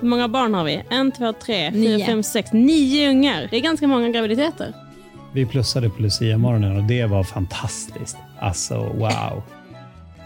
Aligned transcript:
Hur 0.00 0.08
många 0.08 0.28
barn 0.28 0.54
har 0.54 0.64
vi? 0.64 0.82
En, 0.90 1.12
två, 1.12 1.32
tre, 1.32 1.70
Nio. 1.70 1.96
fyra, 1.98 2.06
fem, 2.06 2.22
sex, 2.22 2.52
nio 2.52 3.10
ungar. 3.10 3.48
Det 3.50 3.56
är 3.56 3.60
ganska 3.60 3.86
många 3.86 4.08
graviditeter. 4.08 4.74
Vi 5.34 5.46
plussade 5.46 5.90
på 5.90 6.02
Lucia-morgonen 6.02 6.76
och 6.76 6.84
det 6.84 7.04
var 7.06 7.24
fantastiskt. 7.24 8.16
Alltså, 8.38 8.74
wow. 8.78 9.42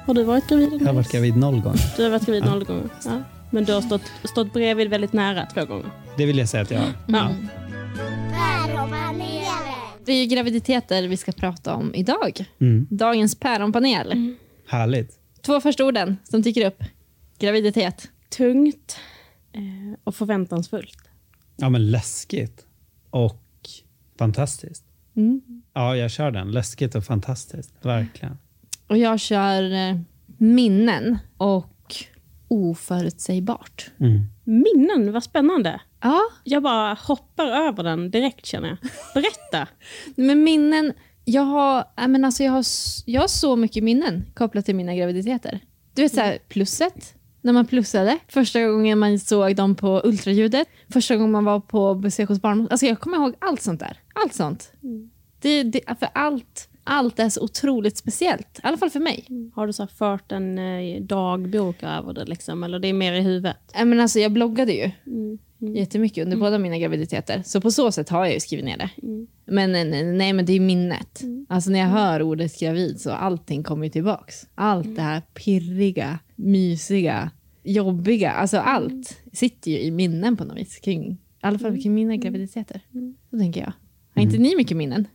Har 0.06 0.14
du 0.14 0.22
varit 0.22 0.48
gravid? 0.48 0.78
Jag 0.80 0.86
har 0.86 0.92
varit 0.94 1.12
gravid 1.12 1.36
noll 1.36 1.60
gånger. 1.60 1.96
Du 1.96 2.02
har 2.02 2.10
varit 2.10 2.26
gravid 2.26 2.44
noll 2.44 2.64
gånger. 2.64 2.88
Ja. 3.04 3.22
Men 3.50 3.64
du 3.64 3.72
har 3.72 3.80
stått, 3.80 4.02
stått 4.24 4.52
bredvid 4.52 4.90
väldigt 4.90 5.12
nära 5.12 5.46
två 5.54 5.64
gånger. 5.64 5.90
Det 6.16 6.26
vill 6.26 6.38
jag 6.38 6.48
säga 6.48 6.62
att 6.62 6.70
jag 6.70 6.78
har. 6.78 6.92
Ja. 7.06 7.28
Det 10.04 10.12
är 10.12 10.16
ju 10.16 10.26
graviditeter 10.26 11.08
vi 11.08 11.16
ska 11.16 11.32
prata 11.32 11.74
om 11.74 11.94
idag. 11.94 12.44
Mm. 12.60 12.86
Dagens 12.90 13.34
päronpanel. 13.34 14.34
Härligt. 14.68 15.10
Två 15.42 15.60
första 15.60 15.84
orden 15.84 16.16
som 16.24 16.42
dyker 16.42 16.66
upp. 16.66 16.82
Graviditet. 17.38 18.08
Tungt 18.36 18.96
och 20.04 20.14
förväntansfullt. 20.14 20.98
Ja, 21.56 21.68
men 21.68 21.90
läskigt. 21.90 22.66
Och 23.10 23.42
fantastiskt. 24.18 24.84
Ja, 25.72 25.96
jag 25.96 26.10
kör 26.10 26.30
den. 26.30 26.50
Läskigt 26.52 26.94
och 26.94 27.04
fantastiskt. 27.04 27.74
Verkligen. 27.82 28.38
Och 28.86 28.98
jag 28.98 29.20
kör 29.20 29.72
eh, 29.72 29.98
minnen 30.38 31.18
och 31.36 31.94
oförutsägbart. 32.48 33.90
Mm. 34.00 34.20
Minnen, 34.44 35.12
vad 35.12 35.24
spännande. 35.24 35.80
Ja, 36.00 36.20
Jag 36.44 36.62
bara 36.62 36.94
hoppar 36.94 37.46
över 37.46 37.82
den 37.82 38.10
direkt 38.10 38.46
känner 38.46 38.68
jag. 38.68 38.78
Berätta. 39.14 39.68
men 40.16 40.44
minnen. 40.44 40.92
Jag 41.24 41.42
har, 41.42 41.84
men 42.08 42.24
alltså 42.24 42.42
jag, 42.44 42.52
har, 42.52 42.64
jag 43.06 43.20
har 43.20 43.28
så 43.28 43.56
mycket 43.56 43.84
minnen 43.84 44.24
kopplat 44.34 44.64
till 44.64 44.74
mina 44.74 44.94
graviditeter. 44.94 45.60
Du 45.94 46.02
vet 46.02 46.14
så 46.14 46.20
här, 46.20 46.38
plusset, 46.48 47.14
när 47.44 47.52
man 47.52 47.66
plussade. 47.66 48.18
Första 48.28 48.66
gången 48.66 48.98
man 48.98 49.18
såg 49.18 49.56
dem 49.56 49.74
på 49.74 50.00
ultraljudet. 50.04 50.68
Första 50.92 51.16
gången 51.16 51.32
man 51.32 51.44
var 51.44 51.60
på 51.60 51.94
besök 51.94 52.28
hos 52.28 52.42
barn. 52.42 52.68
Alltså 52.70 52.86
jag 52.86 53.00
kommer 53.00 53.16
ihåg 53.16 53.34
allt 53.38 53.62
sånt 53.62 53.80
där. 53.80 53.98
Allt 54.14 54.34
sånt. 54.34 54.72
Det, 55.40 55.62
det, 55.62 55.80
för 55.98 56.08
allt, 56.14 56.68
allt 56.84 57.18
är 57.18 57.28
så 57.28 57.40
otroligt 57.44 57.96
speciellt. 57.96 58.58
I 58.58 58.60
alla 58.66 58.76
fall 58.76 58.90
för 58.90 59.00
mig. 59.00 59.26
Har 59.54 59.66
du 59.66 59.72
så 59.72 59.86
fört 59.86 60.32
en 60.32 60.58
eh, 60.58 61.02
dagbok 61.02 61.82
över 61.82 62.12
det 62.12 62.24
liksom? 62.24 62.62
Eller 62.62 62.78
det 62.78 62.88
är 62.88 62.92
mer 62.92 63.12
i 63.12 63.20
huvudet? 63.20 63.56
Äh, 63.74 63.84
men 63.84 64.00
alltså 64.00 64.18
jag 64.18 64.32
bloggade 64.32 64.72
ju 64.72 64.90
Mm. 65.06 65.38
Jättemycket 65.72 66.24
under 66.24 66.36
båda 66.36 66.58
mina 66.58 66.78
graviditeter. 66.78 67.42
Så 67.44 67.60
på 67.60 67.70
så 67.70 67.92
sätt 67.92 68.08
har 68.08 68.24
jag 68.24 68.34
ju 68.34 68.40
skrivit 68.40 68.64
ner 68.64 68.76
det. 68.78 68.90
Men 69.46 69.72
nej, 69.72 69.84
nej, 69.84 70.04
nej, 70.04 70.32
men 70.32 70.46
det 70.46 70.52
är 70.52 70.60
minnet. 70.60 71.22
Alltså 71.48 71.70
när 71.70 71.78
jag 71.78 71.86
hör 71.86 72.22
ordet 72.22 72.60
gravid 72.60 73.00
så 73.00 73.10
allting 73.10 73.62
kommer 73.62 73.84
ju 73.84 73.90
tillbaks. 73.90 74.46
Allt 74.54 74.96
det 74.96 75.02
här 75.02 75.22
pirriga, 75.34 76.18
mysiga, 76.36 77.30
jobbiga. 77.62 78.30
Alltså 78.30 78.58
allt 78.58 79.16
sitter 79.32 79.70
ju 79.70 79.80
i 79.80 79.90
minnen 79.90 80.36
på 80.36 80.44
något 80.44 80.56
vis. 80.56 80.78
Kring, 80.78 81.12
I 81.12 81.16
alla 81.40 81.58
fall 81.58 81.82
kring 81.82 81.94
mina 81.94 82.16
graviditeter. 82.16 82.80
Så 83.30 83.38
tänker 83.38 83.60
jag. 83.60 83.72
Har 84.14 84.22
inte 84.22 84.38
ni 84.38 84.56
mycket 84.56 84.76
minnen? 84.76 85.06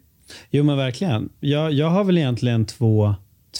Jo, 0.50 0.64
men 0.64 0.78
verkligen. 0.78 1.30
Jag, 1.40 1.72
jag 1.74 1.90
har 1.90 2.04
väl 2.04 2.18
egentligen 2.18 2.66
två, 2.66 3.16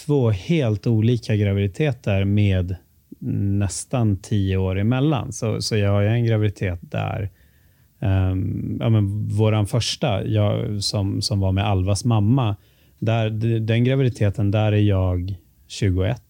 två 0.06 0.30
helt 0.30 0.86
olika 0.86 1.36
graviditeter 1.36 2.24
med 2.24 2.76
nästan 3.22 4.16
tio 4.16 4.56
år 4.56 4.78
emellan. 4.78 5.32
Så, 5.32 5.62
så 5.62 5.76
jag 5.76 5.90
har 5.90 6.00
ju 6.00 6.08
en 6.08 6.24
graviditet 6.24 6.78
där 6.82 7.30
um, 8.00 8.76
ja, 8.80 8.88
men 8.88 9.28
våran 9.28 9.66
första, 9.66 10.26
jag, 10.26 10.82
som, 10.82 11.22
som 11.22 11.40
var 11.40 11.52
med 11.52 11.66
Alvas 11.66 12.04
mamma, 12.04 12.56
där, 12.98 13.30
den 13.60 13.84
graviditeten, 13.84 14.50
där 14.50 14.72
är 14.72 14.76
jag 14.76 15.34
21. 15.68 16.22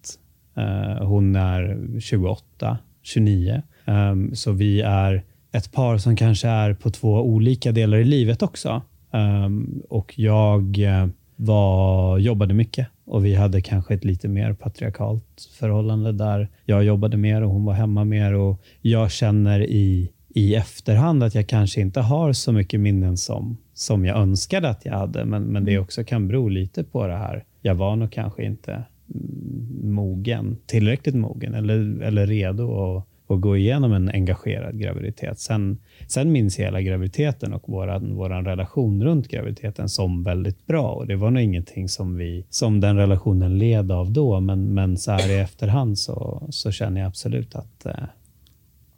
Uh, 0.59 0.65
eh, 0.65 1.07
hon 1.07 1.37
är 1.37 1.79
28, 2.01 2.79
29. 3.03 3.63
Um, 3.85 4.35
så 4.35 4.53
vi 4.53 4.81
är 4.81 5.23
ett 5.53 5.73
par 5.73 5.99
som 5.99 6.17
kanske 6.17 6.49
är 6.49 6.75
på 6.75 6.91
två 6.91 7.23
olika 7.23 7.73
delar 7.73 7.99
i 7.99 8.05
livet 8.05 8.43
också. 8.43 8.83
Um, 9.11 9.83
och 9.89 10.19
jag 10.19 10.79
eh, 10.79 11.07
var, 11.37 12.19
jobbade 12.19 12.55
mycket 12.55 12.87
och 13.11 13.25
vi 13.25 13.35
hade 13.35 13.61
kanske 13.61 13.95
ett 13.95 14.05
lite 14.05 14.29
mer 14.29 14.53
patriarkalt 14.53 15.49
förhållande 15.59 16.13
där 16.13 16.49
jag 16.65 16.85
jobbade 16.85 17.17
mer 17.17 17.43
och 17.43 17.51
hon 17.51 17.65
var 17.65 17.73
hemma 17.73 18.05
mer. 18.05 18.35
Och 18.35 18.63
jag 18.81 19.11
känner 19.11 19.61
i, 19.61 20.11
i 20.29 20.55
efterhand 20.55 21.23
att 21.23 21.35
jag 21.35 21.47
kanske 21.47 21.81
inte 21.81 22.01
har 22.01 22.33
så 22.33 22.53
mycket 22.53 22.81
minnen 22.81 23.17
som, 23.17 23.57
som 23.75 24.05
jag 24.05 24.17
önskade 24.17 24.69
att 24.69 24.85
jag 24.85 24.93
hade. 24.93 25.25
Men, 25.25 25.43
men 25.43 25.65
det 25.65 25.79
också 25.79 26.05
kan 26.05 26.29
bero 26.29 26.49
lite 26.49 26.85
på 26.85 27.07
det 27.07 27.17
här. 27.17 27.45
Jag 27.61 27.75
var 27.75 27.97
nog 27.97 28.13
kanske 28.13 28.45
inte 28.45 28.73
mm, 28.73 29.95
mogen, 29.95 30.57
tillräckligt 30.67 31.15
mogen 31.15 31.55
eller, 31.55 32.03
eller 32.03 32.27
redo 32.27 32.97
att, 32.97 33.07
att 33.31 33.41
gå 33.41 33.57
igenom 33.57 33.93
en 33.93 34.09
engagerad 34.09 34.79
graviditet. 34.79 35.39
Sen, 35.39 35.79
sen 36.07 36.33
minns 36.33 36.59
jag 36.59 36.65
hela 36.65 36.81
graviditeten 36.83 37.53
och 37.53 37.69
våran, 37.69 38.15
våran 38.15 38.45
relation 38.45 39.05
runt 39.05 39.29
graviditeten 39.29 39.89
som 39.89 40.23
väldigt 40.23 40.67
bra. 40.67 40.89
Och 40.89 41.07
Det 41.07 41.17
var 41.17 41.31
nog 41.31 41.43
ingenting 41.43 41.89
som, 41.89 42.17
vi, 42.17 42.47
som 42.51 42.81
den 42.81 42.97
relationen 42.97 43.59
led 43.59 43.93
av 43.93 44.13
då, 44.13 44.41
men, 44.41 44.75
men 44.75 44.97
så 44.97 45.13
här 45.13 45.31
i 45.31 45.39
efterhand 45.39 45.99
så, 45.99 46.47
så 46.51 46.71
känner 46.71 47.01
jag 47.01 47.09
absolut 47.09 47.55
att 47.55 47.87
eh, 47.87 48.05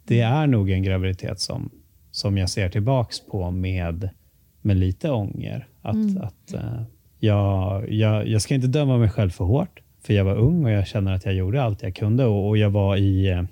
det 0.07 0.19
är 0.19 0.47
nog 0.47 0.69
en 0.69 0.83
graviditet 0.83 1.39
som, 1.39 1.69
som 2.11 2.37
jag 2.37 2.49
ser 2.49 2.69
tillbaks 2.69 3.19
på 3.25 3.51
med, 3.51 4.09
med 4.61 4.77
lite 4.77 5.11
ånger. 5.11 5.67
Att, 5.81 6.17
att, 6.21 6.53
eh, 6.53 6.81
jag, 7.19 7.91
jag, 7.91 8.27
jag 8.27 8.41
ska 8.41 8.55
inte 8.55 8.67
döma 8.67 8.97
mig 8.97 9.09
själv 9.09 9.29
för 9.29 9.45
hårt, 9.45 9.79
för 10.01 10.13
jag 10.13 10.25
var 10.25 10.35
ung 10.35 10.65
och 10.65 10.71
jag 10.71 10.87
känner 10.87 11.13
att 11.13 11.25
jag 11.25 11.33
gjorde 11.33 11.63
allt 11.63 11.83
jag 11.83 11.95
kunde. 11.95 12.25
Och, 12.25 12.47
och 12.47 12.57
jag 12.57 12.69
var 12.69 12.97
i, 12.97 13.29
eh, 13.29 13.43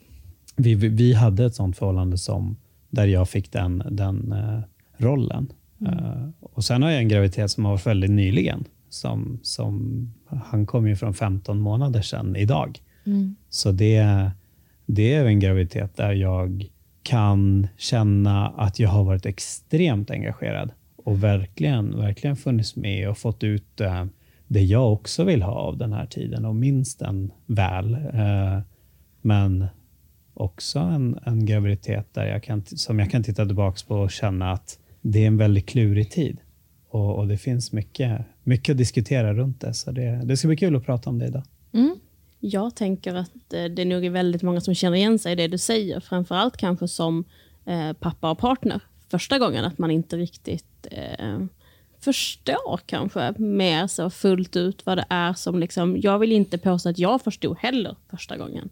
vi, 0.61 0.75
vi- 0.75 1.13
hade 1.13 1.45
ett 1.45 1.55
sånt 1.55 1.77
förhållande 1.77 2.17
som, 2.17 2.57
där 2.89 3.05
jag 3.05 3.29
fick 3.29 3.51
den, 3.51 3.83
den 3.91 4.31
eh, 4.31 4.59
rollen. 4.97 5.47
Eh, 5.87 6.29
och 6.39 6.63
Sen 6.63 6.83
har 6.83 6.89
jag 6.89 6.99
en 7.01 7.07
graviditet 7.07 7.51
som 7.51 7.65
har 7.65 7.71
varit 7.71 7.87
väldigt 7.87 8.11
nyligen. 8.11 8.63
Som, 8.89 9.39
som, 9.43 10.07
han 10.27 10.65
kom 10.65 10.87
ju 10.87 10.95
från 10.95 11.13
15 11.13 11.59
månader 11.59 12.01
sedan 12.01 12.35
idag. 12.35 12.79
Så 13.49 13.71
det, 13.71 14.31
det 14.85 15.13
är 15.13 15.25
en 15.25 15.39
graviditet 15.39 15.95
där 15.97 16.11
jag 16.13 16.69
kan 17.03 17.67
känna 17.77 18.47
att 18.47 18.79
jag 18.79 18.89
har 18.89 19.03
varit 19.03 19.25
extremt 19.25 20.11
engagerad 20.11 20.71
och 20.95 21.23
verkligen, 21.23 21.97
verkligen 21.97 22.35
funnits 22.35 22.75
med 22.75 23.09
och 23.09 23.17
fått 23.17 23.43
ut 23.43 23.81
eh, 23.81 24.05
det 24.47 24.61
jag 24.63 24.93
också 24.93 25.23
vill 25.23 25.41
ha 25.41 25.51
av 25.53 25.77
den 25.77 25.93
här 25.93 26.05
tiden 26.05 26.45
och 26.45 26.55
minst 26.55 26.99
den 26.99 27.31
väl. 27.45 27.97
Men 29.21 29.65
också 30.41 30.79
en, 30.79 31.19
en 31.25 31.45
graviditet 31.45 32.13
där 32.13 32.25
jag 32.25 32.43
kan, 32.43 32.63
som 32.65 32.99
jag 32.99 33.11
kan 33.11 33.23
titta 33.23 33.45
tillbaka 33.45 33.77
på 33.87 33.95
och 33.95 34.11
känna 34.11 34.51
att 34.51 34.79
det 35.01 35.23
är 35.23 35.27
en 35.27 35.37
väldigt 35.37 35.65
klurig 35.65 36.11
tid. 36.11 36.37
Och, 36.89 37.15
och 37.15 37.27
det 37.27 37.37
finns 37.37 37.71
mycket, 37.71 38.21
mycket 38.43 38.73
att 38.73 38.77
diskutera 38.77 39.33
runt 39.33 39.61
det, 39.61 39.73
så 39.73 39.91
det, 39.91 40.21
det 40.23 40.37
ska 40.37 40.47
bli 40.47 40.57
kul 40.57 40.75
att 40.75 40.85
prata 40.85 41.09
om 41.09 41.19
det 41.19 41.27
idag. 41.27 41.43
Mm. 41.71 41.95
Jag 42.39 42.75
tänker 42.75 43.15
att 43.15 43.53
eh, 43.53 43.63
det 43.63 43.85
nog 43.85 44.05
är 44.05 44.09
väldigt 44.09 44.41
många 44.41 44.61
som 44.61 44.75
känner 44.75 44.97
igen 44.97 45.19
sig 45.19 45.31
i 45.31 45.35
det 45.35 45.47
du 45.47 45.57
säger. 45.57 45.99
Framförallt 45.99 46.57
kanske 46.57 46.87
som 46.87 47.23
eh, 47.65 47.93
pappa 47.93 48.31
och 48.31 48.37
partner. 48.37 48.81
Första 49.09 49.39
gången 49.39 49.65
att 49.65 49.77
man 49.77 49.91
inte 49.91 50.17
riktigt 50.17 50.87
eh, 50.91 51.39
förstår 51.99 52.79
kanske 52.85 53.33
mer 53.37 53.87
så 53.87 54.09
fullt 54.09 54.55
ut 54.55 54.85
vad 54.85 54.97
det 54.97 55.05
är 55.09 55.33
som 55.33 55.59
liksom, 55.59 55.97
jag 56.01 56.19
vill 56.19 56.31
inte 56.31 56.57
påstå 56.57 56.89
att 56.89 56.99
jag 56.99 57.21
förstod 57.21 57.57
heller 57.57 57.95
första 58.09 58.37
gången. 58.37 58.69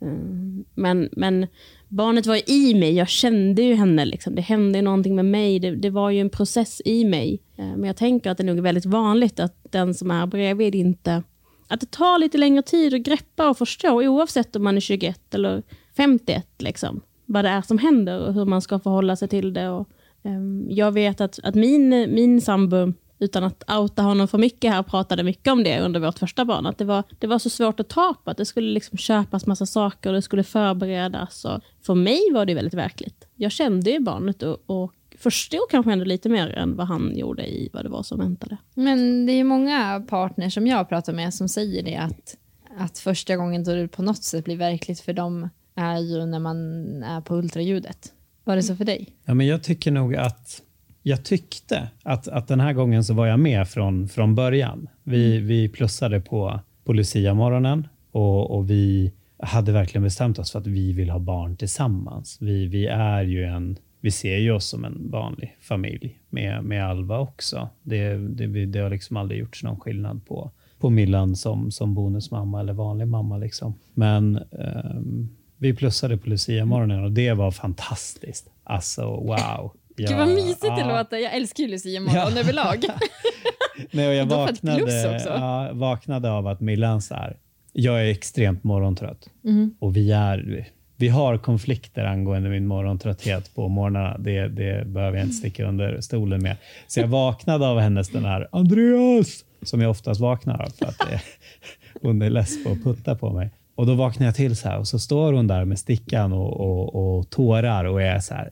Mm, 0.00 0.47
men, 0.78 1.08
men 1.12 1.46
barnet 1.88 2.26
var 2.26 2.50
i 2.50 2.74
mig, 2.74 2.92
jag 2.92 3.08
kände 3.08 3.62
ju 3.62 3.74
henne. 3.74 4.04
Liksom. 4.04 4.34
Det 4.34 4.42
hände 4.42 4.82
någonting 4.82 5.16
med 5.16 5.24
mig, 5.24 5.58
det, 5.58 5.70
det 5.70 5.90
var 5.90 6.10
ju 6.10 6.20
en 6.20 6.30
process 6.30 6.82
i 6.84 7.04
mig. 7.04 7.40
Eh, 7.56 7.66
men 7.66 7.84
jag 7.84 7.96
tänker 7.96 8.30
att 8.30 8.38
det 8.38 8.44
nog 8.44 8.58
är 8.58 8.62
väldigt 8.62 8.86
vanligt 8.86 9.40
att 9.40 9.56
den 9.70 9.94
som 9.94 10.10
är 10.10 10.26
bredvid 10.26 10.74
inte... 10.74 11.22
Att 11.70 11.80
det 11.80 11.90
tar 11.90 12.18
lite 12.18 12.38
längre 12.38 12.62
tid 12.62 12.94
att 12.94 13.00
greppa 13.00 13.48
och 13.48 13.58
förstå, 13.58 14.02
oavsett 14.02 14.56
om 14.56 14.64
man 14.64 14.76
är 14.76 14.80
21 14.80 15.34
eller 15.34 15.62
51. 15.96 16.46
Liksom, 16.58 17.00
vad 17.26 17.44
det 17.44 17.48
är 17.48 17.62
som 17.62 17.78
händer 17.78 18.26
och 18.26 18.34
hur 18.34 18.44
man 18.44 18.62
ska 18.62 18.78
förhålla 18.78 19.16
sig 19.16 19.28
till 19.28 19.52
det. 19.52 19.68
Och, 19.68 19.88
um, 20.22 20.66
jag 20.70 20.92
vet 20.92 21.20
att, 21.20 21.38
att 21.42 21.54
min, 21.54 21.88
min 22.14 22.40
sambo 22.40 22.92
utan 23.18 23.44
att 23.44 23.70
outa 23.70 24.02
honom 24.02 24.28
för 24.28 24.38
mycket 24.38 24.72
här, 24.72 24.82
pratade 24.82 25.22
mycket 25.22 25.52
om 25.52 25.64
det 25.64 25.80
under 25.80 26.00
vårt 26.00 26.18
första 26.18 26.44
barn. 26.44 26.66
Att 26.66 26.78
det 26.78 26.84
var, 26.84 27.04
det 27.18 27.26
var 27.26 27.38
så 27.38 27.50
svårt 27.50 27.80
att 27.80 27.88
ta 27.88 28.14
på, 28.24 28.30
att 28.30 28.36
det 28.36 28.44
skulle 28.44 28.70
liksom 28.70 28.98
köpas 28.98 29.46
massa 29.46 29.66
saker 29.66 30.10
och 30.10 30.14
det 30.14 30.22
skulle 30.22 30.44
förberedas. 30.44 31.44
Och 31.44 31.60
för 31.82 31.94
mig 31.94 32.20
var 32.32 32.46
det 32.46 32.54
väldigt 32.54 32.74
verkligt. 32.74 33.26
Jag 33.34 33.52
kände 33.52 33.90
ju 33.90 34.00
barnet 34.00 34.42
och, 34.42 34.58
och 34.66 34.92
förstod 35.18 35.70
kanske 35.70 35.92
ändå 35.92 36.04
lite 36.04 36.28
mer 36.28 36.48
än 36.48 36.76
vad 36.76 36.86
han 36.86 37.16
gjorde 37.16 37.46
i 37.46 37.70
vad 37.72 37.84
det 37.84 37.88
var 37.88 38.02
som 38.02 38.18
väntade. 38.18 38.56
Men 38.74 39.26
det 39.26 39.32
är 39.32 39.44
många 39.44 40.04
partners 40.08 40.54
som 40.54 40.66
jag 40.66 40.88
pratar 40.88 41.12
med 41.12 41.34
som 41.34 41.48
säger 41.48 41.82
det 41.82 41.96
att, 41.96 42.36
att 42.78 42.98
första 42.98 43.36
gången 43.36 43.64
då 43.64 43.74
det 43.74 43.88
på 43.88 44.02
något 44.02 44.22
sätt 44.22 44.44
blir 44.44 44.56
verkligt 44.56 45.00
för 45.00 45.12
dem 45.12 45.48
är 45.74 45.98
ju 45.98 46.26
när 46.26 46.38
man 46.38 46.56
är 47.02 47.20
på 47.20 47.36
ultraljudet. 47.36 48.12
Var 48.44 48.56
det 48.56 48.62
så 48.62 48.76
för 48.76 48.84
dig? 48.84 49.16
Ja, 49.24 49.34
men 49.34 49.46
jag 49.46 49.62
tycker 49.62 49.90
nog 49.90 50.16
att 50.16 50.62
jag 51.02 51.24
tyckte 51.24 51.88
att, 52.02 52.28
att 52.28 52.48
den 52.48 52.60
här 52.60 52.72
gången 52.72 53.04
så 53.04 53.14
var 53.14 53.26
jag 53.26 53.40
med 53.40 53.68
från, 53.68 54.08
från 54.08 54.34
början. 54.34 54.88
Vi, 55.02 55.36
mm. 55.36 55.48
vi 55.48 55.68
plussade 55.68 56.20
på, 56.20 56.60
på 56.84 56.92
Lucia-morgonen 56.92 57.88
och, 58.12 58.56
och 58.56 58.70
vi 58.70 59.12
hade 59.38 59.72
verkligen 59.72 60.02
bestämt 60.02 60.38
oss 60.38 60.52
för 60.52 60.58
att 60.58 60.66
vi 60.66 60.92
vill 60.92 61.10
ha 61.10 61.18
barn 61.18 61.56
tillsammans. 61.56 62.38
Vi, 62.40 62.66
vi 62.66 62.86
är 62.86 63.22
ju 63.22 63.44
en 63.44 63.78
vi 64.00 64.10
ser 64.10 64.36
ju 64.36 64.52
oss 64.52 64.66
som 64.66 64.84
en 64.84 65.10
vanlig 65.10 65.56
familj 65.60 66.18
med, 66.30 66.64
med 66.64 66.88
Alva 66.88 67.18
också. 67.18 67.68
Det, 67.82 68.14
det, 68.16 68.66
det 68.66 68.78
har 68.78 68.90
liksom 68.90 69.16
aldrig 69.16 69.40
gjorts 69.40 69.62
någon 69.62 69.80
skillnad 69.80 70.26
på, 70.26 70.50
på 70.78 70.90
Millan 70.90 71.36
som, 71.36 71.70
som 71.70 71.94
bonusmamma 71.94 72.60
eller 72.60 72.72
vanlig 72.72 73.08
mamma. 73.08 73.38
Liksom. 73.38 73.74
Men 73.94 74.38
um, 74.50 75.28
vi 75.56 75.74
plussade 75.74 76.16
på 76.16 76.28
Lucia-morgonen 76.28 77.04
och 77.04 77.12
det 77.12 77.32
var 77.32 77.50
fantastiskt. 77.50 78.50
Alltså 78.64 79.02
wow. 79.04 79.72
Ja, 79.98 80.08
Gud 80.08 80.18
vad 80.18 80.28
mysigt 80.28 80.58
ja. 80.62 80.76
det 80.76 80.98
låter. 80.98 81.16
Jag 81.16 81.34
älskar 81.34 81.64
ju 81.64 81.70
Lucia 81.70 82.00
morgon 82.00 82.32
ja. 82.34 82.40
överlag. 82.40 82.84
Nej, 83.90 84.08
och 84.08 84.14
jag 84.14 84.26
vaknade, 84.26 85.22
ja, 85.24 85.70
vaknade 85.72 86.30
av 86.30 86.46
att 86.46 86.60
Millan 86.60 87.02
så 87.02 87.14
här, 87.14 87.36
jag 87.72 88.00
är 88.00 88.10
extremt 88.10 88.64
morgontrött 88.64 89.28
mm. 89.44 89.74
och 89.78 89.96
vi, 89.96 90.12
är, 90.12 90.66
vi 90.96 91.08
har 91.08 91.38
konflikter 91.38 92.04
angående 92.04 92.50
min 92.50 92.66
morgontrötthet 92.66 93.54
på 93.54 93.68
morgnarna. 93.68 94.18
Det, 94.18 94.48
det 94.48 94.86
behöver 94.86 95.18
jag 95.18 95.26
inte 95.26 95.36
sticka 95.36 95.64
under 95.64 96.00
stolen 96.00 96.42
med. 96.42 96.56
Så 96.86 97.00
jag 97.00 97.06
vaknade 97.06 97.66
av 97.66 97.78
hennes 97.78 98.08
den 98.08 98.24
här 98.24 98.48
Andreas, 98.52 99.44
som 99.62 99.80
jag 99.80 99.90
oftast 99.90 100.20
vaknar 100.20 100.62
av 100.62 100.70
för 100.70 100.86
att 100.86 101.22
hon 102.02 102.22
är 102.22 102.30
less 102.30 102.64
på 102.64 102.70
att 102.70 102.84
putta 102.84 103.14
på 103.14 103.30
mig. 103.32 103.50
Och 103.78 103.86
Då 103.86 103.94
vaknar 103.94 104.26
jag 104.26 104.34
till 104.34 104.56
så 104.56 104.68
här 104.68 104.78
och 104.78 104.88
så 104.88 104.98
står 104.98 105.32
hon 105.32 105.46
där 105.46 105.64
med 105.64 105.78
stickan 105.78 106.32
och, 106.32 106.60
och, 106.60 107.18
och 107.18 107.30
tårar 107.30 107.84
och 107.84 108.02
är 108.02 108.20
så 108.20 108.34
här 108.34 108.50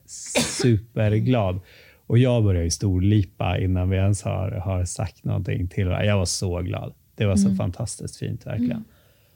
superglad. 0.60 1.60
Och 2.06 2.18
jag 2.18 2.44
börjar 2.44 2.62
ju 2.62 2.70
storlipa 2.70 3.58
innan 3.58 3.90
vi 3.90 3.96
ens 3.96 4.22
har, 4.22 4.50
har 4.50 4.84
sagt 4.84 5.24
någonting 5.24 5.68
till 5.68 5.86
varandra. 5.86 6.06
Jag 6.06 6.18
var 6.18 6.24
så 6.24 6.58
glad. 6.60 6.92
Det 7.16 7.26
var 7.26 7.36
så 7.36 7.46
mm. 7.46 7.56
fantastiskt 7.56 8.16
fint 8.16 8.46
verkligen. 8.46 8.70
Mm. 8.70 8.84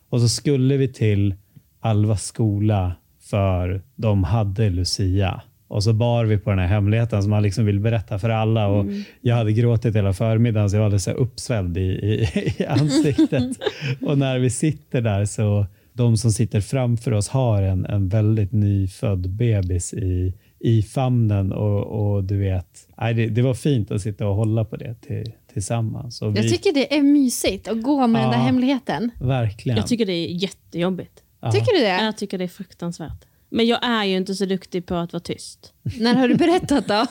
Och 0.08 0.20
så 0.20 0.28
skulle 0.28 0.76
vi 0.76 0.88
till 0.88 1.34
Alvas 1.80 2.24
skola 2.24 2.92
för 3.20 3.82
de 3.96 4.24
hade 4.24 4.70
Lucia. 4.70 5.42
Och 5.68 5.84
så 5.84 5.92
bar 5.92 6.24
vi 6.24 6.38
på 6.38 6.50
den 6.50 6.58
här 6.58 6.66
hemligheten 6.66 7.22
som 7.22 7.30
man 7.30 7.42
liksom 7.42 7.66
vill 7.66 7.80
berätta 7.80 8.18
för 8.18 8.30
alla. 8.30 8.66
Och 8.66 8.80
mm. 8.80 9.02
Jag 9.20 9.36
hade 9.36 9.52
gråtit 9.52 9.96
hela 9.96 10.12
förmiddagen 10.12 10.70
så 10.70 10.76
jag 10.76 10.90
var 10.90 10.98
så 10.98 11.10
uppsvälld 11.10 11.76
i, 11.76 11.80
i, 11.80 12.28
i 12.58 12.66
ansiktet. 12.66 13.56
och 14.06 14.18
när 14.18 14.38
vi 14.38 14.50
sitter 14.50 15.00
där 15.00 15.24
så 15.24 15.66
de 16.00 16.16
som 16.16 16.32
sitter 16.32 16.60
framför 16.60 17.12
oss 17.12 17.28
har 17.28 17.62
en, 17.62 17.86
en 17.86 18.08
väldigt 18.08 18.52
nyfödd 18.52 19.30
bebis 19.30 19.94
i, 19.94 20.34
i 20.58 20.82
famnen 20.82 21.52
och, 21.52 21.86
och 21.86 22.24
du 22.24 22.38
vet, 22.38 22.88
nej, 23.00 23.14
det, 23.14 23.26
det, 23.26 23.42
var 23.42 23.54
fint 23.54 23.90
att 23.90 24.02
sitta 24.02 24.26
och 24.26 24.36
hålla 24.36 24.64
på 24.64 24.76
det 24.76 24.94
till, 24.94 25.32
tillsammans. 25.52 26.22
Och 26.22 26.36
vi, 26.36 26.40
jag 26.40 26.50
tycker 26.50 26.72
det 26.72 26.96
är 26.96 27.02
mysigt 27.02 27.68
att 27.68 27.82
gå 27.82 28.06
med 28.06 28.20
ja, 28.20 28.22
den 28.22 28.30
där 28.30 28.38
hemligheten. 28.38 29.10
Verkligen. 29.20 29.76
Jag 29.76 29.86
tycker 29.86 30.06
det 30.06 30.12
är 30.12 30.26
jättejobbigt. 30.26 31.22
Ja. 31.40 31.52
Tycker 31.52 31.72
du 31.72 31.80
det? 31.80 32.04
Jag 32.04 32.16
tycker 32.16 32.38
det 32.38 32.44
är 32.44 32.48
fruktansvärt. 32.48 33.24
Men 33.48 33.66
jag 33.66 33.84
är 33.84 34.04
ju 34.04 34.16
inte 34.16 34.34
så 34.34 34.44
duktig 34.44 34.86
på 34.86 34.94
att 34.94 35.12
vara 35.12 35.20
tyst. 35.20 35.72
När 36.00 36.14
har 36.14 36.28
du 36.28 36.34
berättat 36.34 36.88
då? 36.88 37.06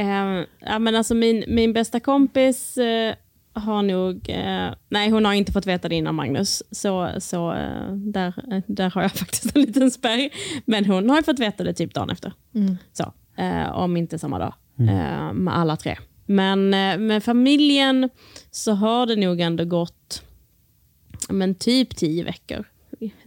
um, 0.00 0.46
ja, 0.60 0.78
men 0.78 0.96
alltså 0.96 1.14
min, 1.14 1.44
min 1.48 1.72
bästa 1.72 2.00
kompis 2.00 2.78
uh, 2.78 3.14
har 3.52 3.82
nog... 3.82 4.30
Eh, 4.30 4.74
nej, 4.88 5.10
hon 5.10 5.24
har 5.24 5.32
inte 5.32 5.52
fått 5.52 5.66
veta 5.66 5.88
det 5.88 5.94
innan 5.94 6.14
Magnus. 6.14 6.62
Så, 6.70 7.10
så 7.18 7.52
eh, 7.52 7.92
där, 7.92 8.62
där 8.66 8.90
har 8.90 9.02
jag 9.02 9.12
faktiskt 9.14 9.56
en 9.56 9.62
liten 9.62 9.90
spärr. 9.90 10.30
Men 10.64 10.84
hon 10.84 11.10
har 11.10 11.22
fått 11.22 11.38
veta 11.38 11.64
det 11.64 11.74
typ 11.74 11.94
dagen 11.94 12.10
efter. 12.10 12.32
Mm. 12.54 12.76
Så, 12.92 13.12
eh, 13.36 13.78
om 13.78 13.96
inte 13.96 14.18
samma 14.18 14.38
dag. 14.38 14.54
Mm. 14.78 14.96
Eh, 14.96 15.32
med 15.32 15.58
alla 15.58 15.76
tre. 15.76 15.98
Men 16.26 16.74
eh, 16.74 16.98
med 16.98 17.24
familjen 17.24 18.10
så 18.50 18.72
har 18.72 19.06
det 19.06 19.16
nog 19.16 19.40
ändå 19.40 19.64
gått 19.64 20.22
men 21.28 21.54
typ 21.54 21.96
tio 21.96 22.24
veckor. 22.24 22.64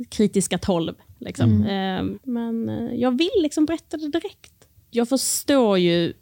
Kritiska 0.10 0.57
tolv. 0.57 0.94
Liksom. 1.19 1.62
Mm. 1.62 1.68
Eh, 1.68 2.18
men 2.24 2.89
jag 3.00 3.18
vill 3.18 3.42
liksom 3.42 3.66
berätta 3.66 3.98
det 3.98 4.10
direkt 4.10 4.55
jag 4.96 5.10
förstår 5.10 5.78
ju 5.78 6.14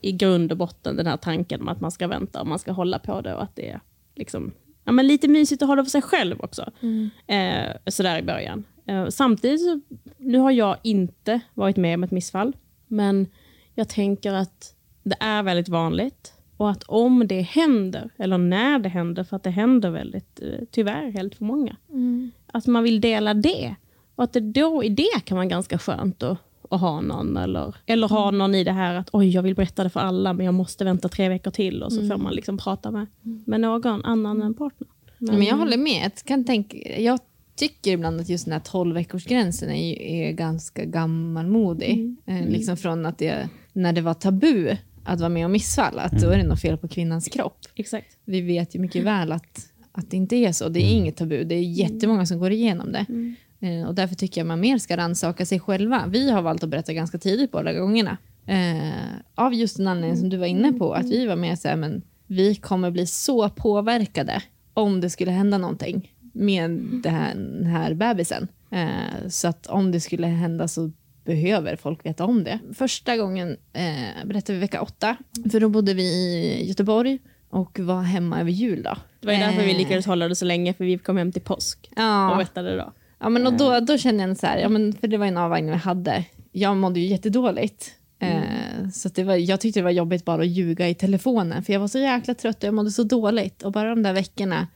i 0.00 0.12
grund 0.12 0.52
och 0.52 0.58
botten 0.58 0.96
den 0.96 1.06
här 1.06 1.16
tanken 1.16 1.60
om 1.60 1.68
att 1.68 1.80
man 1.80 1.90
ska 1.90 2.06
vänta 2.06 2.40
och 2.40 2.46
man 2.46 2.58
ska 2.58 2.72
hålla 2.72 2.98
på 2.98 3.20
det 3.20 3.34
och 3.34 3.42
att 3.42 3.56
det 3.56 3.70
är 3.70 3.80
liksom, 4.14 4.52
ja, 4.84 4.92
men 4.92 5.06
lite 5.06 5.28
mysigt 5.28 5.62
att 5.62 5.68
ha 5.68 5.76
det 5.76 5.84
för 5.84 5.90
sig 5.90 6.02
själv 6.02 6.40
också. 6.40 6.70
Mm. 6.80 7.10
Eh, 7.26 7.90
sådär 7.90 8.18
i 8.18 8.22
början. 8.22 8.64
Eh, 8.86 9.08
samtidigt, 9.08 9.60
så, 9.60 9.80
nu 10.16 10.38
har 10.38 10.50
jag 10.50 10.76
inte 10.82 11.40
varit 11.54 11.76
med 11.76 11.94
om 11.94 12.04
ett 12.04 12.10
missfall, 12.10 12.56
men 12.86 13.26
jag 13.74 13.88
tänker 13.88 14.32
att 14.32 14.74
det 15.02 15.16
är 15.20 15.42
väldigt 15.42 15.68
vanligt 15.68 16.32
och 16.56 16.70
att 16.70 16.82
om 16.82 17.26
det 17.28 17.40
händer, 17.40 18.10
eller 18.16 18.38
när 18.38 18.78
det 18.78 18.88
händer, 18.88 19.24
för 19.24 19.36
att 19.36 19.42
det 19.42 19.50
händer 19.50 19.90
väldigt, 19.90 20.40
eh, 20.42 20.64
tyvärr, 20.70 21.10
helt 21.10 21.34
för 21.34 21.44
många, 21.44 21.76
mm. 21.88 22.30
att 22.46 22.66
man 22.66 22.82
vill 22.82 23.00
dela 23.00 23.34
det. 23.34 23.74
Och 24.14 24.24
att 24.24 24.32
det 24.32 24.40
då 24.40 24.84
i 24.84 24.88
det 24.88 25.20
kan 25.24 25.36
vara 25.36 25.46
ganska 25.46 25.78
skönt 25.78 26.22
att 26.22 26.38
att 26.70 26.80
ha 26.80 27.00
någon. 27.00 27.36
Eller, 27.36 27.74
eller 27.86 28.08
ha 28.08 28.28
mm. 28.28 28.38
någon 28.38 28.54
i 28.54 28.64
det 28.64 28.72
här 28.72 28.94
att 28.94 29.08
oj, 29.12 29.28
jag 29.28 29.42
vill 29.42 29.54
berätta 29.54 29.84
det 29.84 29.90
för 29.90 30.00
alla, 30.00 30.32
men 30.32 30.46
jag 30.46 30.54
måste 30.54 30.84
vänta 30.84 31.08
tre 31.08 31.28
veckor 31.28 31.50
till. 31.50 31.82
Och 31.82 31.92
så 31.92 32.00
mm. 32.00 32.10
får 32.10 32.24
man 32.24 32.34
liksom 32.34 32.58
prata 32.58 32.90
med, 32.90 33.06
mm. 33.24 33.42
med 33.46 33.60
någon 33.60 34.04
annan 34.04 34.42
än 34.42 34.54
partner. 34.54 34.88
Men, 35.18 35.34
men 35.34 35.46
jag 35.46 35.56
håller 35.56 35.76
med. 35.76 36.02
Jag, 36.04 36.14
kan 36.24 36.44
tänka, 36.44 37.00
jag 37.00 37.20
tycker 37.56 37.92
ibland 37.92 38.20
att 38.20 38.28
just 38.28 38.44
den 38.44 38.52
här 38.52 38.60
12 38.60 38.94
veckorsgränsen 38.94 39.70
är, 39.70 40.02
är 40.02 40.32
ganska 40.32 40.84
gammalmodig. 40.84 41.92
Mm. 41.92 42.16
Eh, 42.26 42.38
mm. 42.38 42.52
liksom 42.52 42.76
från 42.76 43.06
att 43.06 43.18
det, 43.18 43.48
när 43.72 43.92
det 43.92 44.00
var 44.00 44.14
tabu 44.14 44.76
att 45.04 45.20
vara 45.20 45.28
med 45.28 45.46
om 45.46 45.52
missfall, 45.52 45.98
att 45.98 46.12
då 46.12 46.30
är 46.30 46.38
det 46.38 46.44
något 46.44 46.60
fel 46.60 46.76
på 46.76 46.88
kvinnans 46.88 47.28
kropp. 47.28 47.58
Exakt. 47.74 48.18
Vi 48.24 48.40
vet 48.40 48.74
ju 48.74 48.80
mycket 48.80 49.04
väl 49.04 49.32
att, 49.32 49.68
att 49.92 50.10
det 50.10 50.16
inte 50.16 50.36
är 50.36 50.52
så. 50.52 50.68
Det 50.68 50.80
är 50.80 50.90
inget 50.90 51.16
tabu. 51.16 51.44
Det 51.44 51.54
är 51.54 51.62
jättemånga 51.62 52.26
som 52.26 52.38
går 52.38 52.52
igenom 52.52 52.92
det. 52.92 53.06
Mm. 53.08 53.34
Eh, 53.60 53.88
och 53.88 53.94
därför 53.94 54.14
tycker 54.14 54.40
jag 54.40 54.46
man 54.46 54.60
mer 54.60 54.78
ska 54.78 54.96
rannsaka 54.96 55.46
sig 55.46 55.60
själva. 55.60 56.04
Vi 56.08 56.30
har 56.30 56.42
valt 56.42 56.64
att 56.64 56.70
berätta 56.70 56.92
ganska 56.92 57.18
tidigt 57.18 57.52
båda 57.52 57.72
gångerna. 57.72 58.16
Eh, 58.46 59.14
av 59.34 59.54
just 59.54 59.76
den 59.76 59.88
anledningen 59.88 60.16
som 60.16 60.28
du 60.28 60.36
var 60.36 60.46
inne 60.46 60.72
på, 60.72 60.92
att 60.94 61.06
vi 61.06 61.26
var 61.26 61.36
med 61.36 61.58
så 61.58 61.68
här, 61.68 61.76
men 61.76 62.02
vi 62.26 62.54
kommer 62.54 62.90
bli 62.90 63.06
så 63.06 63.48
påverkade 63.48 64.42
om 64.74 65.00
det 65.00 65.10
skulle 65.10 65.30
hända 65.30 65.58
någonting 65.58 66.12
med 66.32 66.70
det 67.02 67.08
här, 67.08 67.34
den 67.34 67.66
här 67.66 67.94
bebisen. 67.94 68.48
Eh, 68.70 69.28
så 69.28 69.48
att 69.48 69.66
om 69.66 69.92
det 69.92 70.00
skulle 70.00 70.26
hända 70.26 70.68
så 70.68 70.92
behöver 71.24 71.76
folk 71.76 72.06
veta 72.06 72.24
om 72.24 72.44
det. 72.44 72.58
Första 72.74 73.16
gången 73.16 73.56
eh, 73.72 74.26
berättade 74.26 74.52
vi 74.52 74.60
vecka 74.60 74.82
åtta, 74.82 75.16
för 75.50 75.60
då 75.60 75.68
bodde 75.68 75.94
vi 75.94 76.02
i 76.02 76.68
Göteborg 76.68 77.18
och 77.50 77.78
var 77.78 78.02
hemma 78.02 78.40
över 78.40 78.50
jul. 78.50 78.82
Då. 78.82 78.96
Det 79.20 79.26
var 79.26 79.34
ju 79.34 79.40
därför 79.40 79.62
vi 79.62 79.72
eh. 79.72 79.78
lyckades 79.78 80.06
hålla 80.06 80.28
det 80.28 80.36
så 80.36 80.44
länge, 80.44 80.74
för 80.74 80.84
vi 80.84 80.98
kom 80.98 81.16
hem 81.16 81.32
till 81.32 81.42
påsk 81.42 81.90
ja. 81.96 82.30
och 82.30 82.36
berättade 82.36 82.76
då. 82.76 82.92
Ja, 83.18 83.28
men 83.28 83.46
och 83.46 83.52
då, 83.52 83.74
eh. 83.74 83.80
då 83.80 83.98
kände 83.98 84.24
jag 84.24 84.36
så 84.36 84.46
här, 84.46 84.58
ja, 84.58 84.68
men, 84.68 84.92
för 84.92 85.08
det 85.08 85.16
var 85.16 85.26
en 85.26 85.36
avvägning 85.36 85.70
vi 85.70 85.76
hade. 85.76 86.24
Jag 86.52 86.76
mådde 86.76 87.00
ju 87.00 87.06
jättedåligt. 87.06 87.92
Mm. 88.18 88.42
Eh, 88.42 88.88
så 88.90 89.08
det 89.08 89.24
var, 89.24 89.36
jag 89.36 89.60
tyckte 89.60 89.80
det 89.80 89.84
var 89.84 89.90
jobbigt 89.90 90.24
bara 90.24 90.42
att 90.42 90.48
ljuga 90.48 90.88
i 90.88 90.94
telefonen, 90.94 91.62
för 91.62 91.72
jag 91.72 91.80
var 91.80 91.88
så 91.88 91.98
jäkla 91.98 92.34
trött 92.34 92.56
och 92.56 92.64
jag 92.66 92.74
mådde 92.74 92.90
så 92.90 93.02
dåligt. 93.02 93.62
Och 93.62 93.72
bara 93.72 93.90
de 93.90 94.02
där 94.02 94.12
veckorna, 94.12 94.66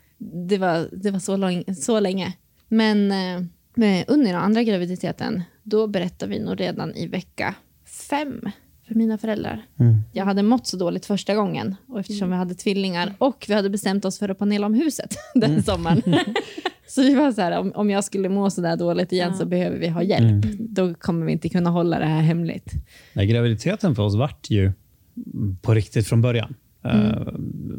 det 0.49 0.59
var, 0.59 0.88
det 0.92 1.11
var 1.11 1.18
så, 1.18 1.37
lång, 1.37 1.64
så 1.76 2.00
länge. 2.00 2.32
Men 2.68 3.12
eh, 3.12 3.47
med 3.75 4.04
under 4.09 4.26
den 4.26 4.42
andra 4.42 4.62
graviditeten, 4.62 5.42
då 5.62 5.87
berättade 5.87 6.32
vi 6.32 6.38
nog 6.38 6.61
redan 6.61 6.94
i 6.94 7.06
vecka 7.06 7.54
fem 7.87 8.50
för 8.90 8.99
mina 8.99 9.18
föräldrar. 9.18 9.62
Mm. 9.78 9.97
Jag 10.12 10.25
hade 10.25 10.42
mått 10.42 10.66
så 10.66 10.76
dåligt 10.76 11.06
första 11.06 11.35
gången 11.35 11.75
och 11.88 12.00
eftersom 12.00 12.30
vi 12.30 12.37
hade 12.37 12.54
tvillingar 12.54 13.14
och 13.18 13.44
vi 13.49 13.54
hade 13.54 13.70
bestämt 13.70 14.04
oss 14.04 14.18
för 14.18 14.28
att 14.28 14.38
panela 14.38 14.66
om 14.66 14.75
huset 14.75 15.14
den 15.35 15.50
Mm. 15.50 15.62
sommaren. 15.62 16.02
så 16.88 17.02
vi 17.02 17.14
var 17.14 17.32
så 17.32 17.40
här, 17.40 17.59
om, 17.59 17.73
om 17.75 17.90
jag 17.90 18.04
skulle 18.04 18.28
må 18.28 18.50
så 18.50 18.61
där 18.61 18.76
dåligt 18.76 19.12
igen 19.12 19.35
så 19.35 19.47
behöver 19.47 19.78
vi 19.78 19.88
ha 19.88 20.02
hjälp. 20.02 20.44
Mm. 20.44 20.56
Då 20.59 20.94
kommer 20.94 21.26
vi 21.26 21.32
inte 21.32 21.49
kunna 21.49 21.70
hålla 21.70 21.99
det 21.99 22.04
här 22.06 22.20
hemligt. 22.23 22.73
Nej, 23.12 23.26
graviditeten 23.26 23.94
för 23.94 24.02
oss 24.02 24.14
vart 24.16 24.50
ju 24.50 24.73
på 25.62 25.75
riktigt 25.75 26.06
från 26.09 26.23
början. 26.23 26.54
Eh, 26.85 27.23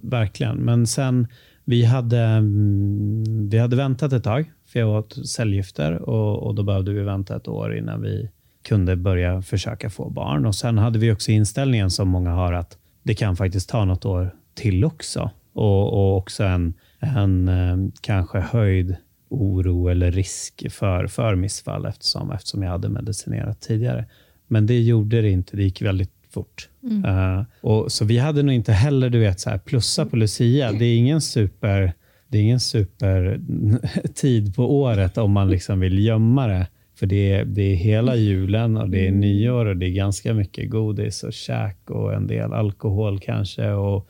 verkligen. 0.03 0.57
Men 0.57 0.87
sen, 0.87 1.27
vi 1.65 1.83
hade, 1.85 2.19
mm, 2.19 3.49
vi 3.49 3.57
hade 3.57 3.75
väntat 3.75 4.13
ett 4.13 4.23
tag, 4.23 4.51
för 4.67 4.79
jag 4.79 4.89
åt 4.99 5.27
cellgifter 5.29 6.09
och, 6.09 6.43
och 6.47 6.55
då 6.55 6.63
behövde 6.63 6.93
vi 6.93 7.01
vänta 7.01 7.35
ett 7.35 7.47
år 7.47 7.77
innan 7.77 8.01
vi 8.01 8.29
kunde 8.63 8.95
börja 8.95 9.41
försöka 9.41 9.89
få 9.89 10.09
barn. 10.09 10.45
Och 10.45 10.55
Sen 10.55 10.77
hade 10.77 10.99
vi 10.99 11.11
också 11.11 11.31
inställningen 11.31 11.91
som 11.91 12.09
många 12.09 12.31
har 12.31 12.53
att 12.53 12.77
det 13.03 13.13
kan 13.13 13.35
faktiskt 13.35 13.69
ta 13.69 13.85
något 13.85 14.05
år 14.05 14.35
till 14.53 14.85
också. 14.85 15.31
Och, 15.53 15.93
och 15.93 16.17
också 16.17 16.43
en, 16.43 16.73
en 16.99 17.47
eh, 17.47 17.91
kanske 18.01 18.39
höjd 18.39 18.95
oro 19.29 19.87
eller 19.87 20.11
risk 20.11 20.71
för, 20.71 21.07
för 21.07 21.35
missfall 21.35 21.85
eftersom, 21.85 22.31
eftersom 22.31 22.63
jag 22.63 22.71
hade 22.71 22.89
medicinerat 22.89 23.61
tidigare. 23.61 24.05
Men 24.47 24.65
det 24.65 24.81
gjorde 24.81 25.21
det 25.21 25.29
inte. 25.29 25.57
Det 25.57 25.63
gick 25.63 25.81
väldigt 25.81 26.11
fort. 26.29 26.69
Eh, 27.05 27.43
och, 27.61 27.91
så 27.91 28.05
vi 28.05 28.17
hade 28.17 28.43
nog 28.43 28.55
inte 28.55 28.71
heller 28.73 29.09
du 29.09 29.19
vet, 29.19 29.39
så 29.39 29.49
här, 29.49 29.57
plussa 29.57 30.05
på 30.05 30.15
Lucia. 30.15 30.71
Det 30.71 30.85
är 30.85 30.97
ingen 30.97 31.21
super 31.21 31.93
det 32.31 32.37
är 32.37 32.41
ingen 32.41 32.59
super 32.59 33.39
tid 34.13 34.55
på 34.55 34.79
året 34.81 35.17
om 35.17 35.31
man 35.31 35.49
liksom 35.49 35.79
vill 35.79 36.05
gömma 36.05 36.47
det. 36.47 36.67
För 37.01 37.07
det 37.07 37.31
är, 37.31 37.45
det 37.45 37.61
är 37.61 37.75
hela 37.75 38.15
julen 38.15 38.77
och 38.77 38.89
det 38.89 39.07
är 39.07 39.11
nyår 39.11 39.65
och 39.65 39.77
det 39.77 39.85
är 39.85 39.91
ganska 39.91 40.33
mycket 40.33 40.69
godis 40.69 41.23
och 41.23 41.33
käk 41.33 41.89
och 41.89 42.13
en 42.13 42.27
del 42.27 42.53
alkohol 42.53 43.19
kanske. 43.19 43.71
Och, 43.71 44.09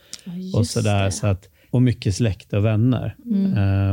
och 0.56 0.68
sådär. 0.68 1.10
Så 1.10 1.28
att, 1.28 1.50
och 1.70 1.82
mycket 1.82 2.16
släkt 2.16 2.54
och 2.54 2.66
vänner. 2.66 3.16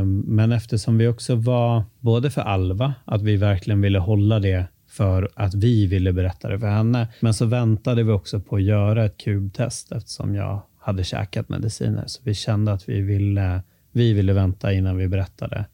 Um, 0.01 0.21
men 0.21 0.53
eftersom 0.53 0.99
vi 0.99 1.09
också 1.09 1.35
var, 1.35 1.83
både 2.01 2.31
för 2.31 2.41
Alva, 2.41 2.95
att 3.05 3.23
vi 3.23 3.37
verkligen 3.37 3.81
ville 3.81 3.99
hålla 3.99 4.39
det 4.39 4.65
för 4.89 5.29
att 5.35 5.55
vi 5.55 5.87
ville 5.87 6.13
berätta 6.13 6.49
det 6.49 6.59
för 6.59 6.71
henne. 6.71 7.09
Men 7.21 7.35
så 7.35 7.47
väntade 7.47 8.03
vi 8.03 8.13
också 8.13 8.41
på 8.41 8.57
att 8.57 8.63
göra 8.63 9.05
ett 9.05 9.17
kubtest 9.17 9.93
eftersom 9.93 10.35
jag 10.35 10.63
hade 10.79 11.05
käkat 11.05 11.49
mediciner. 11.49 12.05
Så 12.07 12.21
vi 12.25 12.35
kände 12.35 12.73
att 12.73 12.89
vi 12.89 13.01
ville, 13.01 13.63
vi 13.93 14.13
ville 14.13 14.33
vänta 14.33 14.73
innan 14.73 14.97
vi 14.97 15.09
berättade. 15.09 15.65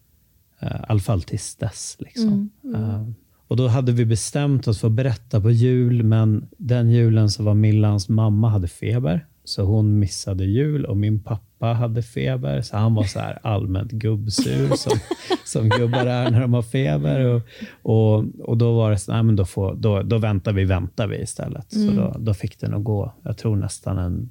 I 0.65 0.85
alla 0.89 1.01
fall 1.01 1.23
tills 1.23 1.57
dess. 1.57 1.97
Liksom. 2.01 2.51
Uh, 2.75 3.09
och 3.49 3.57
Då 3.57 3.69
hade 3.69 3.93
vi 3.93 4.05
bestämt 4.05 4.69
oss 4.69 4.81
för 4.81 4.89
att 4.89 4.93
berätta 4.93 5.41
på 5.41 5.51
jul, 5.51 6.03
men 6.03 6.49
den 6.59 6.91
julen 6.91 7.31
så 7.31 7.43
var 7.43 7.55
Millans 7.55 8.09
mamma 8.09 8.49
hade 8.49 8.69
feber. 8.69 9.27
Så 9.45 9.63
hon 9.63 9.99
missade 9.99 10.45
jul 10.45 10.85
och 10.85 10.97
min 10.97 11.23
pappa 11.23 11.67
hade 11.67 12.03
feber, 12.03 12.63
så 12.63 12.77
han 12.77 12.95
var 12.95 13.05
så 13.05 13.19
här 13.19 13.39
allmänt 13.47 13.93
gubbsur 13.93 14.69
som, 14.77 14.99
som 15.45 15.69
gubbar 15.69 16.07
är 16.07 16.31
när 16.31 16.41
de 16.41 16.55
har 16.55 16.63
feber. 16.63 17.25
Och, 17.25 17.43
och, 17.83 18.25
och 18.41 18.57
då 18.57 18.77
var 18.77 18.91
det 18.91 18.99
så 18.99 19.13
nej, 19.13 19.23
men 19.23 19.37
då, 19.37 19.45
får, 19.45 19.75
då, 19.75 20.03
då 20.03 20.19
väntar 20.19 20.53
vi, 20.53 20.65
väntar 20.65 21.07
vi 21.07 21.23
istället. 21.23 21.73
Så 21.73 21.91
då, 21.91 22.17
då 22.19 22.35
fick 22.35 22.61
det 22.61 22.69
nog 22.69 22.85
gå, 22.85 23.15
jag 23.23 23.39
tror 23.39 23.57
nästan 23.57 23.99
en 23.99 24.31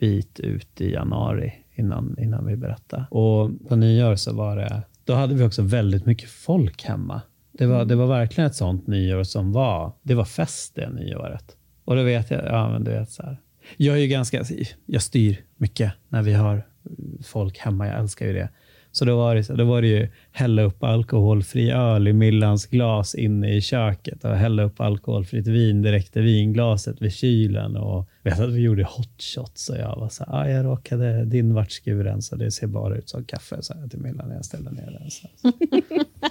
bit 0.00 0.40
ut 0.40 0.80
i 0.80 0.92
januari 0.92 1.52
innan, 1.74 2.16
innan 2.18 2.46
vi 2.46 2.56
berättade. 2.56 3.06
Och 3.10 3.50
på 3.68 3.76
nyår 3.76 4.16
så 4.16 4.34
var 4.34 4.56
det, 4.56 4.82
då 5.04 5.14
hade 5.14 5.34
vi 5.34 5.44
också 5.44 5.62
väldigt 5.62 6.06
mycket 6.06 6.30
folk 6.30 6.84
hemma. 6.84 7.20
Det 7.52 7.66
var, 7.66 7.84
det 7.84 7.94
var 7.94 8.06
verkligen 8.06 8.50
ett 8.50 8.56
sånt 8.56 8.86
nyår 8.86 9.22
som 9.22 9.52
var, 9.52 9.92
det 10.02 10.14
var 10.14 10.24
fest 10.24 10.74
det 10.74 10.90
nyåret. 10.90 11.56
Och 11.84 11.96
då 11.96 12.02
vet 12.02 12.30
jag, 12.30 12.44
ja 12.44 12.68
men 12.68 12.84
du 12.84 12.90
vet 12.90 13.10
så 13.10 13.22
här. 13.22 13.40
Jag 13.76 13.96
är 13.96 14.00
ju 14.00 14.06
ganska, 14.06 14.44
jag 14.86 15.02
styr 15.02 15.44
mycket 15.56 15.92
när 16.08 16.22
vi 16.22 16.32
har 16.32 16.66
folk 17.24 17.58
hemma, 17.58 17.86
jag 17.86 17.98
älskar 17.98 18.26
ju 18.26 18.32
det. 18.32 18.48
Så 18.92 19.04
då 19.04 19.16
var 19.16 19.34
det, 19.34 19.54
då 19.54 19.64
var 19.64 19.82
det 19.82 19.88
ju 19.88 20.08
hälla 20.32 20.62
upp 20.62 20.84
alkoholfri 20.84 21.70
öl 21.70 22.08
i 22.08 22.12
Millans 22.12 22.66
glas 22.66 23.14
inne 23.14 23.56
i 23.56 23.60
köket 23.60 24.24
och 24.24 24.36
hälla 24.36 24.62
upp 24.62 24.80
alkoholfritt 24.80 25.46
vin 25.46 25.82
direkt 25.82 26.16
i 26.16 26.20
vinglaset 26.20 27.02
vid 27.02 27.12
kylen. 27.12 27.76
Och 27.76 28.08
vet 28.24 28.40
att 28.40 28.50
vi 28.52 28.60
gjorde 28.60 28.84
hot 28.84 29.22
shots 29.22 29.68
och 29.68 29.76
jag 29.76 29.96
var 29.96 30.08
så 30.08 30.24
här, 30.24 30.34
ah, 30.34 30.48
jag 30.48 30.64
råkade, 30.66 31.24
din 31.24 31.54
vart 31.54 31.70
skuren 31.70 32.22
så 32.22 32.36
det 32.36 32.50
ser 32.50 32.66
bara 32.66 32.96
ut 32.96 33.08
som 33.08 33.24
kaffe, 33.24 33.62
sa 33.62 33.74
jag 33.80 33.90
till 33.90 34.00
Millan 34.00 34.28
när 34.28 34.34
jag 34.36 34.44
ställde 34.44 34.70
ner 34.70 34.98
den. 35.00 35.10
Så. 35.10 35.28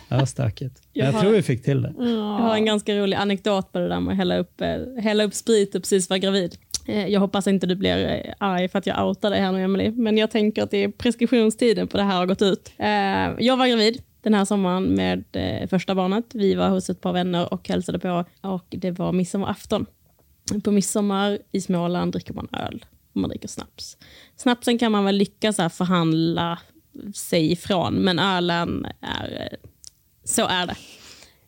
Det 0.10 0.16
var 0.16 0.26
stökigt. 0.26 0.82
Jag 0.94 1.08
Jag 1.08 1.14
har- 1.14 1.22
tror 1.22 1.32
vi 1.32 1.42
fick 1.42 1.64
till 1.64 1.82
det. 1.82 1.94
Jag 1.98 2.06
har 2.40 2.56
en 2.56 2.66
ganska 2.66 2.96
rolig 2.96 3.18
anekdot 3.18 3.72
på 3.72 3.80
det 3.80 3.88
där 3.88 4.00
med 4.00 4.12
att 4.12 4.18
hälla 4.18 4.38
upp, 4.38 4.62
eh, 4.62 4.78
hälla 5.04 5.24
upp 5.24 5.34
sprit 5.34 5.76
och 5.76 5.82
precis 5.82 6.10
vara 6.10 6.20
gravid. 6.20 6.56
Eh, 6.88 7.08
Jag 7.08 7.20
hoppas 7.20 7.48
inte 7.48 7.68
du 7.68 7.76
blir 7.76 8.08
eh, 8.26 8.34
arg 8.38 8.68
för 8.70 8.80
att 8.80 8.88
jag 8.88 9.08
outar 9.08 9.30
dig 9.30 9.40
här 9.42 9.52
nu, 9.52 9.62
Emily. 9.64 9.92
Men 9.92 10.18
jag 10.18 10.32
tänker 10.32 10.64
att 10.64 10.72
det 10.72 10.78
är 10.84 10.90
preskriptionstiden 10.90 11.88
på 11.88 11.98
det 11.98 12.04
här 12.04 12.16
har 12.18 12.26
gått 12.26 12.42
ut. 12.42 12.72
Jag 13.46 13.58
var 13.58 13.68
gravid 13.68 14.02
den 14.22 14.34
här 14.34 14.46
sommaren 14.46 14.84
med 14.84 15.24
första 15.70 15.96
barnet. 15.96 16.26
Vi 16.34 16.56
var 16.56 16.70
hos 16.70 16.90
ett 16.90 17.02
par 17.02 17.14
vänner 17.14 17.54
och 17.54 17.70
hälsade 17.70 18.00
på 18.00 18.24
och 18.42 18.66
det 18.70 18.92
var 18.92 19.12
midsommarafton. 19.12 19.86
På 20.64 20.72
midsommar 20.72 21.40
i 21.52 21.62
Småland 21.62 22.12
dricker 22.12 22.34
man 22.34 22.48
öl 22.52 22.86
och 23.14 23.22
man 23.22 23.30
dricker 23.30 23.48
snaps. 23.48 23.98
Snapsen 24.36 24.78
kan 24.78 24.92
man 24.92 25.06
väl 25.06 25.16
lyckas 25.16 25.58
här 25.58 25.70
förhandla 25.70 26.60
sig 27.14 27.52
ifrån, 27.52 27.94
men 27.94 28.20
ölen 28.20 28.88
är... 29.02 29.58
Så 30.24 30.48
är 30.48 30.68
det. 30.68 30.76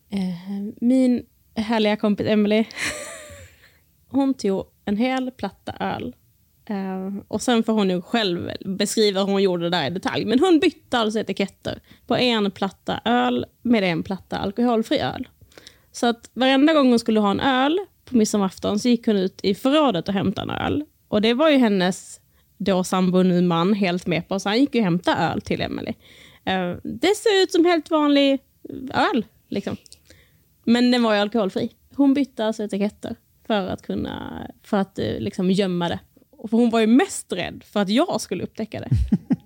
Eh, 0.09 0.73
min 0.81 1.25
härliga 1.55 1.95
kompis 1.95 2.27
Emily, 2.27 2.65
hon 4.07 4.33
tog 4.33 4.65
en 4.85 4.97
hel 4.97 5.31
platta 5.31 5.73
öl. 5.79 6.15
Eh, 6.65 7.23
och 7.27 7.41
sen 7.41 7.63
får 7.63 7.73
hon 7.73 7.89
ju 7.89 8.01
själv 8.01 8.51
beskriva 8.65 9.23
hur 9.23 9.31
hon 9.31 9.43
gjorde 9.43 9.63
det 9.63 9.69
där 9.69 9.87
i 9.87 9.89
detalj. 9.89 10.25
Men 10.25 10.39
hon 10.39 10.59
bytte 10.59 10.97
alltså 10.97 11.19
etiketter 11.19 11.81
på 12.07 12.15
en 12.15 12.51
platta 12.51 13.01
öl 13.05 13.45
med 13.61 13.83
en 13.83 14.03
platta 14.03 14.37
alkoholfri 14.37 14.99
öl. 14.99 15.27
Så 15.91 16.07
att 16.07 16.29
varenda 16.33 16.73
gång 16.73 16.89
hon 16.89 16.99
skulle 16.99 17.19
ha 17.19 17.31
en 17.31 17.39
öl 17.39 17.79
på 18.05 18.17
midsommarafton 18.17 18.79
så 18.79 18.89
gick 18.89 19.07
hon 19.07 19.15
ut 19.15 19.39
i 19.43 19.55
förrådet 19.55 20.07
och 20.07 20.13
hämtade 20.13 20.53
en 20.53 20.59
öl. 20.65 20.83
Och 21.07 21.21
det 21.21 21.33
var 21.33 21.49
ju 21.49 21.57
hennes 21.57 22.19
då 22.57 22.83
sambo, 22.83 23.23
nu 23.23 23.41
man, 23.41 23.73
helt 23.73 24.07
med 24.07 24.27
på. 24.27 24.39
Så 24.39 24.49
han 24.49 24.59
gick 24.59 24.75
och 24.75 24.81
hämtade 24.81 25.17
öl 25.17 25.41
till 25.41 25.61
Emily. 25.61 25.93
Eh, 26.45 26.73
det 26.83 27.15
ser 27.15 27.43
ut 27.43 27.51
som 27.51 27.65
helt 27.65 27.91
vanlig 27.91 28.39
öl. 28.93 29.25
Liksom. 29.49 29.77
Men 30.63 30.91
den 30.91 31.03
var 31.03 31.13
ju 31.13 31.19
alkoholfri. 31.19 31.71
Hon 31.95 32.13
bytte 32.13 32.45
alltså 32.45 32.63
etiketter 32.63 33.15
för 33.47 33.67
att 33.67 33.81
kunna 33.81 34.47
för 34.63 34.77
att 34.77 34.99
eh, 34.99 35.19
liksom 35.19 35.51
gömma 35.51 35.89
det. 35.89 35.99
Och 36.31 36.49
För 36.49 36.57
hon 36.57 36.69
var 36.69 36.79
ju 36.79 36.87
mest 36.87 37.33
rädd 37.33 37.63
för 37.63 37.79
att 37.79 37.89
jag 37.89 38.21
skulle 38.21 38.43
upptäcka 38.43 38.79
det. 38.79 38.89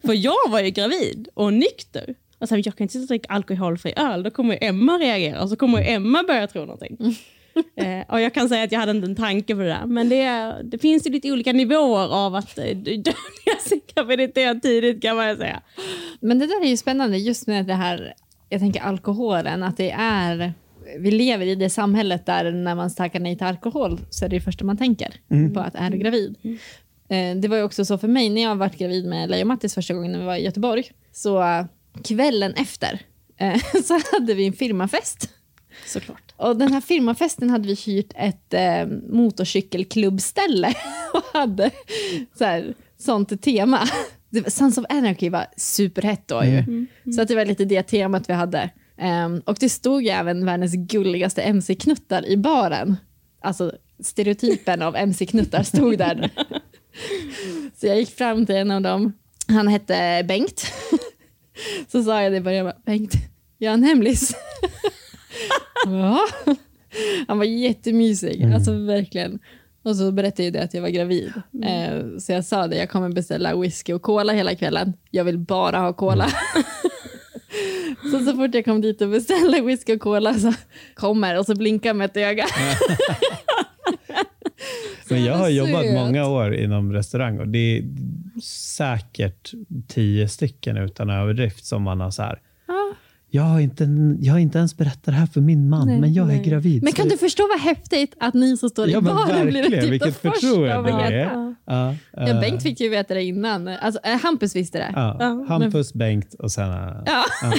för 0.07 0.13
jag 0.13 0.49
var 0.49 0.59
ju 0.59 0.69
gravid 0.69 1.27
och 1.33 1.53
nykter. 1.53 2.15
Alltså, 2.39 2.55
jag 2.55 2.75
kan 2.75 2.85
inte 2.85 2.91
sitta 2.91 3.03
och 3.03 3.07
dricka 3.07 3.33
alkoholfri 3.33 3.93
öl, 3.97 4.23
då 4.23 4.29
kommer 4.29 4.57
Emma 4.61 4.97
reagera 4.97 5.41
och 5.41 5.49
så 5.49 5.55
kommer 5.55 5.81
Emma 5.81 6.23
börja 6.27 6.47
tro 6.47 6.61
någonting. 6.61 6.97
Eh, 7.75 8.01
och 8.13 8.21
jag 8.21 8.33
kan 8.33 8.49
säga 8.49 8.63
att 8.63 8.71
jag 8.71 8.79
hade 8.79 8.91
inte 8.91 9.05
en 9.07 9.15
tanke 9.15 9.55
på 9.55 9.61
det 9.61 9.67
där. 9.67 9.85
Men 9.85 10.09
det, 10.09 10.55
det 10.63 10.77
finns 10.77 11.07
ju 11.07 11.11
lite 11.11 11.31
olika 11.31 11.53
nivåer 11.53 12.13
av 12.25 12.35
att 12.35 12.55
dölja 12.55 13.13
sin 13.61 13.81
graviditet 13.95 14.61
tidigt 14.61 15.01
kan 15.01 15.15
man 15.15 15.29
ju 15.29 15.37
säga. 15.37 15.61
Men 16.19 16.39
det 16.39 16.45
där 16.47 16.61
är 16.63 16.69
ju 16.69 16.77
spännande 16.77 17.17
just 17.17 17.47
med 17.47 17.65
det 17.65 17.73
här, 17.73 18.13
jag 18.49 18.59
tänker 18.59 18.81
alkoholen, 18.81 19.63
att 19.63 19.77
det 19.77 19.91
är, 19.97 20.53
vi 20.99 21.11
lever 21.11 21.45
i 21.45 21.55
det 21.55 21.69
samhället 21.69 22.25
där 22.25 22.51
när 22.51 22.75
man 22.75 22.93
tackar 22.95 23.19
nej 23.19 23.37
till 23.37 23.47
alkohol 23.47 23.99
så 24.09 24.25
är 24.25 24.29
det 24.29 24.35
det 24.35 24.41
första 24.41 24.65
man 24.65 24.77
tänker 24.77 25.13
på 25.53 25.59
att 25.59 25.75
är 25.75 25.89
du 25.89 25.97
gravid. 25.97 26.35
Eh, 27.09 27.35
Det 27.37 27.47
var 27.47 27.57
ju 27.57 27.63
också 27.63 27.85
så 27.85 27.97
för 27.97 28.07
mig 28.07 28.29
när 28.29 28.41
jag 28.41 28.55
varit 28.55 28.77
gravid 28.77 29.05
med 29.05 29.29
Leia 29.29 29.41
och 29.43 29.47
Mattis 29.47 29.75
första 29.75 29.93
gången 29.93 30.11
när 30.11 30.19
vi 30.19 30.25
var 30.25 30.35
i 30.35 30.43
Göteborg. 30.43 30.83
Så 31.11 31.43
kvällen 32.03 32.53
efter 32.53 32.99
eh, 33.37 33.59
så 33.83 33.99
hade 34.11 34.33
vi 34.33 34.47
en 34.47 34.53
firmafest. 34.53 35.29
Såklart. 35.85 36.33
Och 36.37 36.57
den 36.57 36.73
här 36.73 36.81
firmafesten 36.81 37.49
hade 37.49 37.67
vi 37.67 37.73
hyrt 37.73 38.11
ett 38.15 38.53
eh, 38.53 38.87
motorcykelklubbställe 39.09 40.73
och 41.13 41.39
hade 41.39 41.71
så 42.37 42.45
här, 42.45 42.73
sånt 42.97 43.41
tema. 43.41 43.87
Sons 44.47 44.77
of 44.77 44.85
Anarchy 44.89 45.29
var 45.29 45.45
superhett 45.57 46.27
då 46.27 46.43
ju. 46.43 46.87
Så 47.15 47.21
att 47.21 47.27
det 47.27 47.35
var 47.35 47.45
lite 47.45 47.65
det 47.65 47.83
temat 47.83 48.29
vi 48.29 48.33
hade. 48.33 48.69
Ehm, 48.97 49.41
och 49.45 49.57
det 49.59 49.69
stod 49.69 50.03
ju 50.03 50.09
även 50.09 50.45
världens 50.45 50.73
gulligaste 50.73 51.41
MC-knuttar 51.41 52.25
i 52.25 52.37
baren. 52.37 52.97
Alltså 53.41 53.71
stereotypen 54.03 54.81
av 54.81 54.95
MC-knuttar 54.95 55.63
stod 55.63 55.97
där. 55.97 56.29
Så 57.75 57.87
jag 57.87 57.99
gick 57.99 58.09
fram 58.09 58.45
till 58.45 58.55
en 58.55 58.71
av 58.71 58.81
dem. 58.81 59.13
Han 59.47 59.67
hette 59.67 60.25
Bengt. 60.27 60.71
Så 61.87 62.03
sa 62.03 62.21
jag 62.23 62.31
det 62.31 62.37
i 62.37 62.41
början, 62.41 62.71
Bengt, 62.85 63.13
jag 63.57 63.71
har 63.71 63.73
en 63.73 63.83
hemlis. 63.83 64.35
Han 67.27 67.37
var 67.37 67.45
jättemysig, 67.45 68.43
alltså 68.53 68.71
verkligen. 68.71 69.39
Och 69.83 69.95
så 69.95 70.11
berättade 70.11 70.43
jag 70.43 70.53
det 70.53 70.63
att 70.63 70.73
jag 70.73 70.81
var 70.81 70.89
gravid. 70.89 71.33
Eh, 71.63 72.17
så 72.19 72.31
jag 72.31 72.45
sa 72.45 72.67
det, 72.67 72.77
jag 72.77 72.89
kommer 72.89 73.09
beställa 73.09 73.55
whisky 73.55 73.93
och 73.93 74.01
cola 74.01 74.33
hela 74.33 74.55
kvällen. 74.55 74.93
Jag 75.11 75.23
vill 75.23 75.37
bara 75.37 75.79
ha 75.79 75.93
cola. 75.93 76.29
så 78.11 78.19
så 78.19 78.35
fort 78.35 78.55
jag 78.55 78.65
kom 78.65 78.81
dit 78.81 79.01
och 79.01 79.09
beställde 79.09 79.61
whisky 79.61 79.95
och 79.95 80.01
cola 80.01 80.33
så 80.33 80.53
kommer 80.93 81.39
och 81.39 81.45
så 81.45 81.55
blinkar 81.55 81.93
med 81.93 82.05
ett 82.05 82.17
öga. 82.17 82.45
Men 85.09 85.23
jag 85.23 85.35
har 85.35 85.49
jobbat 85.49 85.85
många 85.93 86.27
år 86.27 86.55
inom 86.55 86.93
restaurang 86.93 87.39
och 87.39 87.47
det 87.47 87.77
är 87.77 87.83
säkert 88.43 89.51
tio 89.87 90.29
stycken 90.29 90.77
utan 90.77 91.09
överdrift 91.09 91.65
som 91.65 91.83
man 91.83 91.99
har 91.99 92.11
så 92.11 92.21
här. 92.21 92.39
Ja. 92.67 92.93
Jag 93.31 93.43
har, 93.43 93.59
inte, 93.59 93.87
jag 94.21 94.33
har 94.33 94.39
inte 94.39 94.57
ens 94.57 94.77
berättat 94.77 95.03
det 95.03 95.11
här 95.11 95.25
för 95.25 95.41
min 95.41 95.69
man, 95.69 95.87
Nej, 95.87 95.99
men 95.99 96.13
jag 96.13 96.27
nej. 96.27 96.39
är 96.39 96.43
gravid. 96.43 96.83
Men 96.83 96.93
kan 96.93 97.07
det- 97.07 97.13
du 97.13 97.17
förstå 97.17 97.47
vad 97.47 97.59
häftigt 97.61 98.15
att 98.19 98.33
ni 98.33 98.57
som 98.57 98.69
står 98.69 98.89
i 98.89 98.91
Ja, 98.91 99.01
baren 99.01 99.47
blir 99.47 99.63
typ 99.63 99.83
Vilket 99.91 100.17
förtroende 100.17 100.91
det 100.91 101.15
är. 101.15 101.55
Ja, 101.65 101.95
Ja, 102.13 102.39
Bengt 102.41 102.63
fick 102.63 102.79
ju 102.79 102.89
veta 102.89 103.13
det 103.13 103.23
innan. 103.23 103.67
Alltså, 103.67 104.01
eh, 104.03 104.19
Hampus 104.21 104.55
visste 104.55 104.77
det. 104.77 104.91
ja, 104.95 105.15
Ja, 105.19 105.45
Hampus, 105.49 105.93
Bengt 105.93 106.33
och 106.33 106.51
sen... 106.51 106.69
eh, 106.71 106.77
Ja. 107.05 107.23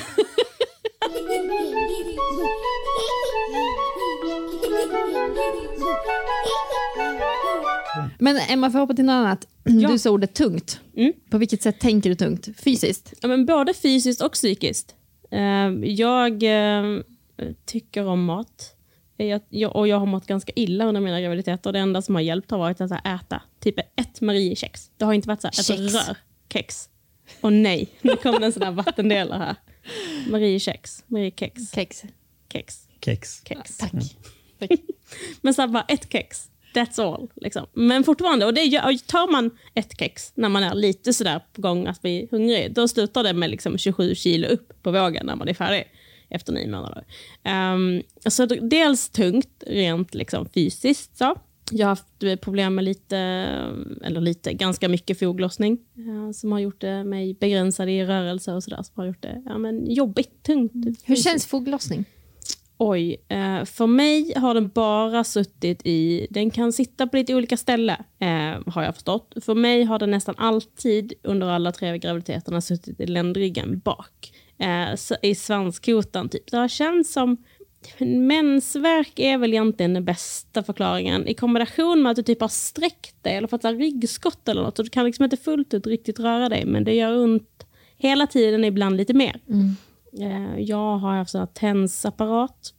Men 8.19 8.37
Emma, 8.49 8.71
för 8.71 8.79
att 8.79 8.83
hoppa 8.83 8.95
till 8.95 9.05
något 9.05 9.12
annat. 9.12 9.47
Du 9.65 9.99
sa 9.99 10.11
ordet 10.11 10.35
tungt. 10.35 10.81
Mm. 10.97 11.12
På 11.31 11.39
vilket 11.39 11.62
sätt 11.62 11.81
tänker 11.81 12.11
du 12.11 12.17
tungt? 12.17 12.49
Fysiskt? 12.65 13.15
Ja, 13.21 13.29
men 13.29 13.47
både 13.47 13.75
fysiskt 13.75 14.23
och 14.23 14.33
psykiskt. 14.33 14.95
Eh, 15.31 15.91
jag 15.91 16.43
eh, 16.43 17.01
tycker 17.65 18.07
om 18.07 18.25
mat. 18.25 18.77
Jag, 19.17 19.41
jag, 19.49 19.77
och 19.77 19.89
jag 19.89 19.99
har 19.99 20.07
mått 20.07 20.27
ganska 20.27 20.53
illa 20.57 20.85
under 20.85 21.01
mina 21.01 21.21
graviditeter. 21.21 21.73
Det 21.73 21.79
enda 21.79 22.03
som 22.03 22.15
har 22.15 22.23
hjälpt 22.23 22.51
har 22.51 22.59
varit 22.59 22.81
att 22.81 23.07
äta 23.07 23.43
typ 23.61 23.79
ett 23.79 24.21
Mariekex. 24.21 24.91
Det 24.97 25.05
har 25.05 25.13
inte 25.13 25.29
varit 25.29 25.41
så 25.41 25.47
här, 25.47 25.61
ett 25.61 25.67
Kex. 25.67 26.09
rörkex. 26.09 26.89
Och 27.41 27.53
nej, 27.53 27.89
nu 28.01 28.17
kommer 28.17 28.41
en 28.41 28.53
sån 28.53 28.63
här 28.63 28.71
vattendelare 28.71 29.39
här. 29.39 29.57
Mariekex. 30.31 31.05
Mariekex. 31.07 31.73
Kex. 31.75 32.05
Kex. 32.53 32.89
Kex. 33.01 33.43
Kex. 33.45 33.79
Tack. 33.79 33.93
Men 35.41 35.55
så 35.55 35.63
här, 35.63 35.69
bara 35.69 35.85
ett 35.89 36.13
kex. 36.13 36.51
That's 36.75 37.03
all. 37.03 37.31
Liksom. 37.37 37.67
Men 37.73 38.05
fortfarande, 38.05 38.47
och 38.47 38.55
det 38.55 38.65
gör, 38.65 39.07
tar 39.07 39.33
man 39.33 39.50
ett 39.75 39.99
kex 39.99 40.33
när 40.35 40.49
man 40.49 40.62
är 40.62 40.75
lite 40.75 41.12
sådär 41.12 41.41
på 41.53 41.62
gång 41.62 41.87
att 41.87 42.03
bli 42.03 42.29
hungrig, 42.31 42.75
då 42.75 42.89
slutar 42.89 43.23
det 43.23 43.33
med 43.33 43.50
liksom 43.50 43.79
27 43.79 44.15
kilo 44.15 44.49
upp 44.49 44.83
på 44.83 44.91
vågen 44.91 45.27
när 45.27 45.37
man 45.37 45.49
är 45.49 45.55
färdig 45.55 45.85
efter 46.29 46.53
nio 46.53 46.69
månader. 46.69 47.05
Um, 47.75 48.03
så 48.27 48.47
dels 48.47 49.09
tungt 49.09 49.65
rent 49.67 50.15
liksom 50.15 50.49
fysiskt. 50.55 51.17
Så. 51.17 51.37
Jag 51.73 51.87
har 51.87 51.91
haft 51.91 52.23
eh, 52.23 52.37
problem 52.37 52.75
med 52.75 52.85
lite, 52.85 53.19
eh, 53.19 54.07
eller 54.07 54.21
lite, 54.21 54.53
ganska 54.53 54.89
mycket 54.89 55.19
foglossning 55.19 55.79
eh, 55.97 56.33
som 56.33 56.53
har 56.53 56.59
gjort 56.59 56.83
mig 56.83 57.35
begränsad 57.35 57.89
i 57.89 58.05
rörelse 58.05 58.53
och 58.53 58.65
sådär. 58.65 58.83
Som 58.83 58.93
har 58.97 59.07
gjort 59.07 59.23
det 59.23 59.43
ja, 59.47 59.59
men 59.59 59.91
jobbigt, 59.91 60.43
tungt. 60.43 60.73
Hur 60.75 60.95
fysiskt. 60.95 61.29
känns 61.29 61.47
foglossning? 61.47 62.05
Oj, 62.83 63.17
eh, 63.29 63.65
för 63.65 63.87
mig 63.87 64.33
har 64.37 64.55
den 64.55 64.69
bara 64.69 65.25
suttit 65.25 65.87
i... 65.87 66.27
Den 66.31 66.51
kan 66.51 66.73
sitta 66.73 67.07
på 67.07 67.17
lite 67.17 67.35
olika 67.35 67.57
ställen, 67.57 67.97
eh, 68.19 68.73
har 68.73 68.83
jag 68.83 68.95
förstått. 68.95 69.35
För 69.41 69.55
mig 69.55 69.85
har 69.85 69.99
den 69.99 70.11
nästan 70.11 70.35
alltid 70.39 71.13
under 71.23 71.47
alla 71.47 71.73
tre 71.73 71.99
graviditeterna 71.99 72.61
suttit 72.61 73.01
i 73.01 73.07
ländryggen 73.07 73.79
bak. 73.79 74.33
Eh, 74.59 75.19
I 75.23 75.35
svanskotan, 75.35 76.29
typ. 76.29 76.51
Det 76.51 76.57
har 76.57 76.69
känts 76.69 77.13
som... 77.13 77.37
Mensvärk 77.99 79.19
är 79.19 79.39
väl 79.39 79.53
egentligen 79.53 79.95
den 79.95 80.05
bästa 80.05 80.63
förklaringen. 80.63 81.29
I 81.29 81.35
kombination 81.35 82.03
med 82.03 82.11
att 82.11 82.17
du 82.17 82.23
typ 82.23 82.41
har 82.41 82.49
sträckt 82.49 83.25
dig 83.25 83.37
eller 83.37 83.49
fått 83.49 83.65
ryggskott 83.65 84.49
eller 84.49 84.63
något. 84.63 84.77
Så 84.77 84.83
du 84.83 84.91
kan 84.91 85.05
liksom 85.05 85.25
inte 85.25 85.37
fullt 85.37 85.75
ut 85.75 85.87
riktigt 85.87 86.21
röra 86.21 86.49
dig, 86.49 86.65
men 86.67 86.85
det 86.85 86.95
gör 86.95 87.17
ont 87.17 87.67
hela 87.97 88.27
tiden, 88.27 88.65
ibland 88.65 88.97
lite 88.97 89.15
mer. 89.15 89.41
Mm. 89.49 89.77
Jag 90.59 90.99
har 90.99 91.17
haft 91.17 91.35
en 91.35 91.47
tensapparat, 91.47 92.75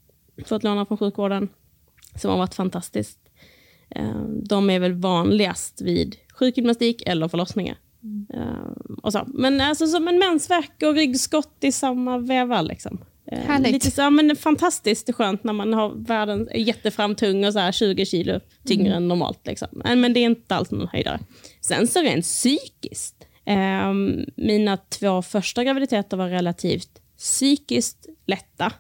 fått 0.45 0.63
låna 0.63 0.85
från 0.85 0.97
sjukvården, 0.97 1.50
som 2.15 2.31
har 2.31 2.38
varit 2.38 2.55
fantastiskt. 2.55 3.19
Eh, 3.89 4.21
De 4.43 4.69
är 4.69 4.79
väl 4.79 4.93
vanligast 4.93 5.81
vid 5.81 6.15
sjukgymnastik 6.33 7.03
eller 7.05 7.27
förlossningar. 7.27 7.77
Eh, 8.33 8.71
Och 9.03 9.11
så. 9.11 9.23
Men 9.27 9.61
alltså 9.61 9.88
som 9.88 10.07
en 10.07 10.19
mensvärk 10.19 10.71
och 10.83 10.95
ryggskott 10.95 11.57
i 11.61 11.71
samma 11.71 12.17
veva. 12.17 12.61
Liksom. 12.61 12.97
Eh, 13.31 13.39
Härligt. 13.39 13.71
Lite 13.71 13.91
så, 13.91 14.01
ja, 14.01 14.10
men 14.10 14.36
fantastiskt 14.36 15.13
skönt 15.15 15.43
när 15.43 15.53
man 15.53 15.73
har 15.73 15.89
världen 15.95 16.49
jätteframtung 16.56 17.45
och 17.45 17.53
så 17.53 17.60
här 17.60 17.71
20 17.71 18.06
kilo 18.06 18.39
tyngre 18.65 18.93
än 18.93 19.08
normalt. 19.08 19.47
Liksom. 19.47 19.67
Men 19.71 20.01
men 20.01 20.13
det 20.13 20.19
är 20.19 20.25
inte 20.25 20.56
alls 20.56 20.71
någon 20.71 20.88
höjdare. 20.88 21.19
Sen 21.62 21.88
så 21.88 22.01
rent 22.01 22.25
psykiskt. 22.25 23.15
Eh, 23.45 23.93
mina 24.36 24.77
två 24.77 25.21
första 25.21 25.63
graviditeter 25.63 26.17
var 26.17 26.27
relativt 26.29 26.89
psykiskt 27.21 28.05
lätta. 28.25 28.73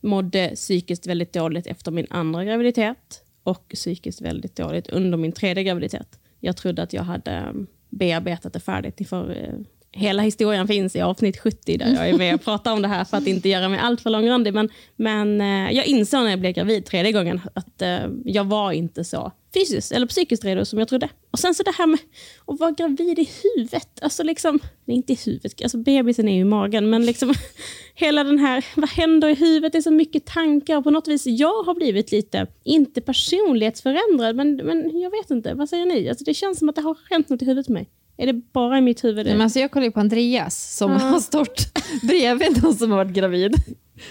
Mådde 0.00 0.52
psykiskt 0.54 1.06
väldigt 1.06 1.32
dåligt 1.32 1.66
efter 1.66 1.90
min 1.90 2.06
andra 2.10 2.44
graviditet 2.44 3.22
och 3.42 3.68
psykiskt 3.68 4.20
väldigt 4.20 4.56
dåligt 4.56 4.88
under 4.88 5.18
min 5.18 5.32
tredje 5.32 5.64
graviditet. 5.64 6.18
Jag 6.40 6.56
trodde 6.56 6.82
att 6.82 6.92
jag 6.92 7.02
hade 7.02 7.32
eh, 7.32 7.52
bearbetat 7.88 8.52
det 8.52 8.60
färdigt. 8.60 9.08
För, 9.08 9.30
eh, 9.30 9.54
hela 9.92 10.22
historien 10.22 10.68
finns 10.68 10.96
i 10.96 11.00
avsnitt 11.00 11.38
70 11.40 11.76
där 11.76 11.94
jag 11.94 12.08
är 12.08 12.18
med 12.18 12.34
och 12.34 12.44
pratar 12.44 12.72
om 12.72 12.82
det 12.82 12.88
här 12.88 13.04
för 13.04 13.16
att 13.16 13.26
inte 13.26 13.48
göra 13.48 13.68
mig 13.68 13.78
alltför 13.78 14.10
långrandig. 14.10 14.54
Men, 14.54 14.68
men 14.96 15.40
eh, 15.40 15.76
jag 15.76 15.86
insåg 15.86 16.22
när 16.22 16.30
jag 16.30 16.40
blev 16.40 16.52
gravid 16.52 16.86
tredje 16.86 17.12
gången 17.12 17.40
att 17.54 17.82
eh, 17.82 17.98
jag 18.24 18.44
var 18.44 18.72
inte 18.72 19.04
så 19.04 19.32
fysiskt 19.54 19.92
eller 19.92 20.06
psykiskt 20.06 20.44
redo 20.44 20.64
som 20.64 20.78
jag 20.78 20.88
trodde. 20.88 21.08
Och 21.30 21.38
sen 21.38 21.54
så 21.54 21.62
det 21.62 21.74
här 21.78 21.86
med 21.86 21.98
att 22.46 22.60
vara 22.60 22.70
gravid 22.70 23.18
i 23.18 23.30
huvudet. 23.42 23.88
Alltså 24.02 24.22
liksom, 24.22 24.58
nej, 24.84 24.96
inte 24.96 25.12
i 25.12 25.18
huvudet, 25.26 25.62
alltså 25.62 25.78
bebisen 25.78 26.28
är 26.28 26.34
ju 26.34 26.40
i 26.40 26.44
magen, 26.44 26.90
men 26.90 27.06
liksom 27.06 27.34
hela 27.94 28.24
den 28.24 28.38
här, 28.38 28.64
vad 28.76 28.90
händer 28.90 29.28
i 29.28 29.34
huvudet? 29.34 29.72
Det 29.72 29.78
är 29.78 29.82
så 29.82 29.90
mycket 29.90 30.26
tankar 30.26 30.76
och 30.76 30.84
på 30.84 30.90
något 30.90 31.08
vis, 31.08 31.26
jag 31.26 31.62
har 31.62 31.74
blivit 31.74 32.12
lite, 32.12 32.46
inte 32.64 33.00
personlighetsförändrad, 33.00 34.36
men, 34.36 34.56
men 34.56 35.00
jag 35.00 35.10
vet 35.10 35.30
inte, 35.30 35.54
vad 35.54 35.68
säger 35.68 35.86
ni? 35.86 36.08
Alltså 36.08 36.24
det 36.24 36.34
känns 36.34 36.58
som 36.58 36.68
att 36.68 36.76
det 36.76 36.82
har 36.82 36.96
hänt 37.10 37.28
något 37.28 37.42
i 37.42 37.44
huvudet 37.44 37.66
på 37.66 37.72
mig. 37.72 37.88
Är 38.16 38.26
det 38.26 38.32
bara 38.32 38.78
i 38.78 38.80
mitt 38.80 39.04
huvud? 39.04 39.26
Det? 39.26 39.32
Men 39.32 39.40
alltså 39.40 39.58
jag 39.58 39.70
kollar 39.70 39.84
ju 39.84 39.92
på 39.92 40.00
Andreas 40.00 40.76
som 40.76 40.90
har 40.90 41.20
stått 41.20 41.66
bredvid 42.02 42.62
någon 42.62 42.74
som 42.74 42.90
har 42.90 42.96
varit 43.04 43.12
gravid. 43.12 43.54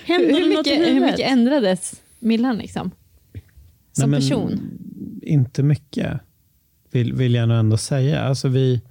Händer 0.04 0.30
Hur 0.30 0.42
i 0.42 0.50
mycket, 0.50 0.80
hur 0.80 0.86
huvudet? 0.86 1.12
mycket 1.12 1.32
ändrades 1.32 2.02
Millan 2.20 2.58
liksom? 2.58 2.92
Som 3.92 4.12
Nej, 4.12 4.20
men 4.20 4.20
person? 4.20 4.60
Inte 5.30 5.64
mycket, 5.64 6.20
vill, 6.92 7.14
vill 7.14 7.34
jag 7.34 7.50
nog 7.50 7.58
ändå 7.58 7.78
säga. 7.78 8.22
Alltså 8.22 8.48
vi, 8.48 8.82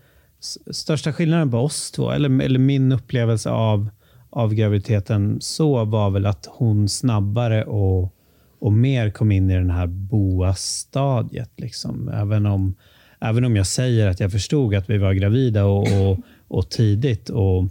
största 0.71 1.13
skillnaden 1.13 1.51
på 1.51 1.59
oss 1.59 1.91
två, 1.91 2.11
eller, 2.11 2.43
eller 2.43 2.59
min 2.59 2.93
upplevelse 2.93 3.51
av, 3.51 3.91
av 4.31 4.55
graviditeten 4.55 5.39
så 5.41 5.85
var 5.85 6.11
väl 6.11 6.27
att 6.27 6.49
hon 6.51 6.89
snabbare 6.89 7.65
och, 7.65 8.15
och 8.59 8.73
mer 8.73 9.11
kom 9.11 9.33
in 9.33 9.51
i 9.51 9.55
den 9.55 9.71
här 9.71 9.87
boa-stadiet. 9.87 11.51
Liksom. 11.57 12.09
Även, 12.09 12.47
om, 12.47 12.75
även 13.21 13.45
om 13.45 13.57
jag 13.57 13.67
säger 13.67 14.07
att 14.07 14.21
jag 14.21 14.33
förstod 14.33 14.75
att 14.75 14.91
vi 14.91 14.99
var 14.99 15.13
gravida 15.13 15.65
och, 15.65 15.83
och, 15.83 16.19
och 16.49 16.71
tidigt 16.71 17.29
och 17.29 17.69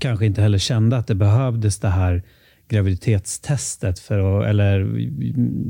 kanske 0.00 0.26
inte 0.26 0.42
heller 0.42 0.58
kände 0.58 0.96
att 0.96 1.06
det 1.06 1.14
behövdes 1.14 1.78
det 1.78 1.88
här 1.88 2.22
graviditetstestet 2.72 3.98
för 3.98 4.40
att, 4.40 4.48
eller 4.48 4.80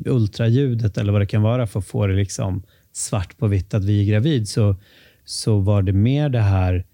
ultraljudet 0.06 0.98
eller 0.98 1.12
vad 1.12 1.20
det 1.20 1.26
kan 1.26 1.42
vara 1.42 1.66
för 1.66 1.78
att 1.78 1.86
få 1.86 2.06
det 2.06 2.14
liksom 2.14 2.62
svart 2.92 3.38
på 3.38 3.46
vitt 3.46 3.74
att 3.74 3.84
vi 3.84 4.00
är 4.00 4.04
gravid 4.04 4.48
så, 4.48 4.76
så 5.24 5.58
var 5.58 5.82
det 5.82 5.92
mer 5.92 6.28
det 6.28 6.40
här, 6.40 6.84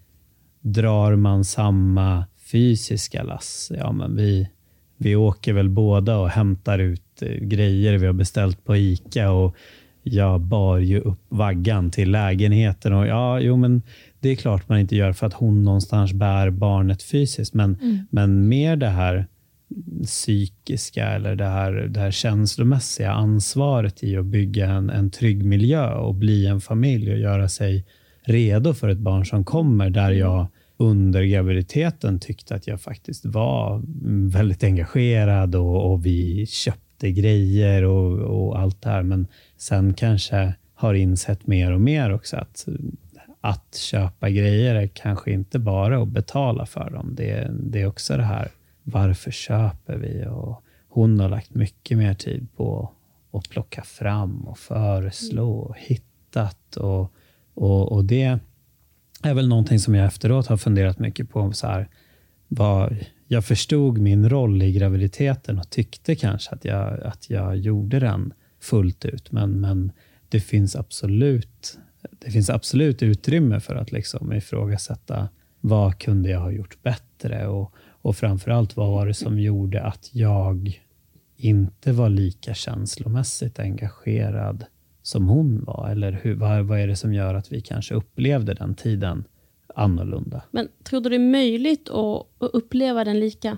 drar 0.61 1.15
man 1.15 1.45
samma 1.45 2.25
fysiska 2.51 3.23
lass? 3.23 3.71
Ja, 3.77 3.91
men 3.91 4.15
vi, 4.15 4.49
vi 4.97 5.15
åker 5.15 5.53
väl 5.53 5.69
båda 5.69 6.17
och 6.17 6.29
hämtar 6.29 6.79
ut 6.79 7.21
eh, 7.21 7.27
grejer 7.29 7.97
vi 7.97 8.05
har 8.05 8.13
beställt 8.13 8.65
på 8.65 8.77
ICA 8.77 9.31
och 9.31 9.55
jag 10.03 10.41
bar 10.41 10.77
ju 10.77 10.99
upp 10.99 11.19
vaggan 11.29 11.91
till 11.91 12.11
lägenheten. 12.11 12.93
Och 12.93 13.07
ja, 13.07 13.39
jo, 13.39 13.57
men 13.57 13.81
det 14.19 14.29
är 14.29 14.35
klart 14.35 14.69
man 14.69 14.79
inte 14.79 14.95
gör 14.95 15.13
för 15.13 15.27
att 15.27 15.33
hon 15.33 15.63
någonstans 15.63 16.13
bär 16.13 16.49
barnet 16.49 17.03
fysiskt, 17.03 17.53
men, 17.53 17.77
men 18.09 18.47
mer 18.47 18.75
det 18.75 18.89
här 18.89 19.27
psykiska 20.03 21.07
eller 21.07 21.35
det 21.35 21.45
här, 21.45 21.71
det 21.71 21.99
här 21.99 22.11
känslomässiga 22.11 23.11
ansvaret 23.11 24.03
i 24.03 24.17
att 24.17 24.25
bygga 24.25 24.69
en, 24.69 24.89
en 24.89 25.11
trygg 25.11 25.45
miljö 25.45 25.93
och 25.93 26.15
bli 26.15 26.45
en 26.45 26.61
familj 26.61 27.11
och 27.11 27.19
göra 27.19 27.49
sig 27.49 27.85
redo 28.23 28.73
för 28.73 28.89
ett 28.89 28.97
barn 28.97 29.25
som 29.25 29.43
kommer, 29.43 29.89
där 29.89 30.11
jag 30.11 30.47
under 30.77 31.23
graviditeten 31.23 32.19
tyckte 32.19 32.55
att 32.55 32.67
jag 32.67 32.81
faktiskt 32.81 33.25
var 33.25 33.81
väldigt 34.29 34.63
engagerad 34.63 35.55
och, 35.55 35.91
och 35.91 36.05
vi 36.05 36.45
köpte 36.45 37.11
grejer 37.11 37.83
och, 37.83 38.19
och 38.19 38.59
allt 38.59 38.81
det 38.81 38.89
här. 38.89 39.03
Men 39.03 39.27
sen 39.57 39.93
kanske 39.93 40.53
har 40.73 40.93
insett 40.93 41.47
mer 41.47 41.71
och 41.71 41.81
mer 41.81 42.13
också 42.13 42.37
att 42.37 42.67
att 43.41 43.75
köpa 43.75 44.29
grejer 44.29 44.75
är 44.75 44.87
kanske 44.87 45.31
inte 45.31 45.59
bara 45.59 46.01
att 46.01 46.07
betala 46.07 46.65
för 46.65 46.89
dem. 46.89 47.15
Det, 47.15 47.51
det 47.51 47.81
är 47.81 47.85
också 47.85 48.17
det 48.17 48.23
här, 48.23 48.47
varför 48.89 49.31
köper 49.31 49.95
vi? 49.95 50.25
Och 50.29 50.63
hon 50.87 51.19
har 51.19 51.29
lagt 51.29 51.55
mycket 51.55 51.97
mer 51.97 52.13
tid 52.13 52.47
på 52.55 52.91
att 53.31 53.49
plocka 53.49 53.81
fram 53.81 54.41
och 54.41 54.57
föreslå 54.57 55.51
och 55.51 55.75
hittat. 55.77 56.77
Och, 56.77 57.13
och, 57.53 57.91
och 57.91 58.05
det 58.05 58.39
är 59.23 59.33
väl 59.33 59.47
någonting 59.47 59.79
som 59.79 59.95
jag 59.95 60.05
efteråt 60.05 60.47
har 60.47 60.57
funderat 60.57 60.99
mycket 60.99 61.29
på. 61.29 61.51
Så 61.51 61.67
här, 61.67 61.87
vad, 62.47 63.05
jag 63.27 63.45
förstod 63.45 63.97
min 63.97 64.29
roll 64.29 64.61
i 64.61 64.71
graviditeten 64.71 65.59
och 65.59 65.69
tyckte 65.69 66.15
kanske 66.15 66.55
att 66.55 66.65
jag, 66.65 67.03
att 67.03 67.29
jag 67.29 67.57
gjorde 67.57 67.99
den 67.99 68.33
fullt 68.59 69.05
ut. 69.05 69.31
Men, 69.31 69.61
men 69.61 69.91
det 70.29 70.39
finns 70.39 70.75
absolut 70.75 71.77
det 72.11 72.31
finns 72.31 72.49
absolut 72.49 73.03
utrymme 73.03 73.59
för 73.59 73.75
att 73.75 73.91
liksom 73.91 74.33
ifrågasätta 74.33 75.29
vad 75.59 75.99
kunde 75.99 76.29
jag 76.29 76.39
ha 76.39 76.51
gjort 76.51 76.83
bättre 76.83 77.47
och, 77.47 77.73
och 78.09 78.15
framförallt 78.15 78.75
vad 78.75 78.89
var 78.91 79.07
det 79.07 79.13
som 79.13 79.39
gjorde 79.39 79.83
att 79.83 80.09
jag 80.13 80.79
inte 81.37 81.91
var 81.91 82.09
lika 82.09 82.53
känslomässigt 82.53 83.59
engagerad 83.59 84.65
som 85.01 85.27
hon 85.27 85.63
var? 85.63 85.89
Eller 85.89 86.19
hur, 86.23 86.35
vad, 86.35 86.65
vad 86.65 86.79
är 86.79 86.87
det 86.87 86.95
som 86.95 87.13
gör 87.13 87.33
att 87.33 87.51
vi 87.51 87.61
kanske 87.61 87.95
upplevde 87.95 88.53
den 88.53 88.75
tiden 88.75 89.23
annorlunda? 89.75 90.41
Men 90.51 90.67
tror 90.83 91.01
du 91.01 91.09
det 91.09 91.15
är 91.15 91.19
möjligt 91.31 91.89
att, 91.89 92.43
att 92.43 92.51
uppleva 92.53 93.03
den 93.03 93.19
lika? 93.19 93.57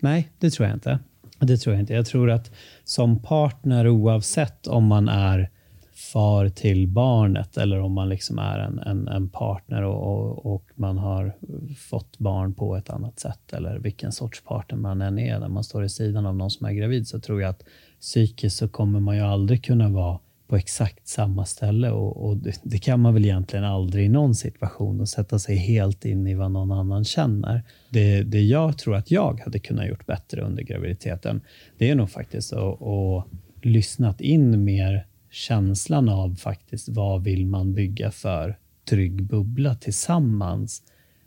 Nej, 0.00 0.30
det 0.38 0.50
tror 0.50 0.68
jag 0.68 0.76
inte. 0.76 0.98
Det 1.38 1.56
tror 1.56 1.74
jag 1.74 1.82
inte. 1.82 1.94
Jag 1.94 2.06
tror 2.06 2.30
att 2.30 2.50
som 2.84 3.22
partner, 3.22 3.88
oavsett 3.88 4.66
om 4.66 4.86
man 4.86 5.08
är 5.08 5.50
far 5.94 6.48
till 6.48 6.88
barnet 6.88 7.56
eller 7.56 7.80
om 7.80 7.92
man 7.92 8.08
liksom 8.08 8.38
är 8.38 8.58
en, 8.58 8.78
en, 8.78 9.08
en 9.08 9.28
partner 9.28 9.82
och, 9.82 10.02
och, 10.02 10.54
och, 10.54 10.64
man 10.74 10.98
har 10.98 11.36
fått 11.78 12.18
barn 12.18 12.54
på 12.54 12.76
ett 12.76 12.90
annat 12.90 13.20
sätt 13.20 13.52
eller 13.52 13.78
vilken 13.78 14.12
sorts 14.12 14.42
partner 14.44 14.78
man 14.78 15.02
än 15.02 15.18
är, 15.18 15.38
när 15.38 15.48
man 15.48 15.64
står 15.64 15.84
i 15.84 15.88
sidan 15.88 16.26
av 16.26 16.36
någon 16.36 16.50
som 16.50 16.66
är 16.66 16.72
gravid, 16.72 17.08
så 17.08 17.20
tror 17.20 17.42
jag 17.42 17.50
att 17.50 17.62
psykiskt 18.00 18.56
så 18.56 18.68
kommer 18.68 19.00
man 19.00 19.16
ju 19.16 19.22
aldrig 19.22 19.64
kunna 19.64 19.88
vara 19.88 20.18
på 20.52 20.56
exakt 20.56 21.08
samma 21.08 21.44
ställe 21.44 21.90
och, 21.90 22.28
och 22.28 22.36
det, 22.36 22.60
det, 22.62 22.78
kan 22.78 23.00
man 23.00 23.14
väl 23.14 23.24
egentligen 23.24 23.64
aldrig 23.64 24.06
i 24.06 24.08
någon 24.08 24.34
situation 24.34 25.00
och 25.00 25.08
sätta 25.08 25.38
sig 25.38 25.56
helt 25.56 26.04
in 26.04 26.26
i 26.26 26.34
vad 26.34 26.50
någon 26.50 26.72
annan 26.72 27.04
känner. 27.04 27.62
Det, 27.90 28.22
det 28.22 28.40
jag 28.40 28.78
tror 28.78 28.96
att 28.96 29.10
jag 29.10 29.40
hade 29.40 29.58
kunnat 29.58 29.88
gjort 29.88 30.06
bättre 30.06 30.42
under 30.42 30.62
graviditeten, 30.62 31.40
det 31.78 31.90
är 31.90 31.94
nog 31.94 32.10
faktiskt 32.10 32.52
att, 32.52 32.82
att 32.82 33.26
lyssnat 33.62 34.20
in 34.20 34.64
mer 34.64 35.06
känslan 35.32 36.08
av 36.08 36.34
faktiskt 36.34 36.88
vad 36.88 37.24
vill 37.24 37.46
man 37.46 37.74
bygga 37.74 38.10
för 38.10 38.58
trygg 38.84 39.22
bubbla 39.22 39.74
tillsammans, 39.74 40.82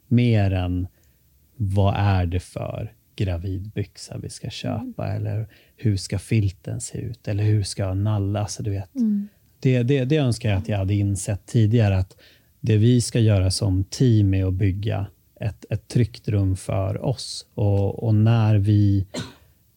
mer 0.07 0.51
än 0.51 0.87
vad 1.55 1.95
är 1.97 2.25
det 2.25 2.39
för 2.39 2.93
gravidbyxa 3.15 4.17
vi 4.17 4.29
ska 4.29 4.49
köpa, 4.49 5.07
mm. 5.07 5.17
eller 5.17 5.47
hur 5.75 5.97
ska 5.97 6.19
filten 6.19 6.81
se 6.81 6.97
ut, 6.97 7.27
eller 7.27 7.43
hur 7.43 7.63
ska 7.63 7.93
nalla, 7.93 8.39
alltså 8.39 8.63
du 8.63 8.71
vet. 8.71 8.95
Mm. 8.95 9.27
Det, 9.59 9.83
det, 9.83 10.05
det 10.05 10.17
önskar 10.17 10.49
jag 10.49 10.57
att 10.57 10.69
jag 10.69 10.77
hade 10.77 10.93
insett 10.93 11.45
tidigare, 11.45 11.97
att 11.97 12.17
det 12.59 12.77
vi 12.77 13.01
ska 13.01 13.19
göra 13.19 13.51
som 13.51 13.83
team 13.83 14.33
är 14.33 14.45
att 14.45 14.53
bygga 14.53 15.07
ett, 15.39 15.65
ett 15.69 15.87
tryggt 15.87 16.27
rum 16.27 16.55
för 16.55 17.05
oss. 17.05 17.45
Och, 17.53 18.03
och 18.03 18.15
när 18.15 18.55
vi 18.55 19.05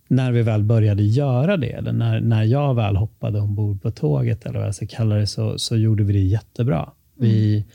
när 0.09 0.33
vi 0.33 0.43
väl 0.43 0.63
började 0.63 1.03
göra 1.03 1.57
det, 1.57 1.71
eller 1.73 1.93
när, 1.93 2.21
när 2.21 2.45
jag 2.45 2.75
väl 2.75 2.97
hoppade 2.97 3.41
ombord 3.41 3.83
på 3.83 3.91
tåget, 3.91 4.47
eller 4.47 4.59
vad 4.59 4.67
jag 4.67 4.75
ska 4.75 4.87
kalla 4.87 5.15
det, 5.15 5.27
så, 5.27 5.59
så 5.59 5.77
gjorde 5.77 6.05
vi 6.05 6.13
det 6.13 6.19
jättebra. 6.19 6.91
Vi, 7.15 7.57
mm. 7.57 7.69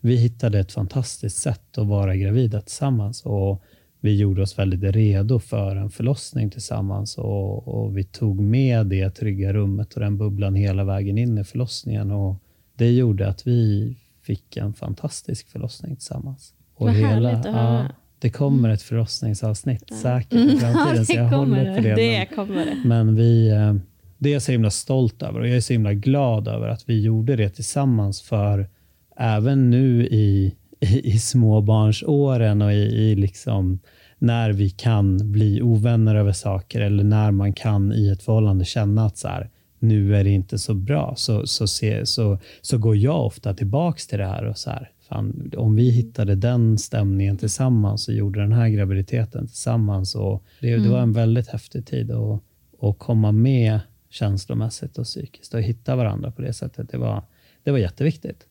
vi 0.00 0.16
hittade 0.16 0.58
ett 0.58 0.72
fantastiskt 0.72 1.36
sätt 1.36 1.78
att 1.78 1.86
vara 1.86 2.16
gravida 2.16 2.60
tillsammans 2.60 3.22
och 3.22 3.62
vi 4.00 4.16
gjorde 4.16 4.42
oss 4.42 4.58
väldigt 4.58 4.94
redo 4.94 5.38
för 5.38 5.76
en 5.76 5.90
förlossning 5.90 6.50
tillsammans 6.50 7.18
och, 7.18 7.68
och 7.68 7.96
vi 7.96 8.04
tog 8.04 8.40
med 8.40 8.86
det 8.86 9.10
trygga 9.10 9.52
rummet 9.52 9.94
och 9.94 10.00
den 10.00 10.18
bubblan 10.18 10.54
hela 10.54 10.84
vägen 10.84 11.18
in 11.18 11.38
i 11.38 11.44
förlossningen. 11.44 12.10
Och 12.10 12.36
det 12.74 12.90
gjorde 12.92 13.28
att 13.28 13.46
vi 13.46 13.96
fick 14.22 14.56
en 14.56 14.74
fantastisk 14.74 15.48
förlossning 15.48 15.96
tillsammans. 15.96 16.54
Och 16.74 16.86
Vad 16.86 16.94
hela, 16.94 17.08
härligt 17.08 17.46
att 17.46 17.54
höra. 17.54 17.82
Ja, 17.82 17.88
det 18.24 18.30
kommer 18.30 18.68
ett 18.68 18.82
förlossningsavsnitt 18.82 19.84
ja. 19.86 19.96
säkert 19.96 20.32
i 20.32 20.42
mm. 20.42 20.58
framtiden, 20.60 20.96
ja, 20.96 21.04
så 21.04 21.12
jag 21.12 21.24
håller 21.24 21.74
på 21.76 21.80
det. 21.80 21.94
det 21.94 22.26
men, 22.28 22.46
kommer 22.46 22.66
det. 22.66 22.76
Men 22.84 23.16
vi, 23.16 23.48
eh, 23.48 23.74
det 24.18 24.28
är 24.28 24.32
jag 24.32 24.42
så 24.42 24.52
himla 24.52 24.70
stolt 24.70 25.22
över 25.22 25.40
och 25.40 25.48
jag 25.48 25.56
är 25.56 25.60
så 25.60 25.72
himla 25.72 25.92
glad 25.92 26.48
över 26.48 26.68
att 26.68 26.88
vi 26.88 27.00
gjorde 27.00 27.36
det 27.36 27.48
tillsammans. 27.48 28.22
För 28.22 28.68
även 29.16 29.70
nu 29.70 30.06
i, 30.06 30.54
i, 30.80 31.14
i 31.14 31.18
småbarnsåren 31.18 32.62
och 32.62 32.72
i, 32.72 32.76
i 32.76 33.14
liksom 33.14 33.78
när 34.18 34.52
vi 34.52 34.70
kan 34.70 35.32
bli 35.32 35.62
ovänner 35.62 36.14
över 36.14 36.32
saker 36.32 36.80
eller 36.80 37.04
när 37.04 37.30
man 37.30 37.52
kan 37.52 37.92
i 37.92 38.08
ett 38.08 38.22
förhållande 38.22 38.64
känna 38.64 39.06
att 39.06 39.18
så 39.18 39.28
här, 39.28 39.50
nu 39.78 40.16
är 40.16 40.24
det 40.24 40.30
inte 40.30 40.58
så 40.58 40.74
bra, 40.74 41.14
så, 41.16 41.46
så, 41.46 41.66
se, 41.66 42.06
så, 42.06 42.38
så 42.60 42.78
går 42.78 42.96
jag 42.96 43.26
ofta 43.26 43.54
tillbaka 43.54 43.98
till 44.08 44.18
det 44.18 44.26
här 44.26 44.44
och 44.44 44.58
så 44.58 44.70
här, 44.70 44.90
fan, 45.14 45.50
om 45.56 45.74
vi 45.74 45.90
hittade 45.90 46.34
den 46.34 46.78
stämningen 46.78 47.36
tillsammans 47.36 48.08
och 48.08 48.14
gjorde 48.14 48.40
den 48.40 48.52
här 48.52 48.68
graviditeten 48.68 49.46
tillsammans. 49.46 50.14
Och 50.14 50.44
det, 50.60 50.72
mm. 50.72 50.82
det 50.82 50.88
var 50.90 51.00
en 51.00 51.12
väldigt 51.12 51.48
häftig 51.48 51.86
tid 51.86 52.10
att, 52.10 52.42
att 52.80 52.98
komma 52.98 53.32
med 53.32 53.80
känslomässigt 54.10 54.98
och 54.98 55.04
psykiskt 55.04 55.54
och 55.54 55.62
hitta 55.62 55.96
varandra 55.96 56.30
på 56.30 56.42
det 56.42 56.52
sättet. 56.52 56.88
Det 56.90 56.98
var, 56.98 57.22
det 57.64 57.70
var 57.70 57.78
jätteviktigt. 57.78 58.46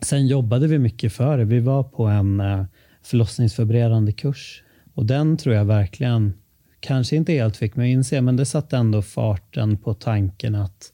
Sen 0.00 0.26
jobbade 0.26 0.66
vi 0.66 0.78
mycket 0.78 1.12
för 1.12 1.38
det. 1.38 1.44
Vi 1.44 1.60
var 1.60 1.82
på 1.82 2.06
en 2.06 2.40
eh, 2.40 2.64
förlossningsförberedande 3.02 4.12
kurs 4.12 4.62
och 4.94 5.06
den 5.06 5.36
tror 5.36 5.54
jag 5.54 5.64
verkligen, 5.64 6.32
kanske 6.80 7.16
inte 7.16 7.32
helt 7.32 7.56
fick 7.56 7.76
mig 7.76 7.92
att 7.92 7.96
inse, 7.96 8.20
men 8.20 8.36
det 8.36 8.44
satte 8.44 8.76
ändå 8.76 9.02
farten 9.02 9.76
på 9.76 9.94
tanken 9.94 10.54
att 10.54 10.92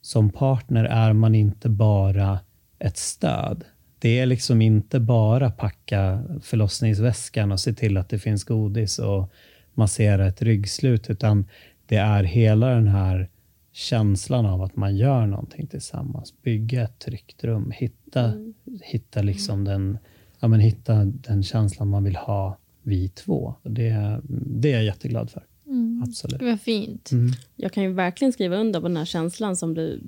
som 0.00 0.30
partner 0.30 0.84
är 0.84 1.12
man 1.12 1.34
inte 1.34 1.68
bara 1.68 2.38
ett 2.78 2.96
stöd. 2.96 3.64
Det 4.04 4.18
är 4.18 4.26
liksom 4.26 4.62
inte 4.62 5.00
bara 5.00 5.50
packa 5.50 6.24
förlossningsväskan 6.42 7.52
och 7.52 7.60
se 7.60 7.72
till 7.72 7.96
att 7.96 8.08
det 8.08 8.18
finns 8.18 8.44
godis 8.44 8.98
och 8.98 9.32
massera 9.74 10.26
ett 10.26 10.42
ryggslut, 10.42 11.10
utan 11.10 11.48
det 11.86 11.96
är 11.96 12.24
hela 12.24 12.66
den 12.66 12.88
här 12.88 13.30
känslan 13.72 14.46
av 14.46 14.62
att 14.62 14.76
man 14.76 14.96
gör 14.96 15.26
någonting 15.26 15.66
tillsammans. 15.66 16.42
Bygga 16.42 16.82
ett 16.82 16.98
tryggt 16.98 17.44
rum, 17.44 17.70
hitta, 17.70 18.24
mm. 18.24 18.54
hitta, 18.82 19.22
liksom 19.22 19.64
den, 19.64 19.98
ja, 20.40 20.48
men 20.48 20.60
hitta 20.60 21.04
den 21.04 21.42
känslan 21.42 21.88
man 21.88 22.04
vill 22.04 22.16
ha 22.16 22.58
vi 22.82 23.08
två. 23.08 23.54
Det, 23.62 24.20
det 24.46 24.72
är 24.72 24.76
jag 24.76 24.84
jätteglad 24.84 25.30
för. 25.30 25.44
Mm. 25.66 26.02
Absolut. 26.08 26.38
Det 26.38 26.44
var 26.44 26.56
fint. 26.56 27.10
Mm. 27.12 27.30
Jag 27.56 27.72
kan 27.72 27.82
ju 27.82 27.92
verkligen 27.92 28.32
skriva 28.32 28.56
under 28.56 28.80
på 28.80 28.88
den 28.88 28.96
här 28.96 29.04
känslan 29.04 29.56
som 29.56 29.74
du 29.74 30.02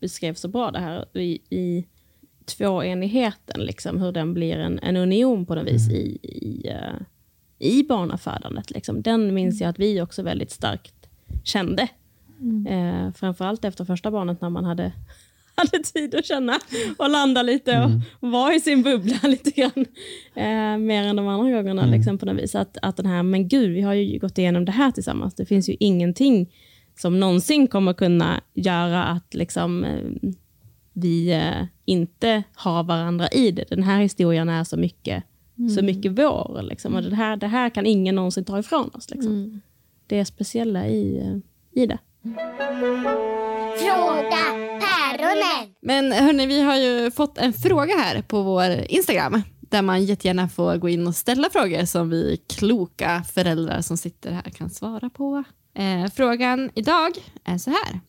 beskrev 0.00 0.34
så 0.34 0.48
bra, 0.48 0.70
det 0.70 0.78
här 0.78 1.18
i, 1.18 1.38
i 1.50 1.86
tvåenigheten, 2.46 3.60
liksom, 3.60 4.00
hur 4.00 4.12
den 4.12 4.34
blir 4.34 4.58
en, 4.58 4.78
en 4.78 4.96
union 4.96 5.46
på 5.46 5.54
något 5.54 5.66
vis 5.66 5.88
mm. 5.88 6.00
i, 6.00 6.18
i, 6.22 6.70
uh, 6.70 7.00
i 7.58 7.82
barnafödandet. 7.82 8.70
Liksom. 8.70 9.02
Den 9.02 9.34
minns 9.34 9.60
jag 9.60 9.70
att 9.70 9.78
vi 9.78 10.00
också 10.00 10.22
väldigt 10.22 10.50
starkt 10.50 10.94
kände. 11.44 11.88
Mm. 12.40 12.66
Uh, 12.66 13.12
framförallt 13.12 13.64
efter 13.64 13.84
första 13.84 14.10
barnet 14.10 14.40
när 14.40 14.50
man 14.50 14.64
hade, 14.64 14.92
hade 15.54 15.78
tid 15.78 16.14
att 16.14 16.26
känna 16.26 16.58
och 16.98 17.10
landa 17.10 17.42
lite 17.42 17.72
mm. 17.72 18.00
och 18.20 18.30
vara 18.30 18.54
i 18.54 18.60
sin 18.60 18.82
bubbla 18.82 19.18
lite 19.28 19.50
grann. 19.50 19.86
Uh, 20.36 20.78
mer 20.78 21.02
än 21.02 21.16
de 21.16 21.28
andra 21.28 21.52
gångerna 21.52 21.82
mm. 21.82 21.94
liksom, 21.94 22.18
på 22.18 22.26
något 22.26 22.42
vis. 22.42 22.54
Att, 22.54 22.78
att 22.82 22.96
den 22.96 23.06
här, 23.06 23.22
men 23.22 23.48
gud, 23.48 23.70
vi 23.70 23.80
har 23.80 23.94
ju 23.94 24.18
gått 24.18 24.38
igenom 24.38 24.64
det 24.64 24.72
här 24.72 24.90
tillsammans. 24.90 25.34
Det 25.34 25.46
finns 25.46 25.68
ju 25.68 25.76
ingenting 25.80 26.52
som 26.98 27.20
någonsin 27.20 27.66
kommer 27.66 27.92
kunna 27.92 28.40
göra 28.54 29.04
att 29.04 29.34
liksom, 29.34 29.86
vi 30.96 31.32
eh, 31.32 31.66
inte 31.84 32.42
har 32.54 32.84
varandra 32.84 33.28
i 33.28 33.50
det. 33.50 33.64
Den 33.68 33.82
här 33.82 34.00
historien 34.00 34.48
är 34.48 34.64
så 34.64 34.76
mycket, 34.76 35.24
mm. 35.58 35.70
så 35.70 35.82
mycket 35.82 36.12
vår. 36.12 36.62
Liksom. 36.62 36.94
Och 36.94 37.02
det, 37.02 37.16
här, 37.16 37.36
det 37.36 37.46
här 37.46 37.70
kan 37.70 37.86
ingen 37.86 38.14
någonsin 38.14 38.44
ta 38.44 38.58
ifrån 38.58 38.90
oss. 38.94 39.10
Liksom. 39.10 39.32
Mm. 39.32 39.60
Det 40.06 40.18
är 40.18 40.24
speciella 40.24 40.86
i, 40.86 41.18
eh, 41.18 41.82
i 41.82 41.86
det. 41.86 41.98
Fråga 43.78 44.42
päronen! 44.80 45.74
Men 45.80 46.12
hörni, 46.12 46.46
vi 46.46 46.62
har 46.62 46.76
ju 46.76 47.10
fått 47.10 47.38
en 47.38 47.52
fråga 47.52 47.94
här 47.96 48.22
på 48.22 48.42
vår 48.42 48.70
Instagram 48.88 49.42
där 49.60 49.82
man 49.82 50.04
jättegärna 50.04 50.48
får 50.48 50.76
gå 50.76 50.88
in 50.88 51.06
och 51.06 51.16
ställa 51.16 51.50
frågor 51.50 51.84
som 51.84 52.10
vi 52.10 52.40
kloka 52.48 53.24
föräldrar 53.32 53.80
som 53.80 53.96
sitter 53.96 54.32
här 54.32 54.50
kan 54.50 54.70
svara 54.70 55.10
på. 55.10 55.44
Eh, 55.74 56.10
frågan 56.14 56.70
idag 56.74 57.12
är 57.44 57.58
så 57.58 57.70
här. 57.70 58.00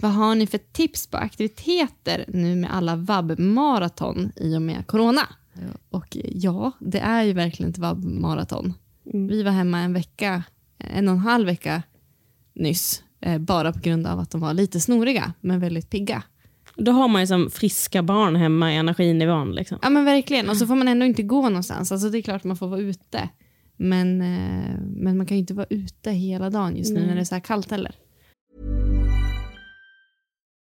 Vad 0.00 0.10
har 0.10 0.34
ni 0.34 0.46
för 0.46 0.58
tips 0.58 1.06
på 1.06 1.16
aktiviteter 1.16 2.24
nu 2.28 2.56
med 2.56 2.74
alla 2.74 2.96
vab-maraton 2.96 4.32
i 4.36 4.56
och 4.56 4.62
med 4.62 4.86
corona? 4.86 5.22
Och 5.90 6.16
ja, 6.24 6.72
det 6.80 6.98
är 6.98 7.22
ju 7.22 7.32
verkligen 7.32 7.70
ett 7.70 7.78
vab-maraton. 7.78 8.74
Mm. 9.12 9.28
Vi 9.28 9.42
var 9.42 9.50
hemma 9.50 9.78
en 9.78 9.92
vecka, 9.92 10.42
en 10.78 11.08
och 11.08 11.14
en 11.14 11.20
halv 11.20 11.46
vecka 11.46 11.82
nyss, 12.54 13.02
eh, 13.20 13.38
bara 13.38 13.72
på 13.72 13.80
grund 13.80 14.06
av 14.06 14.18
att 14.18 14.30
de 14.30 14.40
var 14.40 14.54
lite 14.54 14.80
snoriga, 14.80 15.32
men 15.40 15.60
väldigt 15.60 15.90
pigga. 15.90 16.22
Då 16.76 16.92
har 16.92 17.08
man 17.08 17.22
ju 17.22 17.26
som 17.26 17.50
friska 17.50 18.02
barn 18.02 18.36
hemma 18.36 18.72
i 18.72 18.76
energinivån. 18.76 19.52
Liksom. 19.52 19.78
Ja 19.82 19.90
men 19.90 20.04
verkligen, 20.04 20.50
och 20.50 20.56
så 20.56 20.66
får 20.66 20.74
man 20.74 20.88
ändå 20.88 21.06
inte 21.06 21.22
gå 21.22 21.42
någonstans. 21.48 21.92
Alltså, 21.92 22.10
det 22.10 22.18
är 22.18 22.22
klart 22.22 22.44
man 22.44 22.56
får 22.56 22.68
vara 22.68 22.80
ute, 22.80 23.28
men, 23.76 24.22
eh, 24.22 24.80
men 24.80 25.16
man 25.16 25.26
kan 25.26 25.36
ju 25.36 25.40
inte 25.40 25.54
vara 25.54 25.66
ute 25.70 26.10
hela 26.10 26.50
dagen 26.50 26.76
just 26.76 26.92
nu 26.92 26.98
Nej. 26.98 27.08
när 27.08 27.14
det 27.14 27.20
är 27.20 27.24
så 27.24 27.34
här 27.34 27.42
kallt 27.42 27.70
heller. 27.70 27.94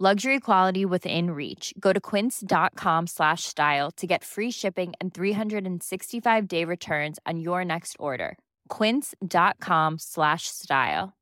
Luxury 0.00 0.40
quality 0.40 0.84
within 0.86 1.30
reach. 1.30 1.74
Go 1.78 1.92
to 1.92 2.00
quince.com 2.00 3.06
slash 3.06 3.44
style 3.44 3.90
to 3.96 4.06
get 4.06 4.24
free 4.24 4.50
shipping 4.50 4.92
and 4.98 5.12
365-day 5.12 6.64
returns 6.64 7.18
on 7.26 7.38
your 7.38 7.64
next 7.64 7.96
order. 7.98 8.38
quince.com 8.78 9.98
slash 9.98 10.40
style. 10.46 11.12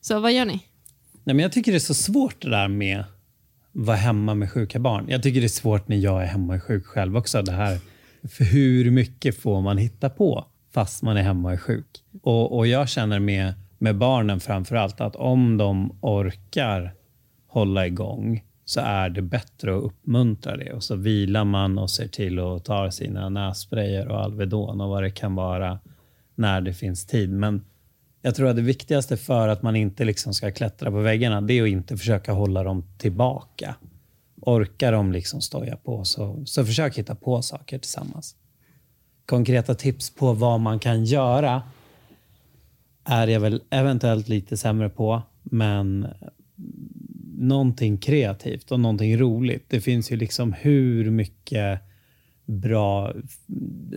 Så 0.00 0.20
vad 0.20 0.32
gör 0.32 0.44
ni? 0.44 0.52
Nej, 1.24 1.34
men 1.34 1.38
jag 1.38 1.52
tycker 1.52 1.72
det 1.72 1.78
är 1.78 1.80
så 1.80 1.94
svårt 1.94 2.42
det 2.42 2.50
där 2.50 2.68
med 2.68 3.00
att 3.00 3.06
vara 3.72 3.96
hemma 3.96 4.34
med 4.34 4.52
sjuka 4.52 4.78
barn. 4.78 5.06
Jag 5.08 5.22
tycker 5.22 5.40
det 5.40 5.46
är 5.46 5.48
svårt 5.48 5.88
när 5.88 5.96
jag 5.96 6.22
är 6.22 6.26
hemma 6.26 6.52
och 6.52 6.54
är 6.54 6.60
sjuk 6.60 6.86
själv 6.86 7.16
också. 7.16 7.42
Det 7.42 7.52
här, 7.52 7.78
för 8.28 8.44
hur 8.44 8.90
mycket 8.90 9.42
får 9.42 9.60
man 9.60 9.78
hitta 9.78 10.10
på 10.10 10.46
fast 10.74 11.02
man 11.02 11.16
är 11.16 11.22
hemma 11.22 11.48
och 11.48 11.54
är 11.54 11.58
sjuk? 11.58 12.04
Och, 12.22 12.56
och 12.56 12.66
jag 12.66 12.88
känner 12.88 13.18
med, 13.18 13.54
med 13.82 13.96
barnen 13.96 14.40
framför 14.40 14.76
allt 14.76 15.00
att 15.00 15.16
om 15.16 15.56
de 15.56 15.98
orkar 16.00 16.94
hålla 17.46 17.86
igång 17.86 18.44
så 18.64 18.80
är 18.80 19.10
det 19.10 19.22
bättre 19.22 19.76
att 19.76 19.82
uppmuntra 19.82 20.56
det. 20.56 20.72
Och 20.72 20.84
så 20.84 20.96
vilar 20.96 21.44
man 21.44 21.78
och 21.78 21.90
ser 21.90 22.08
till 22.08 22.38
att 22.38 22.64
ta 22.64 22.90
sina 22.90 23.28
nässprayer 23.28 24.08
och 24.08 24.20
Alvedon 24.20 24.80
och 24.80 24.88
vad 24.88 25.02
det 25.02 25.10
kan 25.10 25.34
vara 25.34 25.78
när 26.34 26.60
det 26.60 26.74
finns 26.74 27.06
tid. 27.06 27.30
Men 27.30 27.64
jag 28.22 28.34
tror 28.34 28.48
att 28.48 28.56
det 28.56 28.62
viktigaste 28.62 29.16
för 29.16 29.48
att 29.48 29.62
man 29.62 29.76
inte 29.76 30.04
liksom 30.04 30.34
ska 30.34 30.50
klättra 30.50 30.90
på 30.90 30.98
väggarna, 30.98 31.40
det 31.40 31.58
är 31.58 31.62
att 31.62 31.68
inte 31.68 31.96
försöka 31.96 32.32
hålla 32.32 32.62
dem 32.62 32.84
tillbaka. 32.98 33.74
Orkar 34.40 34.92
de 34.92 35.12
liksom 35.12 35.40
stoja 35.40 35.76
på, 35.76 36.04
så, 36.04 36.42
så 36.44 36.64
försök 36.64 36.98
hitta 36.98 37.14
på 37.14 37.42
saker 37.42 37.78
tillsammans. 37.78 38.36
Konkreta 39.26 39.74
tips 39.74 40.14
på 40.14 40.32
vad 40.32 40.60
man 40.60 40.78
kan 40.78 41.04
göra 41.04 41.62
är 43.10 43.26
jag 43.26 43.40
väl 43.40 43.62
eventuellt 43.70 44.28
lite 44.28 44.56
sämre 44.56 44.88
på, 44.88 45.22
men 45.42 46.06
någonting 47.38 47.98
kreativt 47.98 48.70
och 48.70 48.80
någonting 48.80 49.16
roligt. 49.16 49.64
Det 49.68 49.80
finns 49.80 50.12
ju 50.12 50.16
liksom 50.16 50.52
hur 50.52 51.10
mycket 51.10 51.80
bra 52.44 53.12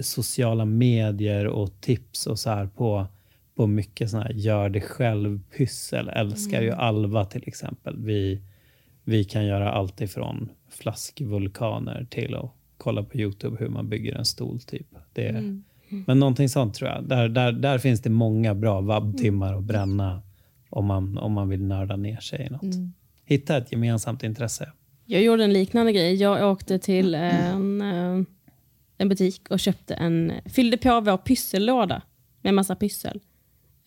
sociala 0.02 0.66
medier 0.66 1.48
och 1.48 1.82
tips 1.82 2.28
och 2.28 2.40
så 2.40 2.50
här 2.50 2.68
på 2.68 3.08
på 3.56 3.68
mycket 3.68 4.10
såna 4.10 4.24
här 4.24 4.34
gör 4.34 4.70
det 4.70 4.82
själv-pyssel. 4.82 6.10
Älskar 6.10 6.62
ju 6.62 6.72
Alva 6.72 7.26
till 7.26 7.44
exempel. 7.46 7.96
Vi, 7.98 8.42
vi 9.04 9.24
kan 9.24 9.46
göra 9.46 9.72
allt 9.72 10.02
ifrån 10.02 10.50
flaskvulkaner 10.70 12.08
till 12.10 12.36
att 12.36 12.52
kolla 12.78 13.04
på 13.04 13.18
Youtube 13.18 13.58
hur 13.60 13.70
man 13.70 13.90
bygger 13.90 14.16
en 14.16 14.26
stol. 14.26 14.60
typ. 14.60 14.88
Det, 15.14 15.62
Men 16.08 16.20
någonting 16.20 16.50
sånt 16.50 16.74
tror 16.74 16.90
jag. 16.90 17.04
Där, 17.04 17.30
där, 17.30 17.52
där 17.52 17.78
finns 17.78 18.02
det 18.02 18.10
många 18.10 18.56
bra 18.56 18.82
vabbtimmar 18.82 19.54
att 19.54 19.64
bränna 19.64 20.22
om 20.70 20.86
man, 20.86 21.18
om 21.18 21.32
man 21.34 21.50
vill 21.50 21.64
nörda 21.64 21.96
ner 21.96 22.20
sig 22.20 22.46
i 22.46 22.50
något. 22.50 22.76
Hitta 23.26 23.58
ett 23.58 23.72
gemensamt 23.72 24.24
intresse. 24.24 24.72
Jag 25.06 25.22
gjorde 25.22 25.44
en 25.44 25.54
liknande 25.54 25.92
grej. 25.92 26.16
Jag 26.16 26.52
åkte 26.52 26.80
till 26.80 27.16
en, 27.16 27.82
eh, 27.82 28.26
en 28.98 29.10
butik 29.10 29.42
och 29.50 29.60
köpte 29.60 29.94
en, 29.94 30.34
fyllde 30.46 30.78
på 30.78 31.02
vår 31.02 31.18
pyssellåda 31.18 32.02
med 32.42 32.54
massa 32.54 32.76
pyssel. 32.76 33.20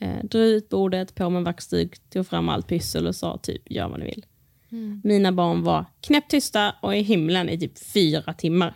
Eh, 0.01 0.25
drog 0.25 0.45
ut 0.45 0.69
bordet, 0.69 1.15
på 1.15 1.31
med 1.31 1.39
en 1.39 1.45
vaxduk, 1.45 2.11
tog 2.11 2.27
fram 2.27 2.49
allt 2.49 2.69
pyssel 2.69 3.07
och 3.07 3.15
sa 3.15 3.39
typ 3.39 3.71
gör 3.71 3.89
vad 3.89 4.01
ni 4.01 4.05
vill. 4.07 4.25
Mina 5.05 5.33
barn 5.33 5.63
var 5.63 5.85
knäpptysta 6.01 6.75
och 6.83 6.97
i 6.97 7.01
himlen 7.01 7.49
i 7.49 7.59
typ 7.59 7.79
fyra 7.79 8.33
timmar. 8.33 8.75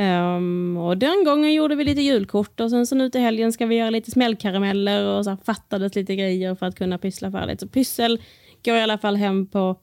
Ehm, 0.00 0.76
och 0.76 0.98
den 0.98 1.24
gången 1.24 1.54
gjorde 1.54 1.74
vi 1.74 1.84
lite 1.84 2.00
julkort 2.00 2.60
och 2.60 2.70
sen 2.70 2.86
så 2.86 2.94
nu 2.94 3.10
till 3.10 3.20
helgen 3.20 3.52
ska 3.52 3.66
vi 3.66 3.76
göra 3.76 3.90
lite 3.90 4.10
smällkarameller 4.10 5.06
och 5.06 5.24
så 5.24 5.36
fattades 5.44 5.94
lite 5.94 6.16
grejer 6.16 6.54
för 6.54 6.66
att 6.66 6.74
kunna 6.74 6.98
pyssla 6.98 7.30
färdigt. 7.30 7.60
Så 7.60 7.68
pyssel 7.68 8.22
går 8.64 8.76
i 8.76 8.80
alla 8.80 8.98
fall 8.98 9.16
hem 9.16 9.46
på 9.46 9.76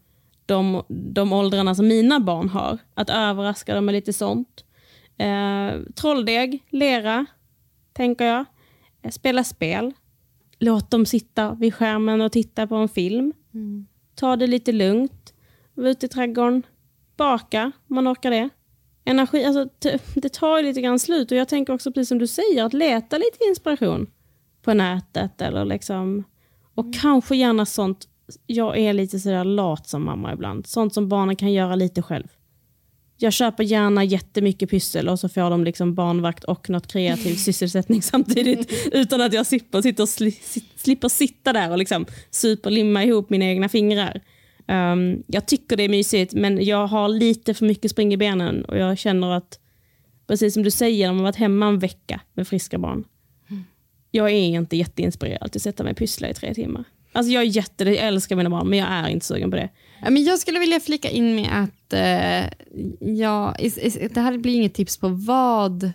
de, 0.45 0.84
de 0.88 1.34
åldrarna 1.34 1.75
som 1.75 1.88
mina 1.88 2.19
barn 2.19 2.49
har. 2.49 2.78
Att 2.93 3.10
överraska 3.10 3.75
dem 3.75 3.86
med 3.86 3.93
lite 3.93 4.13
sånt. 4.13 4.65
Eh, 5.17 5.82
trolldeg, 5.95 6.63
lera, 6.69 7.25
tänker 7.93 8.25
jag. 8.25 8.45
Eh, 9.01 9.12
Spela 9.12 9.43
spel. 9.43 9.93
Låt 10.60 10.91
dem 10.91 11.06
sitta 11.06 11.54
vid 11.54 11.73
skärmen 11.73 12.21
och 12.21 12.32
titta 12.32 12.67
på 12.67 12.75
en 12.75 12.89
film. 12.89 13.34
Ta 14.15 14.36
det 14.36 14.47
lite 14.47 14.71
lugnt. 14.71 15.34
Vara 15.73 15.89
ute 15.89 16.06
i 16.06 16.10
trädgården. 16.10 16.63
Baka, 17.17 17.71
om 17.88 17.95
man 17.95 18.08
orkar 18.08 18.32
det. 18.32 18.49
Energi, 19.06 19.46
alltså, 19.46 19.68
det 20.15 20.34
tar 20.34 20.63
lite 20.63 20.82
grann 20.82 21.00
slut. 21.00 21.32
Och 21.32 21.38
jag 21.38 21.48
tänker 21.48 21.74
också, 21.74 21.91
precis 21.91 22.10
som 22.10 22.18
du 22.18 22.28
säger, 22.28 22.63
att 22.63 22.74
leta 22.74 23.18
lite 23.18 23.38
inspiration 23.50 24.08
på 24.62 24.74
nätet. 24.74 25.41
Eller 25.41 25.65
liksom, 25.65 26.24
och 26.76 26.94
kanske 26.94 27.36
gärna 27.36 27.65
sånt, 27.65 28.08
jag 28.48 28.78
är 28.78 28.94
lite 28.94 29.20
sådär 29.20 29.44
lat 29.44 29.88
som 29.88 30.06
mamma 30.06 30.34
ibland. 30.34 30.68
Sånt 30.68 30.94
som 30.94 31.10
barnen 31.10 31.36
kan 31.36 31.54
göra 31.54 31.76
lite 31.76 32.02
själv. 32.02 32.28
Jag 33.18 33.34
köper 33.34 33.63
gärna 33.63 34.04
jättemycket 34.04 34.70
pyssel 34.70 35.10
och 35.10 35.20
så 35.20 35.30
får 35.30 35.50
de 35.50 35.63
liksom 35.63 35.96
barnvakt 35.96 36.44
och 36.44 36.70
något 36.70 36.88
kreativ 36.88 37.36
sysselsättning 37.46 38.02
samtidigt. 38.02 38.72
Utan 38.91 39.22
att 39.22 39.34
jag 39.34 39.46
slipper, 39.46 39.82
sitter 39.82 40.06
sli, 40.06 40.32
slipper 40.76 41.10
sitta 41.10 41.54
där 41.54 41.72
och 41.72 41.78
liksom 41.78 42.06
superlimma 42.32 43.04
ihop 43.04 43.30
mina 43.30 43.46
egna 43.46 43.70
fingrar. 43.70 44.22
Um, 44.67 45.23
jag 45.28 45.45
tycker 45.45 45.78
det 45.78 45.84
är 45.84 45.89
mysigt 45.89 46.34
men 46.34 46.65
jag 46.65 46.88
har 46.88 47.10
lite 47.10 47.54
för 47.54 47.65
mycket 47.65 47.91
spring 47.91 48.13
i 48.13 48.17
benen 48.17 48.65
och 48.65 48.78
jag 48.78 48.97
känner 48.97 49.32
att, 49.32 49.60
precis 50.28 50.54
som 50.54 50.63
du 50.63 50.71
säger, 50.71 51.10
om 51.10 51.15
man 51.15 51.23
varit 51.23 51.36
hemma 51.36 51.67
en 51.67 51.80
vecka 51.80 52.21
med 52.34 52.47
friska 52.47 52.78
barn. 52.78 53.04
Jag 54.12 54.30
är 54.30 54.34
inte 54.34 54.78
jätteinspirerad 54.78 55.51
till 55.51 55.60
att 55.60 55.63
sätta 55.63 55.84
mig 55.84 55.91
och 55.91 55.97
pyssla 55.97 56.30
i 56.30 56.34
tre 56.34 56.54
timmar. 56.54 56.84
Alltså 57.12 57.32
jag 57.32 57.43
är 57.43 57.47
jätte, 57.47 57.84
jag 57.84 57.97
älskar 57.97 58.36
mina 58.36 58.49
barn 58.49 58.69
men 58.69 58.80
jag 58.80 58.88
är 58.88 59.08
inte 59.08 59.25
sugen 59.25 59.51
på 59.51 59.58
det. 59.58 59.69
Ja, 60.01 60.10
men 60.10 60.23
jag 60.23 60.39
skulle 60.39 60.60
vilja 60.60 60.80
flika 60.80 61.10
in 61.10 61.36
med 61.36 61.49
att 61.51 61.93
eh, 61.93 62.67
ja, 63.17 63.56
is, 63.56 63.78
is, 63.78 63.97
det 64.13 64.21
här 64.21 64.38
blir 64.38 64.56
inget 64.56 64.73
tips 64.73 64.97
på 64.97 65.08
vad 65.08 65.91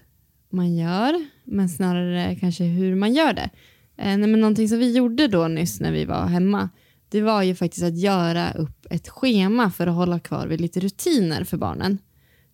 man 0.50 0.76
gör, 0.76 1.26
men 1.44 1.68
snarare 1.68 2.36
kanske 2.36 2.64
hur 2.64 2.94
man 2.94 3.14
gör 3.14 3.32
det. 3.32 3.50
Eh, 3.96 4.16
nej, 4.16 4.18
men 4.18 4.40
någonting 4.40 4.68
som 4.68 4.78
vi 4.78 4.92
gjorde 4.92 5.28
då 5.28 5.48
nyss 5.48 5.80
när 5.80 5.92
vi 5.92 6.04
var 6.04 6.26
hemma, 6.26 6.68
det 7.10 7.20
var 7.20 7.42
ju 7.42 7.54
faktiskt 7.54 7.84
att 7.84 7.98
göra 7.98 8.52
upp 8.52 8.86
ett 8.90 9.08
schema 9.08 9.70
för 9.70 9.86
att 9.86 9.94
hålla 9.94 10.20
kvar 10.20 10.46
vid 10.46 10.60
lite 10.60 10.80
rutiner 10.80 11.44
för 11.44 11.56
barnen. 11.56 11.98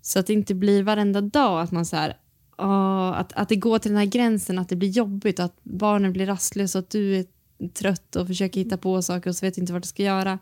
Så 0.03 0.19
att 0.19 0.27
det 0.27 0.33
inte 0.33 0.55
blir 0.55 0.83
varenda 0.83 1.21
dag 1.21 1.61
att 1.61 1.73
man 1.73 1.87
så 1.87 1.97
här, 1.97 2.17
åh, 2.59 3.09
att, 3.19 3.33
att 3.33 3.49
det 3.49 3.57
går 3.57 3.79
till 3.79 3.91
den 3.91 3.99
här 3.99 4.07
gränsen, 4.07 4.59
att 4.59 4.69
det 4.69 4.77
blir 4.77 4.89
jobbigt, 4.89 5.41
att 5.41 5.57
barnen 5.63 6.13
blir 6.13 6.27
rastlösa 6.27 6.79
och 6.79 6.85
att 6.85 6.91
du 6.91 7.17
är 7.17 7.25
trött 7.75 8.17
och 8.17 8.27
försöker 8.27 8.61
hitta 8.61 8.77
på 8.77 9.03
saker 9.03 9.31
och 9.31 9.37
så 9.37 9.47
vet 9.47 9.59
inte 9.59 9.73
vad 9.73 9.83
du 9.83 9.87
ska 9.87 10.03
göra. 10.03 10.39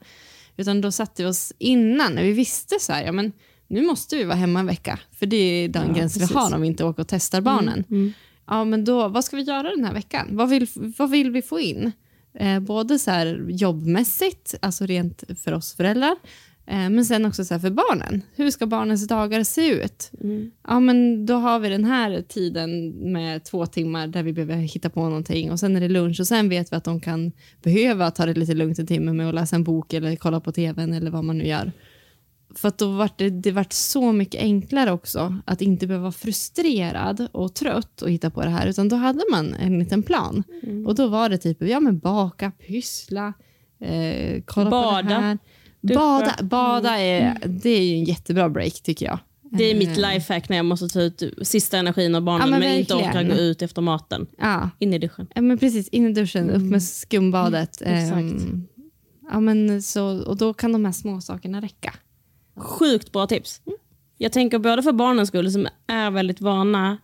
Utan 0.57 0.81
då 0.81 0.93
satte 0.93 1.23
vi 1.23 1.29
oss 1.29 1.53
innan, 1.59 2.13
när 2.15 2.23
vi 2.23 2.33
visste 2.33 2.75
så 2.81 2.93
här, 2.93 3.05
ja 3.05 3.13
men 3.13 3.33
nu 3.69 3.83
måste 3.83 4.17
vi 4.17 4.25
vara 4.25 4.37
hemma 4.37 4.61
en 4.61 4.67
vecka, 4.67 4.99
för 5.13 5.27
det 5.27 5.37
är 5.37 5.69
den 5.69 5.89
Ja, 5.89 5.95
gränsen 5.95 6.27
vi 6.27 6.35
har 6.35 6.55
om 6.55 6.61
vi 6.61 6.67
inte 6.67 6.85
åker 6.85 7.03
och 7.03 7.09
testar 7.09 7.41
barnen. 7.41 7.85
Mm. 7.91 8.13
ja 8.47 8.65
men 8.65 8.85
då, 8.85 9.09
vad 9.09 9.25
ska 9.25 9.37
vi 9.37 9.43
göra 9.43 9.71
den 9.71 9.85
här 9.85 9.93
veckan? 9.93 10.29
Vad 10.31 10.49
vill, 10.49 10.69
vad 10.75 11.11
vill 11.11 11.31
vi 11.31 11.43
få 11.43 11.61
in? 11.61 11.93
Eh, 12.39 12.61
både 12.61 12.99
så 12.99 13.11
här 13.11 13.47
jobbmässigt, 13.49 14.55
alltså 14.63 14.87
rent 14.87 15.25
för 15.45 15.53
oss 15.53 15.75
föräldrar, 15.75 16.17
eh, 16.67 16.91
men 16.91 17.05
sen 17.05 17.25
också 17.25 17.45
så 17.45 17.59
för 17.59 17.71
barnen. 17.71 18.23
Hur 18.35 18.51
ska 18.51 18.67
barnens 18.67 19.09
dagar 19.09 19.45
se 19.45 19.69
ut? 19.69 20.11
Ja, 20.69 20.81
men 20.81 21.27
då 21.27 21.35
har 21.35 21.59
vi 21.59 21.69
den 21.69 21.85
här 21.85 22.23
tiden 22.23 22.89
med 23.13 23.45
två 23.45 23.67
timmar 23.67 24.07
där 24.07 24.23
vi 24.23 24.33
behöver 24.33 24.57
hitta 24.57 24.91
på 24.91 25.03
någonting 25.03 25.51
och 25.51 25.61
sen 25.61 25.77
är 25.77 25.81
det 25.81 25.89
lunch 25.89 26.21
och 26.21 26.27
sen 26.27 26.49
vet 26.49 26.73
vi 26.73 26.77
att 26.77 26.85
de 26.85 27.01
kan 27.01 27.33
behöva 27.63 28.11
ta 28.11 28.27
det 28.27 28.35
lite 28.35 28.55
lugnt 28.55 28.79
en 28.79 28.87
timme 28.87 29.13
med 29.13 29.29
att 29.29 29.35
läsa 29.35 29.57
en 29.57 29.65
bok 29.65 29.93
eller 29.93 30.17
kolla 30.17 30.41
på 30.41 30.53
tvn 30.53 30.93
eller 30.93 31.11
vad 31.11 31.25
man 31.25 31.39
nu 31.39 31.47
gör. 31.47 31.73
För 32.57 32.69
att 32.69 32.79
då 32.79 32.87
vart 32.89 33.19
det, 33.19 33.31
det 33.31 33.53
vart 33.53 33.73
så 33.73 34.13
mycket 34.13 34.41
enklare 34.41 34.93
också 34.93 35.37
att 35.45 35.63
inte 35.63 35.87
behöva 35.87 36.03
vara 36.03 36.13
frustrerad 36.13 37.29
och 37.33 37.55
trött 37.55 38.03
och 38.03 38.11
hitta 38.11 38.31
på 38.31 38.43
det 38.45 38.51
här, 38.51 38.67
utan 38.67 38.89
då 38.89 38.97
hade 38.97 39.25
man 39.31 39.55
en 39.55 39.79
liten 39.79 40.03
plan. 40.03 40.43
Och 40.87 40.95
då 40.95 41.07
var 41.07 41.29
det 41.29 41.39
typ, 41.39 41.63
ja 41.63 41.81
men 41.81 41.99
baka, 41.99 42.51
pyssla, 42.51 43.33
eh, 43.81 44.43
kolla 44.47 44.71
på 44.71 44.77
det 44.77 45.03
Bada. 45.09 45.21
här. 45.21 45.39
Bada, 45.81 46.35
bada 46.43 46.99
är, 46.99 47.37
det 47.47 47.71
är 47.71 47.83
ju 47.83 47.95
en 47.95 48.05
jättebra 48.05 48.49
break 48.49 48.83
tycker 48.83 49.07
jag. 49.07 49.19
Det 49.59 49.65
är 49.65 49.75
mitt 49.75 49.99
Eh, 49.99 50.13
lifehack 50.13 50.49
när 50.49 50.57
jag 50.57 50.67
måste 50.67 50.89
ta 50.89 51.01
ut 51.01 51.23
sista 51.43 51.79
energin 51.79 52.15
av 52.15 52.23
barnen 52.23 52.41
Ja, 52.49 52.51
men 52.51 52.61
men, 52.61 52.79
inte 52.79 52.95
orkar 52.95 53.23
gå 53.25 53.35
ut 53.35 53.63
efter 53.63 53.83
maten. 53.83 54.27
Ja, 54.39 54.71
In 54.79 54.95
i 54.95 54.99
duschen. 54.99 55.27
Ja, 55.35 55.43
men 55.43 55.59
precis. 55.59 55.89
In 55.89 56.07
i 56.07 56.13
duschen, 56.13 56.51
upp 56.51 56.63
med 56.63 56.83
skumbadet. 56.83 57.83
exakt. 57.83 58.15
Ehm, 58.17 58.67
ja, 59.31 59.41
men 59.41 59.83
så, 59.83 60.23
och 60.25 60.37
då 60.37 60.55
kan 60.55 60.73
de 60.73 60.85
här 60.85 60.93
små 60.93 61.21
sakerna 61.21 61.61
räcka. 61.61 61.95
Sjukt 62.57 63.13
bra 63.13 63.27
tips. 63.27 63.61
Jag 64.19 64.33
tänker 64.33 64.59
både 64.59 64.83
för 64.83 64.93
barnens 64.93 65.29
skull 65.29 65.53
som 65.53 65.69
är 65.87 66.11
väldigt 66.11 66.41
vana 66.41 66.99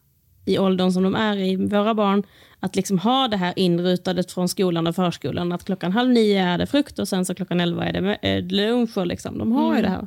i 0.44 0.58
åldern 0.58 0.92
som 0.92 1.02
de 1.02 1.14
är 1.14 1.36
i, 1.36 1.56
våra 1.56 1.94
barn, 1.94 2.22
att 2.60 2.76
liksom 2.76 2.98
ha 2.98 3.28
det 3.28 3.36
här 3.36 3.52
inrutadet 3.56 4.32
från 4.32 4.48
skolan 4.48 4.86
och 4.86 4.96
förskolan. 4.96 5.52
Att 5.52 5.64
klockan 5.64 5.92
halv 5.92 6.10
nio 6.10 6.42
är 6.42 6.58
det 6.58 6.66
frukt 6.66 6.98
och 6.98 7.08
sen 7.08 7.24
så 7.24 7.34
klockan 7.34 7.60
elva 7.60 7.84
är 7.86 7.92
det 7.92 8.40
lunch. 8.40 8.98
Och 8.98 9.06
liksom. 9.06 9.38
De 9.38 9.52
har 9.52 9.76
ju 9.76 9.82
det 9.82 9.88
här. 9.88 10.06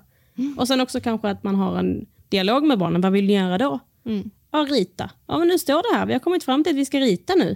Och 0.57 0.67
sen 0.67 0.81
också 0.81 0.99
kanske 0.99 1.29
att 1.29 1.43
man 1.43 1.55
har 1.55 1.77
en 1.77 2.05
dialog 2.29 2.63
med 2.63 2.79
barnen. 2.79 3.01
Vad 3.01 3.11
vill 3.11 3.25
ni 3.25 3.33
göra 3.33 3.57
då? 3.57 3.79
Ja, 4.51 4.67
rita. 4.69 5.09
Ja, 5.27 5.37
men 5.37 5.47
nu 5.47 5.59
står 5.59 5.91
det 5.91 5.97
här. 5.97 6.05
Vi 6.05 6.13
har 6.13 6.19
kommit 6.19 6.43
fram 6.43 6.63
till 6.63 6.73
att 6.73 6.79
vi 6.79 6.85
ska 6.85 6.99
rita 6.99 7.33
nu. 7.35 7.55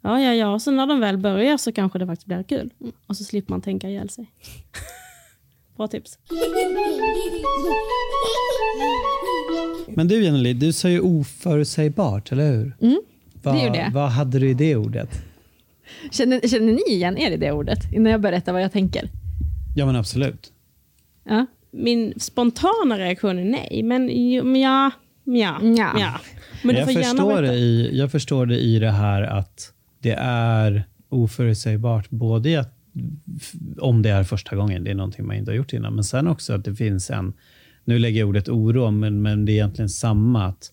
Ja, 0.00 0.20
ja, 0.20 0.34
ja. 0.34 0.52
Och 0.54 0.62
sen 0.62 0.76
när 0.76 0.86
de 0.86 1.00
väl 1.00 1.18
börjar 1.18 1.56
så 1.56 1.72
kanske 1.72 1.98
det 1.98 2.06
faktiskt 2.06 2.26
blir 2.26 2.42
kul. 2.42 2.70
Och 3.06 3.16
så 3.16 3.24
slipper 3.24 3.52
man 3.52 3.60
tänka 3.60 3.88
ihjäl 3.88 4.10
sig. 4.10 4.30
Bra 5.80 5.88
tips. 5.88 6.18
Men 9.88 10.08
du 10.08 10.24
Jenny, 10.24 10.52
du 10.52 10.72
sa 10.72 10.88
ju 10.88 11.00
oförutsägbart, 11.00 12.32
eller 12.32 12.52
hur? 12.52 12.76
Mm, 12.80 13.00
vad, 13.42 13.54
det 13.54 13.64
gjorde 13.64 13.78
jag. 13.78 13.90
Vad 13.90 14.10
hade 14.10 14.38
du 14.38 14.50
i 14.50 14.54
det 14.54 14.76
ordet? 14.76 15.08
Känner, 16.10 16.48
känner 16.48 16.72
ni 16.72 16.82
igen 16.94 17.18
er 17.18 17.30
i 17.30 17.36
det 17.36 17.52
ordet? 17.52 17.92
Innan 17.92 18.12
jag 18.12 18.20
berättar 18.20 18.52
vad 18.52 18.62
jag 18.62 18.72
tänker. 18.72 19.08
Ja, 19.76 19.86
men 19.86 19.96
absolut. 19.96 20.52
Ja. 21.24 21.46
Min 21.70 22.14
spontana 22.20 22.98
reaktion 22.98 23.38
är 23.38 23.44
nej, 23.44 23.82
men 23.82 24.08
ja, 24.60 24.90
ja, 25.24 25.58
Ja. 25.62 25.92
ja. 25.98 26.20
Men 26.64 26.74
du 26.74 26.80
jag, 26.80 26.92
förstår 26.92 27.42
det 27.42 27.54
i, 27.54 27.98
jag 27.98 28.12
förstår 28.12 28.46
det 28.46 28.58
i 28.58 28.78
det 28.78 28.90
här 28.90 29.22
att 29.22 29.72
det 29.98 30.16
är 30.20 30.84
oförutsägbart, 31.08 32.10
både 32.10 32.50
i 32.50 32.56
att, 32.56 32.74
om 33.78 34.02
det 34.02 34.10
är 34.10 34.24
första 34.24 34.56
gången, 34.56 34.84
det 34.84 34.90
är 34.90 34.94
någonting 34.94 35.26
man 35.26 35.36
inte 35.36 35.50
har 35.50 35.56
gjort 35.56 35.72
innan, 35.72 35.94
men 35.94 36.04
sen 36.04 36.26
också 36.26 36.52
att 36.52 36.64
det 36.64 36.74
finns 36.74 37.10
en, 37.10 37.32
nu 37.84 37.98
lägger 37.98 38.20
jag 38.20 38.28
ordet 38.28 38.48
oro, 38.48 38.90
men, 38.90 39.22
men 39.22 39.44
det 39.44 39.52
är 39.52 39.54
egentligen 39.54 39.88
samma, 39.88 40.46
att 40.46 40.72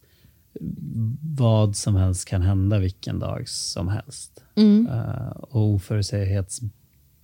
vad 1.38 1.76
som 1.76 1.96
helst 1.96 2.28
kan 2.28 2.42
hända 2.42 2.80
vilken 2.80 3.20
dag 3.20 3.50
som 3.50 3.88
helst. 3.88 4.44
Eh, 4.56 5.28
och 5.30 5.62
oförutsäghets... 5.62 6.62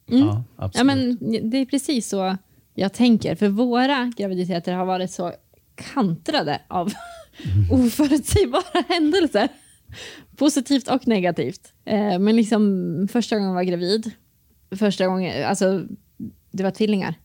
Ja, 0.06 0.44
absolut. 0.56 0.78
Ja, 0.78 0.96
men 0.96 1.18
det 1.50 1.58
är 1.58 1.66
precis 1.66 2.10
så 2.10 2.38
jag 2.74 2.94
tänker. 2.94 3.36
För 3.36 3.50
våra 3.50 4.14
graviditeter 4.18 4.74
har 4.74 4.86
varit 4.86 5.12
så 5.12 5.34
kantrade 5.76 6.62
av 6.68 6.92
oförutsägbara 7.72 8.84
händelser. 8.90 9.50
Positivt 10.36 10.88
och 10.88 11.08
negativt. 11.08 11.74
Eh, 11.86 12.20
men 12.20 12.36
liksom 12.36 13.08
första 13.12 13.36
gången 13.36 13.50
jag 13.50 13.56
var 13.56 13.64
gravid, 13.64 14.12
första 14.76 15.08
gången, 15.08 15.46
alltså 15.46 15.86
det 16.52 16.64
var 16.64 16.72
tvillingar. 16.72 17.16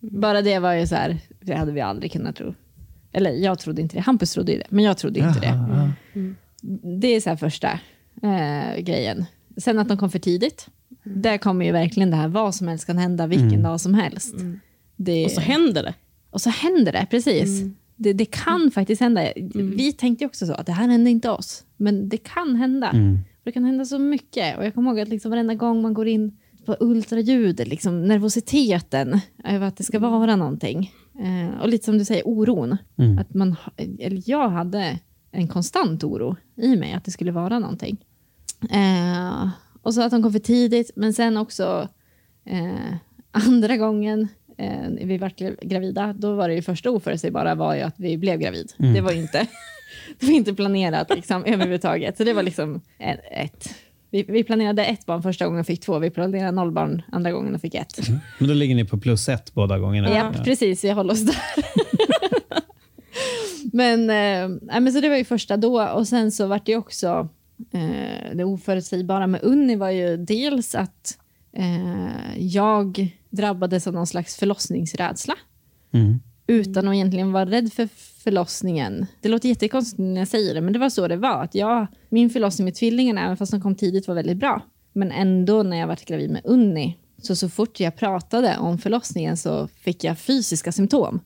Bara 0.00 0.42
det 0.42 0.58
var 0.58 0.72
ju 0.72 0.86
så 0.86 0.94
här, 0.94 1.18
det 1.40 1.54
hade 1.54 1.72
vi 1.72 1.80
aldrig 1.80 2.12
kunnat 2.12 2.36
tro. 2.36 2.54
Eller 3.12 3.30
jag 3.30 3.58
trodde 3.58 3.82
inte 3.82 3.96
det, 3.96 4.00
Hampus 4.00 4.32
trodde 4.32 4.52
ju 4.52 4.58
det, 4.58 4.66
men 4.68 4.84
jag 4.84 4.98
trodde 4.98 5.20
inte 5.20 5.40
det. 5.40 5.46
Ja. 5.46 5.90
Det 7.00 7.06
är 7.08 7.20
så 7.20 7.28
här 7.30 7.36
första 7.36 7.68
eh, 8.22 8.80
grejen. 8.82 9.24
Sen 9.56 9.78
att 9.78 9.88
de 9.88 9.96
kom 9.96 10.10
för 10.10 10.18
tidigt. 10.18 10.68
Där 11.04 11.38
kommer 11.38 11.64
ju 11.64 11.72
verkligen 11.72 12.10
det 12.10 12.16
här, 12.16 12.28
vad 12.28 12.54
som 12.54 12.68
helst 12.68 12.86
kan 12.86 12.98
hända 12.98 13.26
vilken 13.26 13.62
dag 13.62 13.80
som 13.80 13.94
helst. 13.94 14.34
Det, 14.96 15.24
Och 15.24 15.30
så 15.30 15.40
händer 15.40 15.82
det. 15.82 15.94
och 16.30 16.40
så 16.40 16.50
händer 16.50 16.92
det, 16.92 17.06
precis. 17.10 17.60
Det, 17.96 18.12
det 18.12 18.24
kan 18.24 18.70
faktiskt 18.70 19.00
hända. 19.00 19.32
Vi 19.54 19.92
tänkte 19.92 20.26
också 20.26 20.46
så, 20.46 20.52
att 20.52 20.66
det 20.66 20.72
här 20.72 20.88
hände 20.88 21.10
inte 21.10 21.30
oss. 21.30 21.64
Men 21.76 22.08
det 22.08 22.16
kan 22.16 22.56
hända. 22.56 22.92
Det 23.44 23.52
kan 23.52 23.64
hända 23.64 23.84
så 23.84 23.98
mycket. 23.98 24.58
Och 24.58 24.64
jag 24.64 24.74
kommer 24.74 24.90
ihåg 24.90 25.00
att 25.00 25.08
liksom 25.08 25.30
varenda 25.30 25.54
gång 25.54 25.82
man 25.82 25.94
går 25.94 26.08
in 26.08 26.36
på 26.66 26.76
ultraljud, 26.80 27.68
liksom 27.68 28.04
nervositeten 28.08 29.20
över 29.44 29.66
att 29.66 29.76
det 29.76 29.84
ska 29.84 29.98
vara 29.98 30.36
någonting. 30.36 30.92
Eh, 31.20 31.60
och 31.60 31.68
lite 31.68 31.84
som 31.84 31.98
du 31.98 32.04
säger, 32.04 32.22
oron. 32.26 32.76
Att 33.20 33.34
man, 33.34 33.56
eller 33.98 34.22
jag 34.26 34.48
hade 34.48 34.98
en 35.32 35.48
konstant 35.48 36.04
oro 36.04 36.36
i 36.56 36.76
mig 36.76 36.92
att 36.92 37.04
det 37.04 37.10
skulle 37.10 37.32
vara 37.32 37.58
någonting. 37.58 38.04
Eh, 38.70 39.48
och 39.82 39.94
så 39.94 40.02
att 40.02 40.10
de 40.10 40.22
kom 40.22 40.32
för 40.32 40.38
tidigt, 40.38 40.90
men 40.96 41.12
sen 41.12 41.36
också 41.36 41.88
eh, 42.44 42.94
andra 43.30 43.76
gången 43.76 44.28
eh, 44.58 44.90
vi 45.04 45.18
var 45.18 45.32
gravida, 45.66 46.12
då 46.12 46.34
var 46.34 46.48
det 46.48 46.54
ju 46.54 46.62
första 46.62 46.90
oförutsägbara 46.90 47.54
var 47.54 47.74
ju 47.74 47.80
att 47.80 47.94
vi 47.98 48.18
blev 48.18 48.38
gravid. 48.40 48.72
Det 48.76 49.00
var 49.00 49.12
inte, 49.12 49.46
det 50.20 50.26
var 50.26 50.32
inte 50.32 50.54
planerat 50.54 51.14
liksom, 51.14 51.44
överhuvudtaget. 51.46 52.16
Så 52.16 52.24
det 52.24 52.32
var 52.32 52.42
liksom 52.42 52.80
ett. 52.98 53.20
ett. 53.32 53.74
Vi, 54.12 54.24
vi 54.28 54.44
planerade 54.44 54.84
ett 54.84 55.06
barn 55.06 55.22
första 55.22 55.44
gången 55.44 55.60
och 55.60 55.66
fick 55.66 55.80
två. 55.80 55.98
Vi 55.98 56.10
planerade 56.10 56.50
noll 56.50 56.72
barn 56.72 57.02
andra 57.12 57.32
gången 57.32 57.54
och 57.54 57.60
fick 57.60 57.74
ett. 57.74 58.08
Men 58.38 58.48
då 58.48 58.54
ligger 58.54 58.74
ni 58.74 58.84
på 58.84 58.98
plus 58.98 59.28
ett 59.28 59.54
båda 59.54 59.78
gångerna? 59.78 60.10
Ja, 60.14 60.32
precis. 60.44 60.84
Vi 60.84 60.90
håller 60.90 61.12
oss 61.12 61.20
där. 61.20 61.36
men, 63.72 64.06
nej, 64.06 64.80
men 64.80 64.92
så 64.92 65.00
det 65.00 65.08
var 65.08 65.16
ju 65.16 65.24
första 65.24 65.56
då. 65.56 65.84
Och 65.84 66.08
sen 66.08 66.32
så 66.32 66.46
vart 66.46 66.66
det 66.66 66.76
också 66.76 67.28
eh, 67.72 68.34
det 68.34 68.44
oförutsägbara 68.44 69.26
med 69.26 69.42
Unni 69.42 69.76
var 69.76 69.90
ju 69.90 70.16
dels 70.16 70.74
att 70.74 71.18
eh, 71.52 72.38
jag 72.38 73.16
drabbades 73.30 73.86
av 73.86 73.94
någon 73.94 74.06
slags 74.06 74.36
förlossningsrädsla. 74.36 75.34
Mm. 75.92 76.20
Utan 76.46 76.88
att 76.88 76.94
egentligen 76.94 77.32
vara 77.32 77.46
rädd 77.46 77.72
för 77.72 77.88
förlossningen. 78.24 79.06
Det 79.20 79.28
låter 79.28 79.48
jättekonstigt 79.48 79.98
när 79.98 80.20
jag 80.20 80.28
säger 80.28 80.54
det, 80.54 80.60
men 80.60 80.72
det 80.72 80.78
var 80.78 80.90
så 80.90 81.08
det 81.08 81.16
var. 81.16 81.42
Att 81.42 81.54
jag, 81.54 81.86
min 82.08 82.30
förlossning 82.30 82.64
med 82.64 82.74
tvillingarna, 82.74 83.24
även 83.24 83.36
fast 83.36 83.52
de 83.52 83.60
kom 83.60 83.74
tidigt, 83.74 84.08
var 84.08 84.14
väldigt 84.14 84.36
bra. 84.36 84.62
Men 84.92 85.12
ändå 85.12 85.62
när 85.62 85.76
jag 85.76 85.86
var 85.86 85.98
gravid 86.06 86.30
med 86.30 86.40
Unni, 86.44 86.98
så 87.22 87.36
så 87.36 87.48
fort 87.48 87.80
jag 87.80 87.96
pratade 87.96 88.56
om 88.58 88.78
förlossningen 88.78 89.36
så 89.36 89.68
fick 89.68 90.04
jag 90.04 90.18
fysiska 90.18 90.72
symptom. 90.72 91.20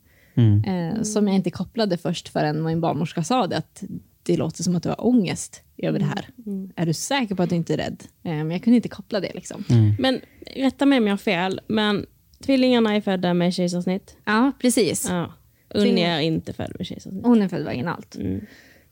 Eh, 0.66 1.02
som 1.02 1.26
jag 1.28 1.36
inte 1.36 1.50
kopplade 1.50 1.96
först 1.96 2.28
förrän 2.28 2.64
min 2.64 2.80
barnmorska 2.80 3.24
sa 3.24 3.46
det, 3.46 3.56
att 3.56 3.82
det 4.22 4.36
låter 4.36 4.62
som 4.62 4.76
att 4.76 4.82
du 4.82 4.88
har 4.88 5.06
ångest 5.06 5.62
över 5.76 5.98
det 5.98 6.04
här. 6.04 6.28
Är 6.76 6.86
du 6.86 6.92
säker 6.92 7.34
på 7.34 7.42
att 7.42 7.50
du 7.50 7.56
inte 7.56 7.72
är 7.74 7.76
rädd? 7.76 8.02
Eh, 8.22 8.30
men 8.30 8.50
jag 8.50 8.62
kunde 8.62 8.76
inte 8.76 8.88
koppla 8.88 9.20
det. 9.20 9.34
Liksom. 9.34 9.64
Men 9.98 10.20
rätta 10.56 10.86
mig 10.86 10.98
om 10.98 11.06
jag 11.06 11.12
har 11.12 11.18
fel, 11.18 11.60
men 11.66 12.06
tvillingarna 12.40 12.96
är 12.96 13.00
födda 13.00 13.34
med 13.34 13.54
kejsarsnitt. 13.54 14.16
Ja, 14.24 14.52
precis. 14.60 15.06
Ja. 15.10 15.32
Unni 15.68 16.02
är 16.02 16.20
inte 16.20 16.52
född 16.52 16.72
med 16.78 16.86
kejsarsnitt. 16.86 17.26
Hon 17.26 17.42
är 17.42 17.48
född 17.48 17.64
vaginalt. 17.64 18.16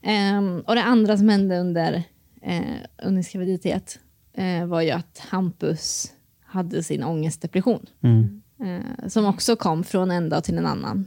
Ehm, 0.01 0.59
och 0.59 0.75
det 0.75 0.83
andra 0.83 1.17
som 1.17 1.29
hände 1.29 1.59
under 1.59 2.03
eh, 2.41 2.61
Unnis 3.03 3.31
graviditet 3.31 3.99
eh, 4.33 4.65
var 4.65 4.81
ju 4.81 4.91
att 4.91 5.19
Hampus 5.19 6.13
hade 6.41 6.83
sin 6.83 7.03
ångestdepression. 7.03 7.85
Eh, 8.59 9.07
som 9.07 9.25
också 9.25 9.55
kom 9.55 9.83
från 9.83 10.11
en 10.11 10.29
dag 10.29 10.43
till 10.43 10.57
en 10.57 10.65
annan. 10.65 11.05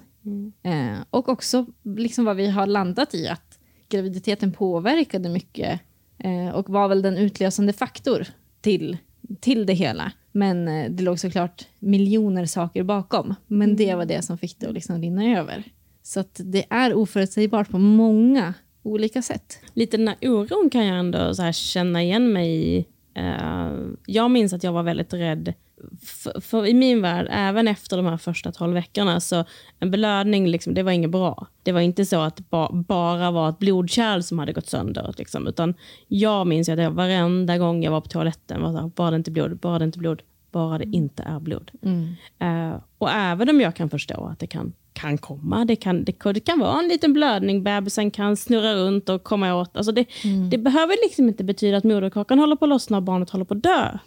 Eh, 0.62 0.98
och 1.10 1.28
också 1.28 1.66
liksom 1.82 2.24
vad 2.24 2.36
vi 2.36 2.50
har 2.50 2.66
landat 2.66 3.14
i, 3.14 3.28
att 3.28 3.58
graviditeten 3.88 4.52
påverkade 4.52 5.28
mycket 5.28 5.80
och 6.54 6.70
var 6.70 6.88
väl 6.88 7.02
den 7.02 7.16
utlösande 7.16 7.72
faktor 7.72 8.26
till, 8.60 8.96
till 9.40 9.66
det 9.66 9.72
hela. 9.72 10.12
Men 10.38 10.68
eh, 10.68 10.90
det 10.90 11.02
låg 11.02 11.20
såklart 11.20 11.66
miljoner 11.78 12.46
saker 12.46 12.82
bakom. 12.82 13.34
Men 13.46 13.76
det 13.76 13.94
var 13.94 14.04
det 14.04 14.22
som 14.22 14.38
fick 14.38 14.58
det 14.58 14.66
att 14.66 14.74
liksom 14.74 15.00
rinna 15.00 15.38
över. 15.38 15.64
Så 16.02 16.24
det 16.36 16.64
är 16.70 16.94
oförutsägbart 16.94 17.70
på 17.70 17.78
många 17.78 18.54
olika 18.82 19.22
sätt. 19.22 19.58
Lite 19.74 19.96
den 19.96 20.08
här 20.08 20.16
oron 20.22 20.70
kan 20.72 20.86
jag 20.86 20.98
ändå 20.98 21.34
känna 21.52 22.02
igen 22.02 22.32
mig 22.32 22.78
i. 22.78 22.86
Eh, 23.18 23.72
jag 24.06 24.30
minns 24.30 24.52
att 24.52 24.64
jag 24.64 24.72
var 24.72 24.82
väldigt 24.82 25.14
rädd 25.14 25.54
för, 26.02 26.40
för 26.40 26.66
i 26.66 26.74
min 26.74 27.02
värld, 27.02 27.26
även 27.30 27.68
efter 27.68 27.96
de 27.96 28.06
här 28.06 28.16
första 28.16 28.52
12 28.52 28.74
veckorna, 28.74 29.20
så 29.20 29.44
en 29.78 29.90
blödning, 29.90 30.48
liksom, 30.48 30.74
det 30.74 30.82
var 30.82 30.92
inget 30.92 31.10
bra. 31.10 31.46
Det 31.62 31.72
var 31.72 31.80
inte 31.80 32.06
så 32.06 32.20
att 32.20 32.36
det 32.36 32.50
ba, 32.50 32.72
bara 32.72 33.30
var 33.30 33.48
ett 33.48 33.58
blodkärl 33.58 34.20
som 34.22 34.38
hade 34.38 34.52
gått 34.52 34.66
sönder. 34.66 35.14
Liksom, 35.18 35.46
utan 35.46 35.74
jag 36.08 36.46
minns 36.46 36.68
att 36.68 36.78
jag 36.78 36.90
varenda 36.90 37.58
gång 37.58 37.82
jag 37.82 37.90
var 37.90 38.00
på 38.00 38.08
toaletten 38.08 38.62
var 38.62 38.72
så 38.72 38.78
här, 38.78 38.88
bara 38.88 39.10
det 39.10 39.16
inte 39.16 39.30
blod, 39.30 39.56
bara 39.56 39.78
det 39.78 39.84
inte 39.84 39.98
blod, 39.98 40.22
bara 40.50 40.78
det 40.78 40.84
inte 40.84 41.22
är 41.22 41.40
blod. 41.40 41.70
Eh, 42.38 42.80
och 42.98 43.10
även 43.10 43.48
om 43.50 43.60
jag 43.60 43.76
kan 43.76 43.90
förstå 43.90 44.24
att 44.32 44.38
det 44.38 44.46
kan, 44.46 44.72
kan 44.92 45.18
komma, 45.18 45.64
det 45.64 45.76
kan, 45.76 46.04
det, 46.04 46.32
det 46.32 46.40
kan 46.40 46.58
vara 46.58 46.78
en 46.78 46.88
liten 46.88 47.12
blödning, 47.12 47.62
bebisen 47.62 48.10
kan 48.10 48.36
snurra 48.36 48.74
runt 48.74 49.08
och 49.08 49.22
komma 49.24 49.54
åt. 49.54 49.76
Alltså 49.76 49.92
det, 49.92 50.06
det 50.50 50.58
behöver 50.58 51.08
liksom 51.08 51.28
inte 51.28 51.44
betyda 51.44 51.76
att 51.76 51.84
moderkakan 51.84 52.38
håller 52.38 52.56
på 52.56 52.64
att 52.64 52.68
lossna 52.68 52.96
och 52.96 53.02
barnet 53.02 53.30
håller 53.30 53.44
på 53.44 53.54
att 53.54 53.62
dö. 53.62 53.98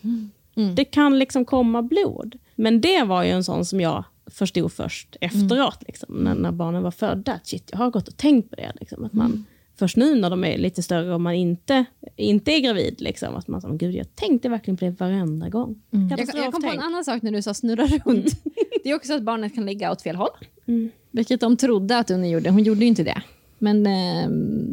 Det 0.76 0.86
kan 0.86 1.20
liksom 1.20 1.46
komma 1.46 1.82
blod. 1.82 2.36
Men 2.56 2.82
det 2.82 3.04
var 3.04 3.24
ju 3.24 3.30
en 3.30 3.44
sån 3.44 3.66
som 3.66 3.82
jag 3.82 4.04
förstod 4.28 4.72
först 4.74 5.16
efteråt, 5.22 5.84
liksom, 5.88 6.16
när, 6.16 6.36
när 6.36 6.52
barnen 6.52 6.84
var 6.84 6.92
födda. 6.92 7.40
Shit, 7.44 7.70
jag 7.72 7.78
har 7.78 7.90
gått 7.90 8.08
och 8.08 8.18
tänkt 8.18 8.50
på 8.50 8.56
det. 8.56 8.74
Liksom, 8.80 9.06
att 9.06 9.14
man, 9.14 9.46
Först 9.82 9.98
nu 9.98 10.16
när 10.16 10.30
de 10.30 10.44
är 10.44 10.58
lite 10.58 10.84
större 10.84 11.14
och 11.14 11.22
man 11.22 11.34
inte, 11.34 11.86
inte 12.16 12.52
är 12.52 12.60
gravid, 12.60 13.02
liksom, 13.02 13.36
att 13.36 13.48
man 13.48 13.62
säger, 13.62 13.76
gud 13.76 13.96
jag 13.96 14.16
tänkte 14.16 14.50
verkligen 14.50 14.78
på 14.78 14.86
det 14.86 14.92
varenda 14.92 15.50
gång. 15.50 15.82
Jag, 15.90 16.20
jag 16.20 16.54
kom 16.54 16.62
på 16.62 16.70
en 16.70 16.80
annan 16.80 17.06
sak 17.06 17.22
när 17.22 17.32
du 17.32 17.42
sa 17.42 17.54
snurra 17.54 17.88
runt. 17.88 18.44
Det 18.84 18.90
är 18.90 18.96
också 18.96 19.14
att 19.14 19.24
barnet 19.24 19.56
kan 19.56 19.66
ligga 19.66 19.92
åt 19.92 20.02
fel 20.02 20.16
håll. 20.16 20.30
Mm. 20.68 20.92
Vilket 21.12 21.40
de 21.40 21.58
trodde 21.58 21.98
att 21.98 22.12
Unni 22.12 22.32
gjorde. 22.32 22.50
Hon 22.50 22.64
gjorde 22.64 22.80
ju 22.80 22.88
inte 22.88 23.04
det. 23.04 23.22
Men 23.60 23.88
eh, 23.88 24.30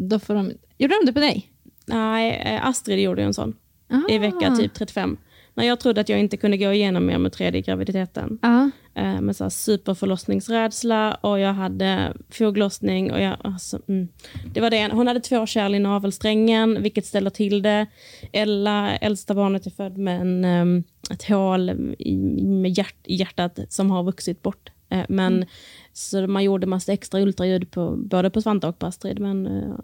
då 0.09 0.19
får 0.19 0.35
de... 0.35 0.53
Gjorde 0.79 0.95
de 1.01 1.07
det 1.07 1.13
på 1.13 1.21
dig? 1.21 1.53
Nej, 1.87 2.43
eh, 2.47 2.67
Astrid 2.67 2.99
gjorde 2.99 3.23
ju 3.23 3.27
en 3.27 3.35
sån 3.35 3.55
Ah. 3.89 4.13
i 4.13 4.19
vecka 4.19 4.57
typ 4.57 4.75
35. 4.75 5.17
När 5.55 5.65
jag 5.65 5.81
trodde 5.81 6.01
att 6.01 6.09
jag 6.09 6.21
inte 6.21 6.37
kunde 6.37 6.57
gå 6.57 6.73
igenom 6.73 7.07
mer 7.07 7.19
med 7.19 7.33
tredje 7.33 7.61
graviditeten. 7.61 8.39
Ja. 8.43 8.71
Eh, 8.99 9.21
med 9.21 9.37
så 9.37 9.45
här 9.45 9.51
superförlossningsrädsla 9.51 11.15
och 11.15 11.41
jag 11.41 11.53
hade 11.53 12.13
foglossning. 12.31 13.13
Och 13.13 13.21
jag, 13.21 13.37
alltså, 13.45 13.79
mm. 13.89 14.09
det 14.55 14.61
var 14.61 14.71
det. 14.71 14.89
Hon 14.93 15.07
hade 15.07 15.21
två 15.21 15.47
kärl 15.47 15.75
i 15.75 15.79
navelsträngen, 15.79 16.83
vilket 16.83 17.07
ställer 17.07 17.31
till 17.31 17.63
det. 17.63 17.87
Ella, 18.33 18.97
äldsta 18.97 19.35
barnet, 19.35 19.67
är 19.67 19.71
född 19.71 19.99
med 19.99 20.21
en, 20.21 20.45
ehm, 20.45 20.85
ett 21.11 21.29
hål 21.29 21.95
i, 21.99 22.17
med 22.43 22.79
hjärt, 22.79 22.97
i 23.05 23.15
hjärtat 23.15 23.59
som 23.69 23.91
har 23.91 24.03
vuxit 24.03 24.43
bort. 24.43 24.71
Eh, 24.89 25.05
men, 25.09 25.47
Så 25.93 26.27
man 26.27 26.45
gjorde 26.45 26.67
massa 26.67 26.93
extra 26.93 27.21
ultraljud 27.21 27.71
på, 27.71 27.97
både 27.97 28.31
på 28.31 28.43
Svante 28.43 28.67
och 28.67 28.79
på 28.79 28.87
Astrid. 28.87 29.21
Men, 29.21 29.47
eh, 29.47 29.75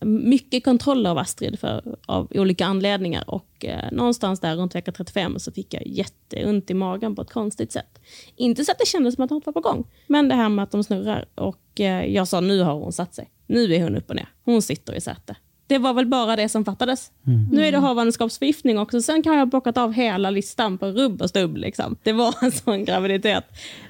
mycket 0.00 0.64
kontroller 0.64 1.10
av 1.10 1.18
Astrid 1.18 1.58
för, 1.58 1.96
av 2.06 2.28
olika 2.30 2.66
anledningar. 2.66 3.24
Och 3.30 3.64
eh, 3.64 3.92
någonstans 3.92 4.40
där 4.40 4.56
runt 4.56 4.74
vecka 4.74 4.92
35 4.92 5.38
så 5.38 5.52
fick 5.52 5.74
jag 5.74 5.86
jätteont 5.86 6.70
i 6.70 6.74
magen 6.74 7.16
på 7.16 7.22
ett 7.22 7.32
konstigt 7.32 7.72
sätt. 7.72 8.00
Inte 8.36 8.64
så 8.64 8.72
att 8.72 8.78
det 8.78 8.86
kändes 8.86 9.14
som 9.14 9.24
att 9.24 9.30
något 9.30 9.46
var 9.46 9.52
på 9.52 9.60
gång, 9.60 9.84
men 10.06 10.28
det 10.28 10.34
här 10.34 10.48
med 10.48 10.62
att 10.62 10.70
de 10.70 10.84
snurrar. 10.84 11.24
Och 11.34 11.80
eh, 11.80 12.04
jag 12.04 12.28
sa, 12.28 12.40
nu 12.40 12.60
har 12.60 12.74
hon 12.74 12.92
satt 12.92 13.14
sig. 13.14 13.30
Nu 13.46 13.74
är 13.74 13.82
hon 13.82 13.96
upp 13.96 14.10
och 14.10 14.16
ner. 14.16 14.28
Hon 14.44 14.62
sitter 14.62 14.94
i 14.94 15.00
säte. 15.00 15.36
Det 15.66 15.78
var 15.78 15.94
väl 15.94 16.06
bara 16.06 16.36
det 16.36 16.48
som 16.48 16.64
fattades. 16.64 17.12
Nu 17.52 17.66
är 17.66 17.72
det 17.72 17.78
havandeskapsförgiftning 17.78 18.78
också. 18.78 19.02
Sen 19.02 19.22
kan 19.22 19.32
jag 19.32 19.40
ha 19.40 19.46
bockat 19.46 19.78
av 19.78 19.92
hela 19.92 20.30
listan 20.30 20.78
på 20.78 20.86
rubb 20.86 21.22
och 21.22 21.28
stubb. 21.30 21.56
Liksom. 21.56 21.96
Det 22.02 22.12
var 22.12 22.34
en 22.44 22.52
sån 22.52 22.84
graviditet. 22.84 23.44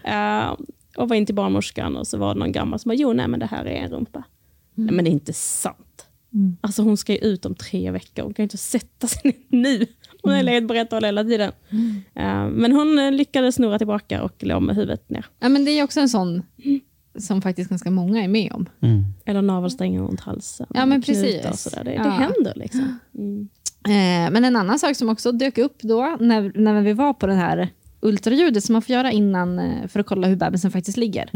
Eh, 0.04 0.52
och 0.96 1.08
var 1.08 1.16
in 1.16 1.26
till 1.26 1.34
barnmorskan 1.34 1.96
och 1.96 2.06
så 2.06 2.18
var 2.18 2.34
det 2.34 2.40
någon 2.40 2.52
gammal 2.52 2.78
som 2.78 2.88
bara, 2.88 2.94
jo 2.94 3.12
nej 3.12 3.28
men 3.28 3.40
det 3.40 3.46
här 3.46 3.64
är 3.64 3.84
en 3.84 3.90
rumpa. 3.90 4.24
Nej, 4.74 4.94
men 4.94 5.04
det 5.04 5.10
är 5.10 5.12
inte 5.12 5.32
sant. 5.32 5.78
Alltså 6.60 6.82
hon 6.82 6.96
ska 6.96 7.12
ju 7.12 7.18
ut 7.18 7.46
om 7.46 7.54
tre 7.54 7.90
veckor. 7.90 8.22
Hon 8.22 8.34
kan 8.34 8.42
ju 8.42 8.44
inte 8.44 8.56
sätta 8.56 9.06
sig 9.06 9.20
ner 9.24 9.34
nu. 9.62 9.86
Hon 10.22 10.32
har 10.32 10.42
legat 10.42 10.68
på 10.68 10.74
rätt 10.74 10.92
håll 10.92 11.04
hela 11.04 11.24
tiden. 11.24 11.52
Eh, 12.14 12.48
men 12.48 12.72
hon 12.72 12.98
eh, 12.98 13.12
lyckades 13.12 13.54
snurra 13.54 13.78
tillbaka 13.78 14.22
och 14.22 14.34
låg 14.44 14.62
med 14.62 14.76
huvudet 14.76 15.10
ner. 15.10 15.26
ja, 15.40 15.48
men 15.48 15.64
det 15.64 15.70
är 15.70 15.84
också 15.84 16.00
en 16.00 16.08
sån 16.08 16.42
som 17.18 17.42
faktiskt 17.42 17.70
ganska 17.70 17.90
många 17.90 18.24
är 18.24 18.28
med 18.28 18.52
om. 18.52 18.66
Eller 19.24 19.42
navelsträngen 19.42 20.02
runt 20.02 20.20
halsen. 20.20 20.66
Ja, 20.74 20.86
men 20.86 21.02
precis. 21.02 21.46
Och 21.46 21.58
sådär. 21.58 21.84
Det, 21.84 21.90
det 21.90 21.96
Ja. 21.96 22.10
händer 22.10 22.52
liksom. 22.56 22.98
Mm. 23.18 23.48
Eh, 23.84 24.32
men 24.32 24.44
en 24.44 24.56
annan 24.56 24.78
sak 24.78 24.96
som 24.96 25.08
också 25.08 25.32
dök 25.32 25.58
upp 25.58 25.78
då, 25.82 26.16
när, 26.20 26.52
när 26.54 26.82
vi 26.82 26.92
var 26.92 27.12
på 27.14 27.26
den 27.26 27.36
här 27.38 27.68
ultraljudet 28.00 28.64
som 28.64 28.72
man 28.72 28.82
får 28.82 28.92
göra 28.94 29.12
innan 29.12 29.58
eh, 29.58 29.86
för 29.88 30.00
att 30.00 30.06
kolla 30.06 30.28
hur 30.28 30.36
bebisen 30.36 30.70
faktiskt 30.70 30.96
ligger. 30.96 31.30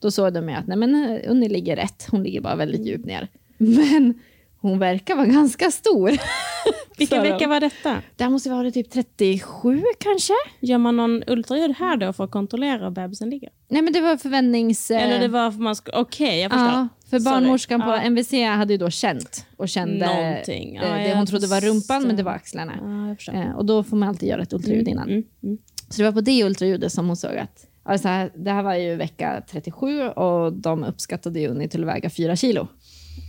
Då 0.00 0.10
såg 0.10 0.32
de 0.32 0.48
att 0.48 0.66
nej, 0.66 0.76
men, 0.76 0.94
eh, 0.94 1.30
Unni 1.30 1.48
ligger 1.48 1.76
rätt, 1.76 2.08
hon 2.10 2.22
ligger 2.22 2.40
bara 2.40 2.54
väldigt 2.56 2.86
djupt 2.86 3.06
ner. 3.06 3.28
Men 3.58 4.14
hon 4.60 4.78
verkar 4.78 5.16
vara 5.16 5.26
ganska 5.26 5.70
stor. 5.70 6.12
Vilken 6.98 7.22
vecka 7.22 7.48
var 7.48 7.60
detta? 7.60 7.96
Det 8.16 8.24
här 8.24 8.30
måste 8.30 8.50
vara 8.50 8.70
typ 8.70 8.90
37 8.90 9.82
kanske? 9.98 10.32
Gör 10.60 10.78
man 10.78 10.96
någon 10.96 11.22
ultraljud 11.26 11.76
här 11.78 11.96
då 11.96 12.12
för 12.12 12.24
att 12.24 12.30
kontrollera 12.30 12.84
hur 12.84 12.90
bebisen 12.90 13.30
ligger? 13.30 13.50
Nej 13.68 13.82
men 13.82 13.92
det 13.92 14.00
var 14.00 14.16
förväntnings... 14.16 14.90
eh, 14.90 15.02
Eller 15.02 15.20
det 15.20 15.28
var 15.28 15.50
för 15.50 15.58
man. 15.58 15.74
Okej, 15.92 16.40
jag 16.40 16.50
förstår. 16.50 16.66
Ja, 16.68 16.88
för 17.10 17.18
Sorry. 17.18 17.24
barnmorskan 17.34 17.80
på 17.82 17.88
Ja. 17.88 18.00
MVC 18.00 18.32
hade 18.32 18.72
ju 18.72 18.78
då 18.78 18.90
känt 18.90 19.46
och 19.56 19.68
kände 19.68 20.06
Någonting. 20.06 20.74
Ja, 20.74 20.82
eh, 20.82 20.94
det 20.94 21.08
jag 21.08 21.16
hon 21.16 21.26
trodde 21.26 21.46
var 21.46 21.60
rumpan 21.60 22.02
men 22.06 22.16
det 22.16 22.22
var 22.22 22.32
axlarna. 22.32 23.16
Ja, 23.32 23.54
och 23.54 23.64
då 23.64 23.84
får 23.84 23.96
man 23.96 24.08
alltid 24.08 24.28
göra 24.28 24.42
ett 24.42 24.52
ultraljud 24.52 24.88
innan. 24.88 25.08
Mm, 25.08 25.24
mm. 25.42 25.58
Så 25.88 25.96
det 25.96 26.04
var 26.04 26.12
på 26.12 26.20
det 26.20 26.44
ultraljudet 26.44 26.92
som 26.92 27.06
hon 27.06 27.16
såg 27.16 27.36
att 27.36 27.66
alltså, 27.88 28.08
det 28.34 28.50
här 28.50 28.62
var 28.62 28.74
ju 28.74 28.96
vecka 28.96 29.42
37 29.50 30.08
och 30.08 30.52
de 30.52 30.84
uppskattade 30.84 31.40
ju 31.40 31.48
Unni 31.48 31.68
till 31.68 31.82
att 31.82 31.88
väga 31.88 32.10
4 32.10 32.36
kilo. 32.36 32.68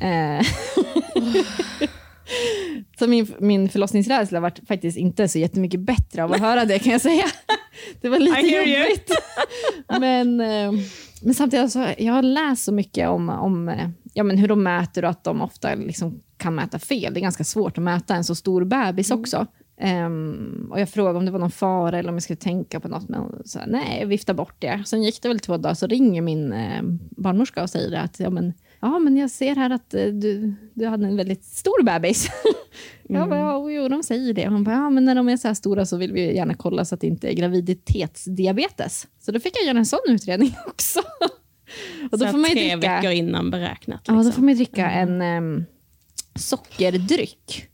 Eh, 0.01 0.45
så 2.99 3.07
min, 3.07 3.33
min 3.39 3.69
förlossningsrädsla 3.69 4.39
var 4.39 4.53
faktiskt 4.67 4.97
inte 4.97 5.27
så 5.27 5.39
jättemycket 5.39 5.79
bättre 5.79 6.23
av 6.23 6.33
att 6.33 6.39
höra 6.39 6.65
det 6.65 6.79
kan 6.79 6.91
jag 6.91 7.01
säga. 7.01 7.25
Det 8.01 8.09
var 8.09 8.19
lite 8.19 8.47
jobbigt. 8.47 9.11
Men, 9.99 10.41
eh, 10.41 10.71
men 11.21 11.33
samtidigt, 11.33 11.63
alltså, 11.63 11.87
jag 11.97 12.13
har 12.13 12.21
läst 12.21 12.63
så 12.63 12.71
mycket 12.71 13.09
om, 13.09 13.29
om 13.29 13.69
eh, 13.69 13.89
ja, 14.13 14.23
men 14.23 14.37
hur 14.37 14.47
de 14.47 14.63
mäter 14.63 15.03
och 15.03 15.09
att 15.09 15.23
de 15.23 15.41
ofta 15.41 15.75
liksom 15.75 16.21
kan 16.37 16.55
mäta 16.55 16.79
fel. 16.79 17.13
Det 17.13 17.19
är 17.19 17.21
ganska 17.21 17.43
svårt 17.43 17.77
att 17.77 17.83
mäta 17.83 18.15
en 18.15 18.23
så 18.23 18.35
stor 18.35 18.65
bebis 18.65 19.11
också. 19.11 19.47
Ehm, 19.81 20.67
och 20.71 20.79
jag 20.79 20.89
frågade 20.89 21.17
om 21.19 21.25
det 21.25 21.31
var 21.31 21.39
någon 21.39 21.51
fara 21.51 21.99
eller 21.99 22.09
om 22.09 22.15
jag 22.15 22.23
skulle 22.23 22.37
tänka 22.37 22.79
på 22.79 22.87
något, 22.87 23.09
men 23.09 23.19
hon 23.19 23.41
sa 23.45 23.59
nej, 23.67 23.99
jag 23.99 24.07
viftade 24.07 24.37
bort 24.37 24.55
det. 24.59 24.83
Sen 24.85 25.03
gick 25.03 25.21
det 25.21 25.27
väl 25.27 25.39
två 25.39 25.57
dagar, 25.57 25.73
så 25.73 25.87
ringer 25.87 26.21
min 26.21 26.53
eh, 26.53 26.81
barnmorska 27.09 27.63
och 27.63 27.69
säger 27.69 27.97
att 27.97 28.19
ja, 28.19 28.29
men, 28.29 28.53
ja, 28.79 28.99
men 28.99 29.17
jag 29.17 29.31
ser 29.31 29.55
här 29.55 29.69
att 29.69 29.93
eh, 29.93 30.05
du, 30.05 30.53
du 30.73 30.87
hade 30.87 31.07
en 31.07 31.17
väldigt 31.17 31.43
stor 31.43 31.83
bebis. 31.83 32.29
Jag 33.11 33.29
bara, 33.29 33.39
ja, 33.39 33.69
jo, 33.69 33.87
de 33.89 34.03
säger 34.03 34.33
det. 34.33 34.47
Hon 34.47 34.63
bara, 34.63 34.75
ja, 34.75 34.89
men 34.89 35.05
när 35.05 35.15
de 35.15 35.29
är 35.29 35.37
så 35.37 35.47
här 35.47 35.55
stora 35.55 35.85
så 35.85 35.97
vill 35.97 36.13
vi 36.13 36.35
gärna 36.35 36.53
kolla 36.53 36.85
så 36.85 36.95
att 36.95 37.01
det 37.01 37.07
inte 37.07 37.27
är 37.29 37.33
graviditetsdiabetes. 37.33 39.07
Så 39.19 39.31
då 39.31 39.39
fick 39.39 39.57
jag 39.57 39.65
göra 39.65 39.77
en 39.77 39.85
sån 39.85 39.99
utredning 40.07 40.55
också. 40.67 40.99
Och 42.11 42.19
då 42.19 42.25
Så 42.25 42.27
får 42.31 42.37
man 42.37 42.49
ju 42.49 42.55
tre 42.55 42.75
dricka, 42.75 42.95
veckor 42.95 43.11
innan 43.11 43.51
beräknat. 43.51 44.01
ja, 44.05 44.13
då 44.13 44.19
liksom. 44.19 44.33
får 44.33 44.41
man 44.41 44.49
ju 44.49 44.55
dricka 44.55 44.89
en 44.89 45.21
em, 45.21 45.65
sockerdryck. 46.35 47.67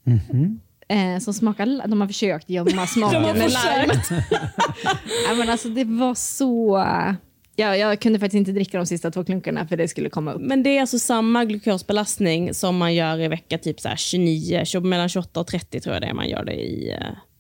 Eh, 0.88 1.20
som 1.20 1.34
smakar, 1.34 1.88
de 1.88 2.02
har 2.02 2.08
försökt 2.08 2.50
gömma 2.50 2.88
smaken 2.94 3.22
med 3.22 3.36
lime. 3.36 4.02
ja, 5.30 5.34
men 5.38 5.50
alltså, 5.50 5.70
det 5.70 5.84
var 5.84 6.16
så... 6.16 6.86
Ja, 7.58 7.76
jag 7.78 8.00
kunde 8.00 8.20
faktiskt 8.20 8.38
inte 8.40 8.52
dricka 8.52 8.78
de 8.78 8.86
sista 8.86 9.12
två 9.12 9.24
klunkarna 9.24 9.68
för 9.68 9.78
det 9.78 9.88
skulle 9.88 10.10
komma 10.10 10.34
upp. 10.34 10.42
Men 10.42 10.64
det 10.64 10.78
är 10.78 10.82
alltså 10.82 11.00
samma 11.00 11.46
glukosbelastning 11.46 12.54
som 12.54 12.78
man 12.78 12.96
gör 12.96 13.20
i 13.20 13.28
vecka 13.28 13.58
typ 13.58 13.80
så 13.80 13.90
här 13.90 13.96
29, 13.96 14.62
tjo- 14.66 14.80
mellan 14.84 15.10
28 15.10 15.40
och 15.40 15.48
30 15.48 15.80
tror 15.80 15.96
jag 15.96 16.02
det 16.02 16.08
är 16.08 16.14
man 16.14 16.30
gör 16.30 16.46
det 16.46 16.54
i. 16.54 16.92
eh. 16.92 16.98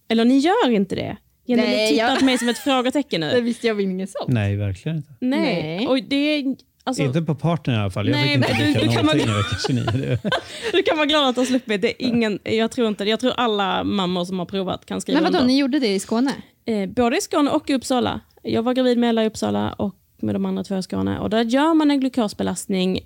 Eller 0.10 0.26
ni 0.26 0.38
gör 0.38 0.70
inte 0.70 0.96
det? 0.96 1.18
Jenny 1.46 1.62
Nej, 1.62 1.92
tittar 1.92 2.08
jag- 2.10 2.20
på 2.20 2.26
mig 2.26 2.38
som 2.38 2.50
ett 2.50 2.58
frågetecken 2.58 3.22
Det 3.22 3.34
nu. 3.34 3.42
visste 3.42 3.68
jag 3.68 3.76
väl 3.76 3.86
inget 3.86 4.16
om. 4.16 4.34
Nej, 4.34 4.56
verkligen 4.56 4.98
inte. 4.98 5.14
Nej. 5.20 5.64
Nej. 5.78 5.88
Och 5.88 6.04
det 6.04 6.16
är, 6.16 6.56
alltså, 6.86 7.04
inte 7.04 7.22
på 7.22 7.36
partnern 7.36 7.76
i 7.76 7.80
alla 7.80 7.90
fall. 7.92 8.08
Jag 8.08 8.16
Nej, 8.16 8.28
fick 8.28 8.36
inte 8.36 8.54
du- 8.54 8.64
dricka 8.64 8.80
du 8.80 8.88
kan 8.96 9.06
någonting 9.06 9.28
vara- 9.28 9.40
i 9.40 9.44
vecka 9.44 9.56
29. 9.68 9.86
Det- 9.94 10.30
du 10.78 10.84
kan 10.84 10.98
vara 10.98 11.06
glad 11.06 11.30
att 11.30 11.36
har 11.38 11.46
sluppit. 11.46 11.82
Det 11.82 12.04
är 12.04 12.08
ingen, 12.08 12.40
jag, 12.44 12.72
tror 12.72 12.88
inte, 12.88 13.04
jag 13.04 13.20
tror 13.20 13.32
alla 13.38 13.84
mammor 13.84 14.26
som 14.26 14.40
har 14.40 14.46
provat 14.46 14.86
kan 14.86 15.02
skriva 15.02 15.22
Men 15.22 15.24
vadå, 15.24 15.38
under. 15.42 15.54
ni 15.54 15.60
gjorde 15.60 15.80
det 15.80 15.88
i 15.96 16.00
Skåne? 16.00 16.32
Eh, 16.66 16.90
både 16.90 17.18
i 17.18 17.22
Skåne 17.22 17.50
och 17.52 17.70
i 17.70 17.74
Uppsala. 17.74 18.20
Jag 18.44 18.64
var 18.64 18.74
gravid 18.74 18.98
med 18.98 19.10
Ella 19.10 19.24
i 19.24 19.28
Uppsala 19.28 19.74
och 19.74 19.96
med 20.22 20.36
de 20.36 20.46
andra 20.46 20.64
två 20.64 20.78
i 20.78 20.84
Skåne. 20.84 21.20
Och 21.20 21.30
där 21.30 21.44
gör 21.44 21.74
man 21.74 21.92
en 21.92 22.00
glukosbelastning 22.00 23.00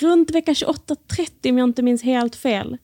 runt 0.00 0.30
vecka 0.30 0.52
28-30 0.52 1.50
om 1.50 1.58
jag 1.58 1.68
inte 1.68 1.82
minns 1.82 2.02
helt 2.02 2.36
fel. 2.36 2.76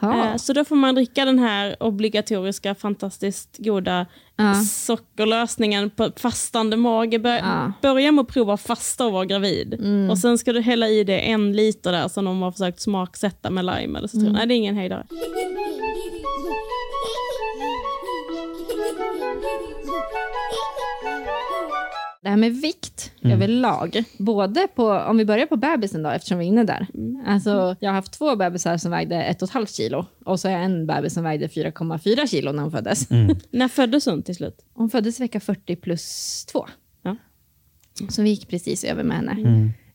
Ja. 0.00 0.30
Eh, 0.30 0.36
så 0.36 0.52
då 0.52 0.64
får 0.64 0.76
man 0.76 0.94
dricka 0.94 1.24
den 1.24 1.38
här 1.38 1.76
obligatoriska, 1.82 2.74
fantastiskt 2.74 3.56
goda 3.58 4.06
Ja. 4.36 4.54
sockerlösningen 4.54 5.90
på 5.90 6.10
fastande 6.16 6.76
mage. 6.76 7.18
Bör, 7.18 7.30
Ja. 7.36 7.38
Mm. 7.60 7.72
Börja 7.82 8.12
med 8.12 8.22
att 8.22 8.28
prova 8.28 8.56
fasta 8.56 9.06
och 9.06 9.12
vara 9.12 9.24
gravid. 9.24 9.80
Och 10.10 10.18
sen 10.18 10.38
ska 10.38 10.52
du 10.52 10.60
hälla 10.60 10.88
i 10.88 11.04
det 11.04 11.18
en 11.18 11.52
liter 11.52 11.92
där 11.92 12.08
som 12.08 12.24
de 12.24 12.42
har 12.42 12.52
försökt 12.52 12.80
smaksätta 12.80 13.50
med 13.50 13.64
lime 13.64 13.98
eller 13.98 14.08
citron. 14.08 14.22
Mm. 14.26 14.32
Nej, 14.32 14.46
det 14.46 14.54
är 14.54 14.56
ingen 14.56 14.76
höjdare. 14.76 15.06
Det 22.24 22.30
här 22.30 22.36
med 22.36 22.52
vikt 22.52 23.12
överlag, 23.22 24.04
både 24.18 24.68
på, 24.74 24.90
om 24.90 25.16
vi 25.16 25.24
börjar 25.24 25.46
på 25.46 25.56
bebisen 25.56 26.02
då, 26.02 26.10
eftersom 26.10 26.38
vi 26.38 26.44
är 26.44 26.48
inne 26.48 26.64
där. 26.64 26.86
Alltså, 27.26 27.76
jag 27.80 27.90
har 27.90 27.94
haft 27.94 28.12
två 28.12 28.36
bebisar 28.36 28.76
som 28.76 28.90
vägde 28.90 29.36
1,5 29.40 29.76
kilo 29.76 30.06
och 30.24 30.40
så 30.40 30.48
har 30.48 30.52
jag 30.52 30.64
en 30.64 30.86
bebis 30.86 31.14
som 31.14 31.24
vägde 31.24 31.46
4,4 31.46 32.26
kilo 32.26 32.52
när 32.52 32.62
hon 32.62 32.70
föddes. 32.72 33.10
När 33.50 33.68
föddes 33.68 34.06
hon 34.06 34.22
till 34.22 34.34
slut? 34.34 34.64
Hon 34.74 34.90
föddes 34.90 35.20
vecka 35.20 35.40
40 35.40 35.76
plus 35.76 36.44
2. 36.44 36.66
Ja. 37.02 37.16
Så 38.08 38.22
vi 38.22 38.28
gick 38.30 38.48
precis 38.48 38.84
över 38.84 39.02
med 39.04 39.16
henne. 39.16 39.32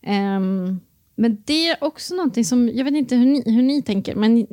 Ehm, 0.01 0.79
men 1.15 1.43
det 1.45 1.67
är 1.69 1.83
också 1.83 2.15
någonting 2.15 2.45
som, 2.45 2.69
jag 2.69 2.85
vet 2.85 2.93
inte 2.93 3.15
hur 3.15 3.25
ni, 3.25 3.43
hur 3.45 3.61
ni 3.61 3.81
tänker, 3.81 4.15
men 4.15 4.47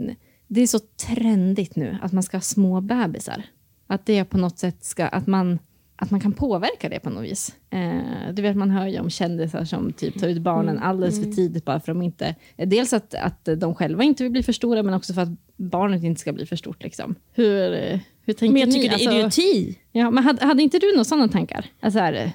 det 0.48 0.60
är 0.60 0.66
så 0.66 0.78
trendigt 1.06 1.76
nu 1.76 1.98
att 2.02 2.12
man 2.12 2.22
ska 2.22 2.36
ha 2.36 2.42
små 2.42 2.80
bebisar. 2.80 3.42
Att 3.86 4.06
det 4.06 4.24
på 4.24 4.38
något 4.38 4.58
sätt 4.58 4.84
ska, 4.84 5.06
att 5.06 5.26
man, 5.26 5.58
att 5.96 6.10
man 6.10 6.20
kan 6.20 6.32
påverka 6.32 6.88
det 6.88 7.00
på 7.00 7.10
något 7.10 7.24
vis. 7.24 7.54
Eh, 7.70 8.34
du 8.34 8.42
vet, 8.42 8.56
man 8.56 8.70
hör 8.70 8.86
ju 8.86 9.00
om 9.00 9.10
kändisar 9.10 9.64
som 9.64 9.92
typ 9.92 10.20
tar 10.20 10.28
ut 10.28 10.38
barnen 10.42 10.78
alldeles 10.78 11.24
för 11.24 11.30
tidigt 11.32 11.64
bara 11.64 11.80
för 11.80 11.92
att 11.92 11.98
de 11.98 12.02
inte... 12.02 12.34
Dels 12.56 12.92
att, 12.92 13.14
att 13.14 13.48
de 13.56 13.74
själva 13.74 14.04
inte 14.04 14.22
vill 14.22 14.32
bli 14.32 14.42
för 14.42 14.52
stora, 14.52 14.82
men 14.82 14.94
också 14.94 15.14
för 15.14 15.22
att 15.22 15.28
barnet 15.56 16.02
inte 16.02 16.20
ska 16.20 16.32
bli 16.32 16.46
för 16.46 16.56
stort. 16.56 16.82
Liksom. 16.82 17.14
Hur, 17.32 17.72
eh, 17.74 17.98
hur 18.22 18.32
tänker 18.32 18.52
Men 18.52 18.60
jag 18.60 18.68
ni? 18.68 18.74
tycker 18.74 18.88
det 18.98 19.04
är 19.04 19.24
Alltså- 19.24 19.40
idioti. 19.40 19.78
Ja, 19.92 20.10
men 20.10 20.24
hade, 20.24 20.44
hade 20.46 20.62
inte 20.62 20.78
du 20.78 20.92
några 20.92 21.04
sådana 21.04 21.28
tankar? 21.28 21.66
Alltså 21.80 21.98
här, 22.00 22.12
eh, 22.12 22.30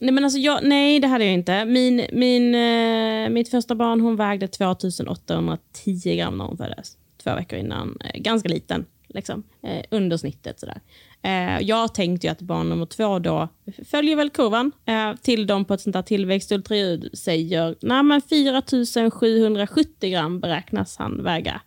Nej, 0.00 0.12
men 0.12 0.24
alltså 0.24 0.38
jag, 0.38 0.60
nej, 0.62 1.00
det 1.00 1.06
hade 1.06 1.24
jag 1.24 1.34
inte. 1.34 1.64
Min, 1.64 2.02
min, 2.12 2.54
eh, 2.54 3.28
mitt 3.30 3.48
första 3.48 3.74
barn 3.74 4.00
hon 4.00 4.16
vägde 4.16 4.48
2810 4.48 6.16
gram 6.16 6.38
när 6.38 6.44
hon 6.44 6.56
föddes. 6.56 6.96
Två 7.22 7.34
veckor 7.34 7.58
innan. 7.58 7.98
Eh, 8.04 8.20
ganska 8.20 8.48
liten. 8.48 8.84
Liksom. 9.08 9.42
Eh, 9.62 9.82
under 9.90 10.16
snittet. 10.16 10.60
Sådär. 10.60 10.80
Eh, 11.24 11.60
jag 11.60 11.94
tänkte 11.94 12.26
ju 12.26 12.30
att 12.30 12.40
barn 12.40 12.68
nummer 12.68 12.86
två 12.86 13.18
då 13.18 13.48
följer 13.90 14.16
väl 14.16 14.30
kurvan 14.30 14.72
eh, 14.86 15.14
till 15.22 15.46
de 15.46 15.64
på 15.64 15.74
ett 15.74 15.80
sånt 15.80 15.94
där 15.94 16.02
tillväxtultraljud 16.02 17.18
säger 17.18 17.76
nej 17.80 18.02
men 18.02 18.20
4770 18.20 20.10
gram 20.10 20.40
beräknas 20.40 20.96
han 20.96 21.22
väga. 21.22 21.60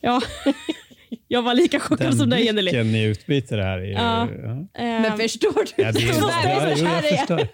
Ja, 0.00 0.22
jag 1.28 1.42
var 1.42 1.54
lika 1.54 1.80
chockad 1.80 2.06
Den 2.06 2.16
som 2.16 2.30
dig 2.30 2.44
Jenny. 2.44 2.62
blicken 2.62 2.92
ni 2.92 3.04
utbyter 3.04 3.58
här 3.58 3.78
är. 3.78 3.92
Ja. 3.92 4.28
Ja. 4.42 4.50
Eh, 4.82 5.02
men 5.02 5.18
förstår 5.18 5.64
du? 5.76 5.82
Ja, 5.82 5.92
det 5.92 5.98
är, 5.98 6.06
ja, 6.20 6.74
jo, 6.76 6.86
här 6.86 7.02
jag 7.02 7.18
förstår. 7.18 7.48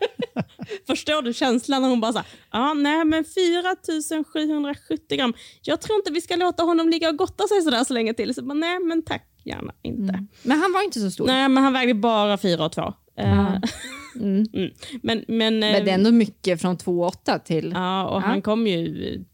Förstår 0.87 1.22
du 1.22 1.32
känslan 1.32 1.82
när 1.82 1.89
hon 1.89 2.01
bara 2.01 2.12
sa, 2.12 2.24
ja 2.53 2.74
nej 2.74 3.05
men 3.05 3.24
4770 3.24 5.16
gram. 5.18 5.34
Jag 5.62 5.80
tror 5.80 5.97
inte 5.99 6.12
vi 6.12 6.20
ska 6.20 6.37
låta 6.37 6.62
honom 6.62 6.89
ligga 6.89 7.09
och 7.09 7.16
gotta 7.16 7.49
sig 7.49 7.62
sådär 7.62 7.84
så 7.84 7.95
länge 7.95 8.14
till. 8.14 8.34
Så 8.34 8.43
bara, 8.43 8.55
nej 8.55 8.78
men 8.78 9.03
tack, 9.05 9.28
gärna 9.47 9.72
inte. 9.82 10.24
Men 10.42 10.59
han 10.59 10.72
var 10.72 10.84
inte 10.84 11.01
så 11.01 11.11
stor. 11.11 11.26
Nej 11.26 11.49
men 11.49 11.64
han 11.64 11.72
vägde 11.72 11.94
bara 11.94 12.38
4 12.38 12.64
och 12.64 12.72
2. 12.72 12.92
Ja. 13.14 13.61
Mm. 14.20 14.47
Men, 15.03 15.24
men, 15.28 15.59
Men 15.59 15.61
det 15.61 15.90
är 15.90 15.94
ändå 15.94 16.11
mycket 16.12 16.61
från 16.61 16.76
2,8 16.76 17.38
till... 17.44 17.72
Ja, 17.74 18.05
och 18.09 18.16
Ja. 18.22 18.26
han 18.26 18.42
kom 18.42 18.66
ju 18.66 19.24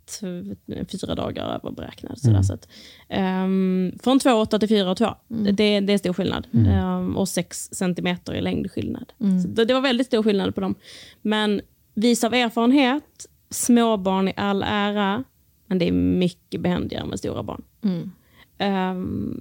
fyra 0.88 1.14
dagar 1.14 1.44
över 1.44 1.70
beräknad. 1.70 2.18
Sådär, 2.18 2.42
så 2.42 2.54
att, 2.54 2.68
ehm, 3.08 3.92
från 4.02 4.18
2,8 4.20 4.58
till 4.58 4.68
4,2. 4.68 5.14
Det, 5.52 5.80
det 5.80 5.92
är 5.92 5.98
stor 5.98 6.12
skillnad. 6.12 6.46
Ehm, 6.68 7.16
och 7.16 7.28
6 7.28 7.68
centimeter 7.72 8.34
i 8.34 8.40
längdskillnad. 8.40 9.12
Så 9.42 9.48
det, 9.48 9.64
det 9.64 9.74
var 9.74 9.80
väldigt 9.80 10.06
stor 10.06 10.22
skillnad 10.22 10.54
på 10.54 10.60
dem. 10.60 10.74
Men 11.22 11.60
vis 11.94 12.24
av 12.24 12.34
erfarenhet, 12.34 13.26
småbarn 13.50 14.28
i 14.28 14.32
all 14.36 14.62
ära, 14.66 15.24
men 15.66 15.78
det 15.78 15.88
är 15.88 15.92
mycket 15.92 16.60
behändigare 16.60 17.06
med 17.06 17.18
stora 17.18 17.42
barn. 17.42 17.62
Ehm, 18.58 19.40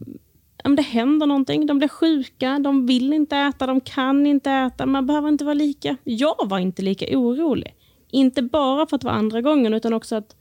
men 0.64 0.76
det 0.76 0.82
händer 0.82 1.28
någonting, 1.28 1.66
de 1.66 1.78
blir 1.78 1.88
sjuka, 1.88 2.60
de 2.60 2.86
vill 2.86 3.14
inte 3.14 3.38
äta, 3.38 3.68
de 3.68 3.82
kan 3.82 4.26
inte 4.26 4.52
äta. 4.52 4.86
Man 4.86 5.08
behöver 5.08 5.30
inte 5.30 5.46
vara 5.46 5.54
lika... 5.54 5.98
Jag 6.04 6.36
var 6.50 6.60
inte 6.60 6.82
lika 6.82 7.18
orolig. 7.18 7.76
Inte 8.12 8.42
bara 8.42 8.88
för 8.88 8.96
att 8.96 9.02
det 9.02 9.08
var 9.08 9.14
andra 9.14 9.42
gången, 9.42 9.74
utan 9.74 9.94
också 9.94 10.16
att 10.16 10.36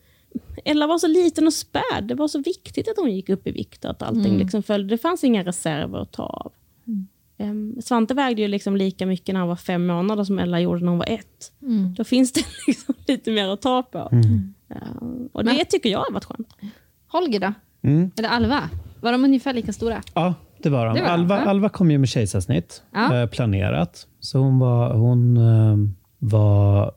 Ella 0.64 0.86
var 0.86 0.98
så 0.98 1.06
liten 1.06 1.46
och 1.46 1.52
späd. 1.52 2.04
Det 2.04 2.14
var 2.14 2.28
så 2.28 2.38
viktigt 2.38 2.88
att 2.88 2.96
hon 2.96 3.12
gick 3.12 3.28
upp 3.28 3.46
i 3.46 3.50
vikt 3.50 3.84
och 3.84 3.90
att 3.90 4.02
allting 4.02 4.32
liksom 4.38 4.62
följde. 4.62 4.94
Det 4.94 4.98
fanns 4.98 5.24
inga 5.24 5.44
reserver 5.44 5.98
att 5.98 6.12
ta 6.12 6.22
av. 6.22 6.52
Ehm, 7.38 7.82
Svante 7.82 8.14
vägde 8.14 8.42
ju 8.42 8.48
liksom 8.48 8.76
lika 8.76 9.06
mycket 9.06 9.32
när 9.32 9.40
han 9.40 9.48
var 9.48 9.56
fem 9.56 9.86
månader 9.86 10.24
som 10.24 10.38
Ella 10.38 10.60
gjorde 10.60 10.80
när 10.80 10.88
hon 10.88 10.98
var 10.98 11.08
ett. 11.08 11.52
Då 11.96 12.04
finns 12.04 12.32
det 12.32 12.44
liksom 12.66 12.94
lite 13.06 13.30
mer 13.30 13.48
att 13.48 13.62
ta 13.62 13.82
på. 13.82 14.08
Ehm, 14.68 15.28
och 15.32 15.44
det 15.44 15.64
tycker 15.64 15.90
jag 15.90 15.98
har 15.98 16.12
varit 16.12 16.24
skönt. 16.24 16.48
Holger 17.08 17.40
då? 17.40 17.52
Mm. 17.82 18.10
Eller 18.18 18.28
Alva? 18.28 18.68
Var 19.02 19.12
de 19.12 19.24
ungefär 19.24 19.52
lika 19.54 19.72
stora? 19.72 20.02
Ja, 20.14 20.34
det 20.62 20.68
var 20.70 20.86
de. 20.86 20.94
Det 20.94 21.00
var 21.00 21.08
de, 21.08 21.12
Alva, 21.12 21.36
ja. 21.36 21.44
Alva 21.50 21.68
kom 21.68 21.90
ju 21.90 21.98
med 21.98 22.08
kejsarsnitt, 22.08 22.82
Ja. 22.92 23.20
eh, 23.22 23.26
planerat. 23.28 24.06
Så 24.20 24.38
hon 24.38 24.58
var, 24.58 24.94
hon, 24.94 25.36
eh, 25.36 25.76
var 26.18 26.92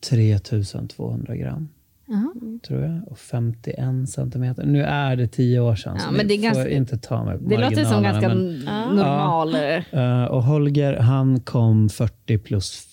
3200 0.00 1.36
gram, 1.36 1.68
Jaha. 2.06 2.32
tror 2.66 2.82
jag. 2.82 3.00
Och 3.08 3.18
51 3.18 4.06
centimeter. 4.10 4.66
Nu 4.66 4.82
är 4.82 5.16
det 5.16 5.28
tio 5.28 5.60
år 5.60 5.74
sedan, 5.76 5.94
Ja, 5.98 6.02
så 6.02 6.12
men 6.12 6.28
det 6.28 6.34
är 6.34 6.38
får 6.38 6.42
ganska- 6.42 6.70
inte 6.70 6.98
ta 6.98 7.24
mig 7.24 7.38
på 7.38 7.44
Det 7.48 7.56
låter 7.58 7.84
som 7.84 8.02
marginalerna, 8.02 8.20
ganska 8.20 8.28
men- 8.28 8.96
normal... 8.96 9.54
eh, 9.54 10.00
Eh, 10.02 10.24
och 10.24 10.42
Holger, 10.42 10.96
han 10.96 11.40
kom 11.40 11.88
40 11.88 12.38
plus 12.38 12.86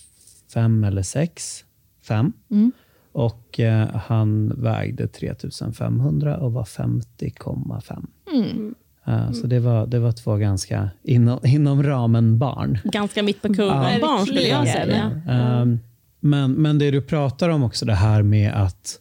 5 0.54 0.84
eller 0.84 1.02
6. 1.02 1.66
5. 2.08 2.34
Mm. 2.52 2.72
Och 3.12 3.60
eh, 3.60 3.88
han 3.96 4.50
vägde 4.62 5.08
3500 5.08 6.38
och 6.38 6.54
var 6.54 6.64
50,5. 6.64 8.08
Mm. 8.34 8.76
Eh, 9.08 9.32
Så 9.32 9.48
det 9.48 9.60
var, 9.60 9.88
det 9.88 10.00
var 10.00 10.12
två 10.12 10.36
ganska 10.36 10.90
inom, 11.04 11.40
inom 11.44 11.84
ramen 11.84 12.38
barn. 12.38 12.78
Ganska 12.84 13.24
mitt 13.24 13.42
på 13.42 13.54
kurvan 13.54 13.94
Ja. 13.94 14.00
barn 14.02 14.26
skulle 14.26 14.42
jag 14.42 14.68
säga. 14.68 15.22
Ehm, 15.30 15.80
men, 16.20 16.52
men 16.52 16.80
det 16.80 16.92
du 16.92 17.02
pratar 17.02 17.50
om 17.50 17.64
också, 17.64 17.86
det 17.86 17.94
här 17.94 18.22
med 18.22 18.54
att 18.54 19.00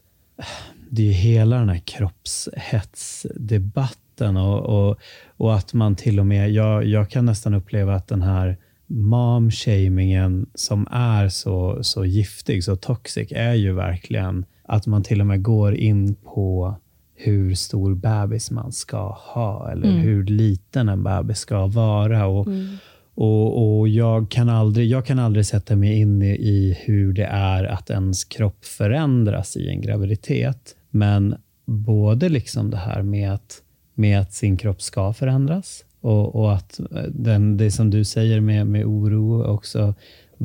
det 0.90 1.08
är 1.08 1.12
hela 1.12 1.56
den 1.56 1.68
här 1.68 1.78
kroppshetsdebatten 1.78 4.36
och, 4.36 4.88
och, 4.88 4.98
och 5.36 5.54
att 5.54 5.74
man 5.74 5.96
till 5.96 6.20
och 6.20 6.26
med, 6.26 6.50
jag, 6.50 6.84
jag 6.86 7.10
kan 7.10 7.26
nästan 7.26 7.54
uppleva 7.54 7.94
att 7.94 8.08
den 8.08 8.22
här 8.22 8.56
mom-shamingen 8.86 10.46
som 10.54 10.86
är 10.90 11.28
så, 11.28 11.78
så 11.84 12.04
giftig, 12.04 12.64
så 12.64 12.76
toxic, 12.76 13.28
är 13.32 13.54
ju 13.54 13.72
verkligen 13.72 14.44
att 14.64 14.86
man 14.86 15.02
till 15.02 15.20
och 15.20 15.26
med 15.26 15.42
går 15.42 15.74
in 15.74 16.14
på 16.14 16.76
hur 17.22 17.54
stor 17.54 17.94
bebis 17.94 18.50
man 18.50 18.72
ska 18.72 19.08
ha 19.12 19.70
eller 19.70 19.88
hur 19.88 20.24
liten 20.24 20.88
en 20.88 21.02
bebis 21.02 21.38
ska 21.38 21.66
vara. 21.66 22.26
Och, 22.26 22.48
och, 23.14 23.78
och 23.78 23.88
jag, 23.88 24.30
kan 24.30 24.48
aldrig, 24.48 24.90
jag 24.90 25.06
kan 25.06 25.18
aldrig 25.18 25.46
sätta 25.46 25.76
mig 25.76 26.00
in 26.00 26.22
i, 26.22 26.30
i 26.30 26.78
hur 26.80 27.12
det 27.12 27.24
är 27.24 27.64
att 27.64 27.90
ens 27.90 28.24
kropp 28.24 28.64
förändras 28.64 29.56
i 29.56 29.68
en 29.68 29.80
graviditet. 29.80 30.76
Men 30.90 31.34
både 31.64 32.28
liksom 32.28 32.70
det 32.70 32.76
här 32.76 33.02
med 33.02 33.32
att, 33.32 33.62
med 33.94 34.20
att 34.20 34.32
sin 34.32 34.56
kropp 34.56 34.82
ska 34.82 35.12
förändras 35.12 35.84
och, 36.00 36.34
och 36.34 36.54
att 36.54 36.80
den, 37.08 37.56
det 37.56 37.70
som 37.70 37.90
du 37.90 38.04
säger 38.04 38.40
med, 38.40 38.66
med 38.66 38.84
oro 38.84 39.44
också, 39.44 39.94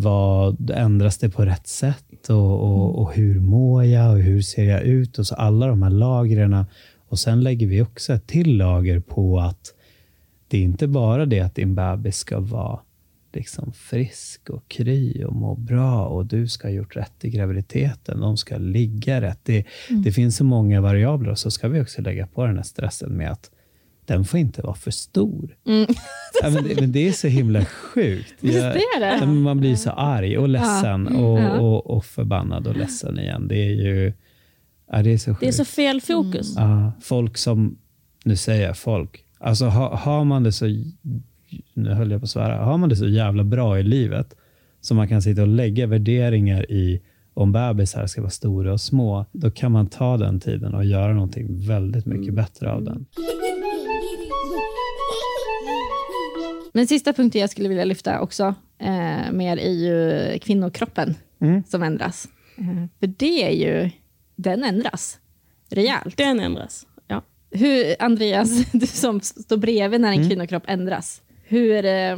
vad, 0.01 0.69
ändras 0.69 1.17
det 1.17 1.29
på 1.29 1.45
rätt 1.45 1.67
sätt 1.67 2.29
och, 2.29 2.59
och, 2.59 3.01
och 3.01 3.13
hur 3.13 3.39
mår 3.39 3.83
jag 3.83 4.11
och 4.11 4.19
hur 4.19 4.41
ser 4.41 4.63
jag 4.63 4.81
ut? 4.81 5.19
Och 5.19 5.27
så 5.27 5.35
alla 5.35 5.67
de 5.67 5.83
här 5.83 5.89
lagren. 5.89 6.65
Och 7.09 7.19
sen 7.19 7.43
lägger 7.43 7.67
vi 7.67 7.81
också 7.81 8.13
ett 8.13 8.27
till 8.27 8.57
lager 8.57 8.99
på 8.99 9.39
att 9.39 9.73
det 10.47 10.57
är 10.57 10.61
inte 10.61 10.87
bara 10.87 11.25
det 11.25 11.39
att 11.39 11.55
din 11.55 11.75
bebis 11.75 12.17
ska 12.17 12.39
vara 12.39 12.79
liksom 13.33 13.71
frisk 13.73 14.49
och 14.49 14.67
kry 14.67 15.23
och 15.23 15.35
må 15.35 15.55
bra 15.55 16.05
och 16.05 16.25
du 16.25 16.47
ska 16.47 16.67
ha 16.67 16.73
gjort 16.73 16.95
rätt 16.95 17.25
i 17.25 17.29
graviditeten. 17.29 18.19
De 18.19 18.37
ska 18.37 18.57
ligga 18.57 19.21
rätt. 19.21 19.39
Det, 19.43 19.65
det 19.89 20.11
finns 20.11 20.37
så 20.37 20.43
många 20.43 20.81
variabler 20.81 21.31
och 21.31 21.39
så 21.39 21.51
ska 21.51 21.67
vi 21.67 21.81
också 21.81 22.01
lägga 22.01 22.27
på 22.27 22.45
den 22.45 22.55
här 22.55 22.63
stressen 22.63 23.11
med 23.11 23.31
att 23.31 23.51
den 24.07 24.25
får 24.25 24.39
inte 24.39 24.61
vara 24.61 24.75
för 24.75 24.91
stor. 24.91 25.55
Ja, 26.43 26.49
men, 26.49 26.63
det, 26.63 26.81
men 26.81 26.91
det 26.91 27.07
är 27.07 27.11
så 27.11 27.27
himla 27.27 27.65
sjukt. 27.65 28.33
Visst 28.39 28.57
Jag- 28.57 28.75
är 28.75 28.99
det? 28.99 29.17
Ja, 29.19 29.25
Man 29.25 29.59
blir 29.59 29.75
så 29.75 29.89
arg 29.89 30.37
och 30.37 30.49
ledsen 30.49 31.07
och, 31.07 31.39
Ja. 31.39 31.59
och, 31.59 31.89
och 31.89 32.05
förbannad 32.05 32.67
och 32.67 32.75
ledsen 32.77 33.19
igen. 33.19 33.47
Det 33.47 33.55
är 33.55 33.71
ju 33.73 34.13
det 35.03 35.09
är 35.13 35.17
så 35.17 35.29
sjukt. 35.31 35.39
Det 35.39 35.47
är 35.47 35.51
så 35.51 35.65
fel 35.65 36.01
fokus. 36.01 36.53
Ja, 36.55 36.91
folk 37.01 37.37
som, 37.37 37.77
nu 38.25 38.35
säger 38.35 38.67
jag 38.67 38.77
folk, 38.77 39.23
alltså 39.39 39.65
ha, 39.65 39.95
har 39.95 40.23
man 40.23 40.43
det 40.43 40.51
så, 40.51 40.65
nu 41.73 41.89
höll 41.89 42.11
jag 42.11 42.21
på 42.21 42.23
att 42.25 42.29
svära, 42.29 42.57
har 42.65 42.77
man 42.77 42.89
det 42.89 42.95
så 42.95 43.07
jävla 43.07 43.43
bra 43.43 43.79
i 43.79 43.83
livet 43.83 44.35
så 44.81 44.95
man 44.95 45.07
kan 45.07 45.21
sitta 45.21 45.41
och 45.41 45.47
lägga 45.47 45.87
värderingar 45.87 46.71
i 46.71 47.01
om 47.33 47.51
bebisar 47.51 48.07
ska 48.07 48.21
vara 48.21 48.31
stora 48.31 48.73
och 48.73 48.81
små, 48.81 49.25
då 49.31 49.51
kan 49.51 49.71
man 49.71 49.87
ta 49.87 50.17
den 50.17 50.39
tiden 50.39 50.73
och 50.73 50.85
göra 50.85 51.13
någonting 51.13 51.67
väldigt 51.67 52.05
mycket 52.05 52.33
bättre 52.33 52.71
av 52.71 52.83
den. 52.83 53.05
Men 56.73 56.87
sista 56.87 57.13
punkten 57.13 57.41
jag 57.41 57.49
skulle 57.49 57.69
vilja 57.69 57.85
lyfta 57.85 58.21
också 58.21 58.55
eh, 58.79 59.31
mer 59.31 59.57
är 59.57 59.71
ju 59.71 60.39
kvinnokroppen 60.39 61.15
Mm. 61.41 61.63
som 61.67 61.83
ändras. 61.83 62.27
Eh, 62.57 62.85
för 62.99 63.07
det 63.07 63.43
är 63.43 63.51
ju, 63.51 63.89
den 64.35 64.63
ändras 64.63 65.19
rejält. 65.69 66.17
Den 66.17 66.39
ändras. 66.39 66.87
Ja. 67.07 67.21
Hur, 67.51 67.95
Andreas, 67.99 68.49
du 68.71 68.87
som 68.87 69.21
står 69.21 69.57
bredvid 69.57 70.01
när 70.01 70.07
en 70.11 70.13
Mm. 70.17 70.29
kvinnokropp 70.29 70.63
ändras, 70.67 71.21
hur, 71.43 71.85
eh, 71.85 72.17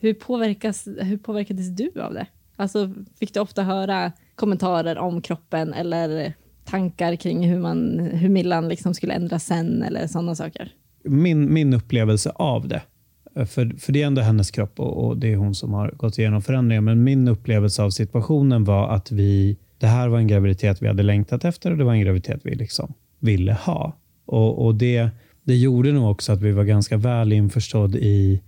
hur, 0.00 0.14
påverkas, 0.14 0.88
hur 1.00 1.16
påverkades 1.16 1.68
du 1.68 2.00
av 2.00 2.14
det? 2.14 2.26
Alltså, 2.56 2.92
fick 3.18 3.34
du 3.34 3.40
ofta 3.40 3.62
höra 3.62 4.12
kommentarer 4.34 4.98
om 4.98 5.22
kroppen 5.22 5.72
eller 5.74 6.32
tankar 6.64 7.16
kring 7.16 7.48
hur, 7.50 7.58
man, 7.58 7.98
hur 8.00 8.28
Millan 8.28 8.68
liksom 8.68 8.94
skulle 8.94 9.14
ändras 9.14 9.44
sen 9.46 9.82
eller 9.82 10.06
sådana 10.06 10.34
saker? 10.34 10.72
Min, 11.04 11.52
min 11.52 11.74
upplevelse 11.74 12.30
av 12.34 12.68
det, 12.68 12.82
för, 13.34 13.78
för 13.78 13.92
det 13.92 14.02
är 14.02 14.06
ändå 14.06 14.22
hennes 14.22 14.50
kropp 14.50 14.80
och, 14.80 15.06
och 15.06 15.16
det 15.16 15.32
är 15.32 15.36
hon 15.36 15.54
som 15.54 15.72
har 15.72 15.90
gått 15.90 16.18
igenom 16.18 16.42
förändringar, 16.42 16.80
men 16.80 17.04
min 17.04 17.28
upplevelse 17.28 17.82
av 17.82 17.90
situationen 17.90 18.64
var 18.64 18.88
att 18.88 19.12
vi, 19.12 19.56
det 19.78 19.86
här 19.86 20.08
var 20.08 20.18
en 20.18 20.26
graviditet 20.26 20.82
vi 20.82 20.86
hade 20.86 21.02
längtat 21.02 21.44
efter 21.44 21.70
och 21.70 21.78
det 21.78 21.84
var 21.84 21.92
en 21.92 22.00
graviditet 22.00 22.40
vi 22.44 22.54
liksom 22.54 22.94
ville 23.18 23.52
ha. 23.52 23.96
Och, 24.26 24.66
och 24.66 24.74
det, 24.74 25.10
det 25.42 25.56
gjorde 25.56 25.92
nog 25.92 26.10
också 26.10 26.32
att 26.32 26.42
vi 26.42 26.52
var 26.52 26.64
ganska 26.64 26.96
väl 26.96 27.32
införstådd 27.32 27.96
i 27.96 28.42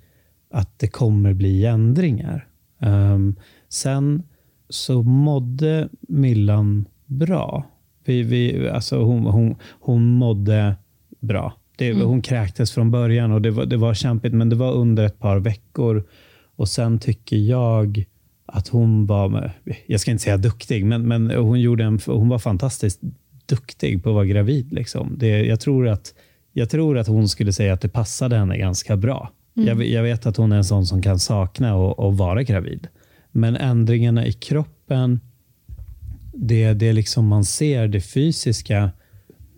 att 0.50 0.78
det 0.78 0.88
kommer 0.88 1.32
bli 1.32 1.64
ändringar. 1.64 2.46
Um, 2.78 3.36
sen 3.68 4.22
så 4.68 5.02
mådde 5.02 5.88
Millan 6.00 6.84
bra. 7.06 7.64
Vi, 8.04 8.22
vi, 8.22 8.68
alltså 8.68 9.02
hon, 9.02 9.26
hon, 9.26 9.56
hon 9.80 10.10
mådde 10.10 10.76
bra. 11.20 11.52
Det, 11.76 11.90
mm. 11.90 12.06
Hon 12.06 12.22
kräktes 12.22 12.72
från 12.72 12.90
början 12.90 13.32
och 13.32 13.42
det 13.42 13.50
var, 13.50 13.66
det 13.66 13.76
var 13.76 13.94
kämpigt, 13.94 14.34
men 14.34 14.48
det 14.48 14.56
var 14.56 14.72
under 14.72 15.04
ett 15.04 15.18
par 15.18 15.38
veckor. 15.38 16.04
Och 16.56 16.68
Sen 16.68 16.98
tycker 16.98 17.36
jag 17.36 18.04
att 18.46 18.68
hon 18.68 19.06
var, 19.06 19.50
jag 19.86 20.00
ska 20.00 20.10
inte 20.10 20.24
säga 20.24 20.36
duktig, 20.36 20.84
men, 20.84 21.08
men 21.08 21.30
hon, 21.30 21.60
gjorde 21.60 21.84
en, 21.84 22.00
hon 22.06 22.28
var 22.28 22.38
fantastiskt 22.38 23.00
duktig 23.46 24.02
på 24.02 24.08
att 24.08 24.14
vara 24.14 24.24
gravid. 24.24 24.72
Liksom. 24.72 25.14
Det, 25.18 25.44
jag, 25.46 25.60
tror 25.60 25.88
att, 25.88 26.14
jag 26.52 26.70
tror 26.70 26.98
att 26.98 27.06
hon 27.06 27.28
skulle 27.28 27.52
säga 27.52 27.72
att 27.72 27.80
det 27.80 27.88
passade 27.88 28.36
henne 28.36 28.58
ganska 28.58 28.96
bra. 28.96 29.32
Mm. 29.56 29.68
Jag, 29.68 29.86
jag, 29.86 30.02
vet 30.02 30.26
att 30.26 30.36
hon 30.36 30.52
är 30.52 30.56
en 30.56 30.64
sån 30.64 30.86
som 30.86 31.02
kan 31.02 31.18
sakna 31.18 31.74
att 31.90 32.14
vara 32.16 32.42
gravid. 32.42 32.88
Men 33.32 33.56
ändringarna 33.56 34.26
i 34.26 34.32
kroppen, 34.32 35.20
det, 36.34 36.72
det 36.72 36.92
liksom 36.92 37.26
man 37.26 37.44
ser, 37.44 37.88
det 37.88 38.00
fysiska, 38.00 38.90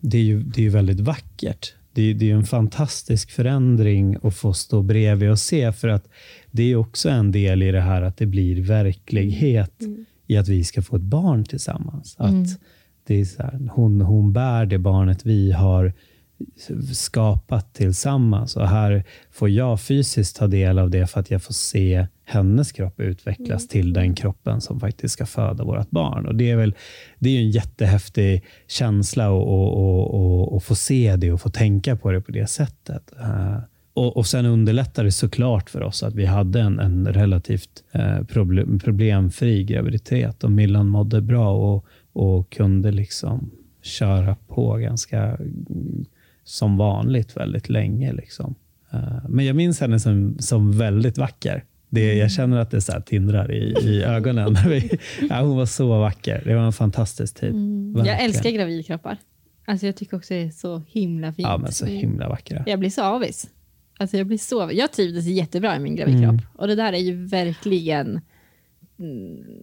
det 0.00 0.18
är 0.18 0.22
ju, 0.22 0.42
det 0.42 0.66
är 0.66 0.70
väldigt 0.70 1.00
vackert. 1.00 1.74
Det, 1.96 2.14
det 2.14 2.30
är 2.30 2.34
en 2.34 2.44
fantastisk 2.44 3.30
förändring 3.30 4.16
att 4.22 4.36
få 4.36 4.52
stå 4.52 4.82
bredvid 4.82 5.30
och 5.30 5.38
se, 5.38 5.72
för 5.72 5.88
att 5.88 6.08
det 6.50 6.72
är 6.72 6.76
också 6.76 7.08
en 7.08 7.32
del 7.32 7.62
i 7.62 7.70
det 7.72 7.80
här 7.80 8.02
att 8.02 8.16
det 8.16 8.26
blir 8.26 8.62
verklighet 8.62 9.80
mm. 9.80 10.04
i 10.26 10.36
att 10.36 10.48
vi 10.48 10.64
ska 10.64 10.82
få 10.82 10.96
ett 10.96 11.02
barn 11.02 11.44
tillsammans. 11.44 12.16
Att 12.18 12.30
mm. 12.30 12.46
det 13.06 13.20
är 13.20 13.24
så 13.24 13.42
här, 13.42 13.68
hon, 13.72 14.00
hon 14.00 14.32
bär 14.32 14.66
det 14.66 14.78
barnet 14.78 15.26
vi 15.26 15.52
har 15.52 15.92
skapat 16.94 17.74
tillsammans. 17.74 18.56
Och 18.56 18.68
här 18.68 19.04
får 19.30 19.48
jag 19.48 19.80
fysiskt 19.80 20.36
ta 20.36 20.46
del 20.46 20.78
av 20.78 20.90
det 20.90 21.06
för 21.06 21.20
att 21.20 21.30
jag 21.30 21.42
får 21.42 21.54
se 21.54 22.06
hennes 22.24 22.72
kropp 22.72 23.00
utvecklas 23.00 23.62
mm. 23.62 23.68
till 23.68 23.92
den 23.92 24.14
kroppen 24.14 24.60
som 24.60 24.80
faktiskt 24.80 25.14
ska 25.14 25.26
föda 25.26 25.64
vårt 25.64 25.90
barn. 25.90 26.26
Och 26.26 26.34
Det 26.34 26.50
är 26.50 26.56
väl 26.56 26.74
det 27.18 27.30
är 27.30 27.40
en 27.40 27.50
jättehäftig 27.50 28.44
känsla 28.68 29.24
att 30.56 30.64
få 30.64 30.74
se 30.74 31.16
det 31.16 31.32
och 31.32 31.40
få 31.40 31.50
tänka 31.50 31.96
på 31.96 32.10
det 32.12 32.20
på 32.20 32.32
det 32.32 32.46
sättet. 32.46 33.12
Uh, 33.20 33.58
och, 33.94 34.16
och 34.16 34.26
Sen 34.26 34.46
underlättar 34.46 35.04
det 35.04 35.12
såklart 35.12 35.70
för 35.70 35.82
oss 35.82 36.02
att 36.02 36.14
vi 36.14 36.26
hade 36.26 36.60
en, 36.60 36.78
en 36.78 37.06
relativt 37.06 37.84
uh, 37.94 38.24
problem, 38.24 38.78
problemfri 38.78 39.64
graviditet 39.64 40.44
och 40.44 40.52
Millan 40.52 40.88
mådde 40.88 41.20
bra 41.20 41.50
och, 41.50 41.86
och 42.12 42.50
kunde 42.50 42.92
liksom 42.92 43.50
köra 43.82 44.36
på 44.48 44.76
ganska 44.76 45.38
som 46.46 46.76
vanligt 46.76 47.36
väldigt 47.36 47.68
länge. 47.68 48.12
Liksom. 48.12 48.54
Uh, 48.94 49.28
men 49.28 49.44
jag 49.44 49.56
minns 49.56 49.80
henne 49.80 50.00
som, 50.00 50.36
som 50.38 50.78
väldigt 50.78 51.18
vacker. 51.18 51.64
Det, 51.88 52.14
jag 52.14 52.30
känner 52.30 52.58
att 52.58 52.70
det 52.70 52.80
så 52.80 53.00
tindrar 53.00 53.52
i, 53.52 53.74
i 53.82 54.02
ögonen. 54.06 54.56
ja, 55.30 55.40
hon 55.40 55.56
var 55.56 55.66
så 55.66 55.98
vacker. 55.98 56.42
Det 56.44 56.54
var 56.54 56.62
en 56.62 56.72
fantastisk 56.72 57.34
tid. 57.34 57.50
Mm. 57.50 58.06
Jag 58.06 58.22
älskar 58.22 58.50
gravidkroppar. 58.50 59.18
Alltså 59.64 59.86
jag 59.86 59.96
tycker 59.96 60.16
också 60.16 60.34
det 60.34 60.42
är 60.42 60.50
så 60.50 60.82
himla 60.88 61.32
fint. 61.32 61.48
Ja, 61.48 61.58
men 61.58 61.72
så 61.72 61.86
himla 61.86 62.28
vackra. 62.28 62.64
Jag 62.66 62.78
blir 62.78 62.90
så 62.90 63.02
avis. 63.02 63.46
Alltså 63.98 64.16
jag, 64.16 64.26
blir 64.26 64.38
så, 64.38 64.70
jag 64.72 64.92
trivdes 64.92 65.26
jättebra 65.26 65.76
i 65.76 65.78
min 65.78 65.96
gravidkropp. 65.96 66.30
Mm. 66.30 66.46
Och 66.54 66.66
det 66.66 66.74
där 66.74 66.92
är 66.92 66.98
ju 66.98 67.26
verkligen 67.26 68.06
Mm, 68.06 68.20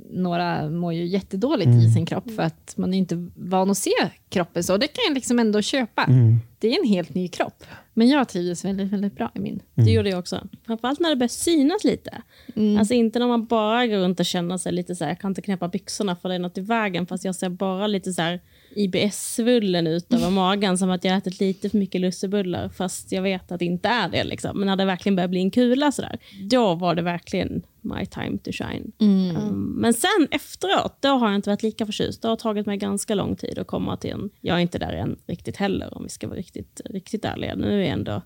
några 0.09 0.69
mår 0.69 0.93
ju 0.93 1.05
jättedåligt 1.05 1.67
mm. 1.67 1.79
i 1.79 1.91
sin 1.91 2.05
kropp 2.05 2.31
för 2.31 2.43
att 2.43 2.73
man 2.77 2.93
är 2.93 2.97
inte 2.97 3.29
van 3.35 3.71
att 3.71 3.77
se 3.77 3.91
kroppen 4.29 4.63
så. 4.63 4.77
Det 4.77 4.87
kan 4.87 5.03
jag 5.07 5.15
liksom 5.15 5.39
ändå 5.39 5.61
köpa. 5.61 6.03
Mm. 6.03 6.37
Det 6.59 6.67
är 6.67 6.79
en 6.79 6.87
helt 6.87 7.13
ny 7.15 7.27
kropp. 7.27 7.63
Men 7.93 8.09
jag 8.09 8.29
trivdes 8.29 8.65
väldigt, 8.65 8.93
väldigt 8.93 9.15
bra 9.15 9.31
i 9.35 9.39
min. 9.39 9.61
Det 9.73 9.91
gjorde 9.91 10.09
jag 10.09 10.19
också. 10.19 10.47
Framförallt 10.65 10.99
när 10.99 11.09
det 11.09 11.15
började 11.15 11.33
synas 11.33 11.83
lite. 11.83 12.21
Mm. 12.55 12.77
Alltså 12.77 12.93
inte 12.93 13.19
när 13.19 13.27
man 13.27 13.45
bara 13.45 13.87
går 13.87 13.97
runt 13.97 14.19
och 14.19 14.25
känner 14.25 14.57
sig 14.57 14.71
lite 14.71 14.95
så 14.95 15.03
här, 15.03 15.11
jag 15.11 15.19
kan 15.19 15.31
inte 15.31 15.41
knäppa 15.41 15.67
byxorna 15.67 16.15
för 16.15 16.29
det 16.29 16.35
är 16.35 16.39
något 16.39 16.57
i 16.57 16.61
vägen. 16.61 17.07
Fast 17.07 17.25
jag 17.25 17.35
ser 17.35 17.49
bara 17.49 17.87
lite 17.87 18.13
så 18.13 18.21
här 18.21 18.39
IBS-svullen 18.75 19.87
ut 19.87 20.13
över 20.13 20.29
magen 20.29 20.77
som 20.77 20.89
att 20.89 21.03
jag 21.03 21.17
ätit 21.17 21.39
lite 21.39 21.69
för 21.69 21.77
mycket 21.77 22.01
lussebullar 22.01 22.69
fast 22.69 23.11
jag 23.11 23.21
vet 23.21 23.51
att 23.51 23.59
det 23.59 23.65
inte 23.65 23.89
är 23.89 24.09
det. 24.09 24.23
Liksom. 24.23 24.59
Men 24.59 24.65
när 24.67 24.75
det 24.75 24.85
verkligen 24.85 25.15
börjar 25.15 25.27
bli 25.27 25.39
en 25.39 25.51
kula 25.51 25.91
sådär, 25.91 26.19
då 26.49 26.75
var 26.75 26.95
det 26.95 27.01
verkligen 27.01 27.63
my 27.81 28.05
time 28.05 28.37
to 28.37 28.51
shine. 28.51 28.91
Mm. 28.99 29.35
Um, 29.35 29.75
men 29.77 29.93
sen 29.93 30.27
efteråt, 30.31 30.97
då 30.99 31.09
har 31.09 31.27
jag 31.27 31.35
inte 31.35 31.49
varit 31.49 31.63
lika 31.63 31.85
förtjust. 31.85 32.21
Det 32.21 32.27
har 32.27 32.35
tagit 32.35 32.65
mig 32.65 32.77
ganska 32.77 33.15
lång 33.15 33.35
tid 33.35 33.59
att 33.59 33.67
komma 33.67 33.97
till 33.97 34.11
en... 34.11 34.29
Jag 34.41 34.57
är 34.57 34.61
inte 34.61 34.77
där 34.77 34.93
än 34.93 35.19
riktigt 35.27 35.57
heller 35.57 35.97
om 35.97 36.03
vi 36.03 36.09
ska 36.09 36.27
vara 36.27 36.37
riktigt, 36.37 36.81
riktigt 36.85 37.25
ärliga. 37.25 37.55
Nu 37.55 37.85
är 37.85 37.91
ändå 37.91 38.21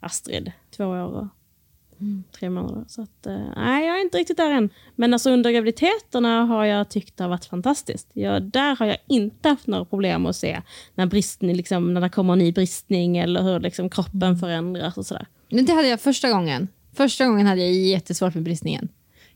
Astrid 0.00 0.52
två 0.76 0.84
år 0.84 0.98
och 0.98 1.26
Mm. 2.00 2.24
Tre 2.38 2.50
månader. 2.50 2.84
Så 2.88 3.02
att, 3.02 3.26
eh, 3.26 3.40
nej, 3.56 3.86
jag 3.86 3.98
är 3.98 4.02
inte 4.02 4.18
riktigt 4.18 4.36
där 4.36 4.50
än. 4.50 4.70
Men 4.94 5.12
alltså 5.12 5.30
under 5.30 5.50
graviditeterna 5.50 6.44
har 6.44 6.64
jag 6.64 6.88
tyckt 6.88 7.16
det 7.16 7.24
har 7.24 7.28
varit 7.28 7.44
fantastiskt. 7.44 8.10
Jag, 8.12 8.42
där 8.42 8.76
har 8.76 8.86
jag 8.86 8.96
inte 9.06 9.48
haft 9.48 9.66
några 9.66 9.84
problem 9.84 10.26
att 10.26 10.36
se 10.36 10.62
när, 10.94 11.06
bristning, 11.06 11.56
liksom, 11.56 11.94
när 11.94 12.00
det 12.00 12.08
kommer 12.08 12.32
en 12.32 12.38
ny 12.38 12.52
bristning 12.52 13.18
eller 13.18 13.42
hur 13.42 13.60
liksom, 13.60 13.90
kroppen 13.90 14.38
förändras 14.38 14.96
och 14.96 15.06
sådär. 15.06 15.26
Men 15.50 15.66
det 15.66 15.72
hade 15.72 15.88
jag 15.88 16.00
första 16.00 16.30
gången. 16.30 16.68
Första 16.92 17.26
gången 17.26 17.46
hade 17.46 17.60
jag 17.60 17.72
jättesvårt 17.72 18.34
med 18.34 18.44
bristningen. 18.44 18.88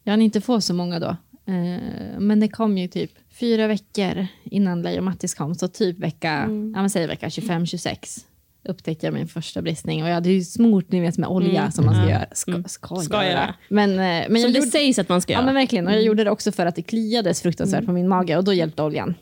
Jag 0.03 0.13
hann 0.13 0.23
inte 0.23 0.41
få 0.41 0.61
så 0.61 0.75
många 0.75 0.99
då. 0.99 1.17
Eh, 1.53 2.19
men 2.19 2.41
det 2.41 2.49
kom 2.49 2.79
ju 2.79 2.89
typ 2.89 3.11
fyra 3.41 3.67
veckor 3.67 4.27
innan 4.45 4.83
Lejo 4.83 5.03
Mattis 5.03 5.35
kom, 5.35 5.55
så 5.55 5.69
typ 5.69 5.99
vecka, 5.99 6.31
mm. 6.31 6.75
ja, 6.77 6.89
säger 6.89 7.09
vecka 7.09 7.29
25-26 7.29 8.25
upptäckte 8.65 9.07
jag 9.07 9.15
min 9.15 9.29
första 9.29 9.63
bristning. 9.63 10.03
Och 10.03 10.09
jag 10.09 10.15
hade 10.15 10.31
ju 10.31 10.45
smort 10.45 10.85
ni 10.89 11.01
vet, 11.01 11.19
med 11.19 11.29
olja 11.29 11.61
mm. 11.61 11.73
som 11.73 11.85
man 11.85 11.95
ska 11.95 12.03
mm. 12.03 12.15
göra. 12.15 12.27
Ska, 12.33 12.51
mm. 12.51 12.65
ska, 12.65 12.97
ska 12.97 13.27
göra. 13.27 13.55
Men, 13.69 13.91
eh, 13.91 13.97
men 13.97 14.27
som 14.27 14.37
jag 14.37 14.53
det 14.53 14.59
gjorde, 14.59 14.71
sägs 14.71 14.99
att 14.99 15.09
man 15.09 15.21
ska 15.21 15.33
göra. 15.33 15.43
Ja, 15.43 15.47
men 15.47 15.55
verkligen. 15.55 15.87
Och 15.87 15.93
jag 15.93 15.99
mm. 15.99 16.07
gjorde 16.07 16.25
det 16.25 16.31
också 16.31 16.53
för 16.53 16.67
att 16.67 16.77
det 16.77 16.83
kliades 16.83 17.43
fruktansvärt 17.43 17.79
mm. 17.79 17.87
på 17.87 17.93
min 17.93 18.09
mage 18.09 18.37
och 18.37 18.45
då 18.45 18.53
hjälpte 18.53 18.83
oljan. 18.83 19.15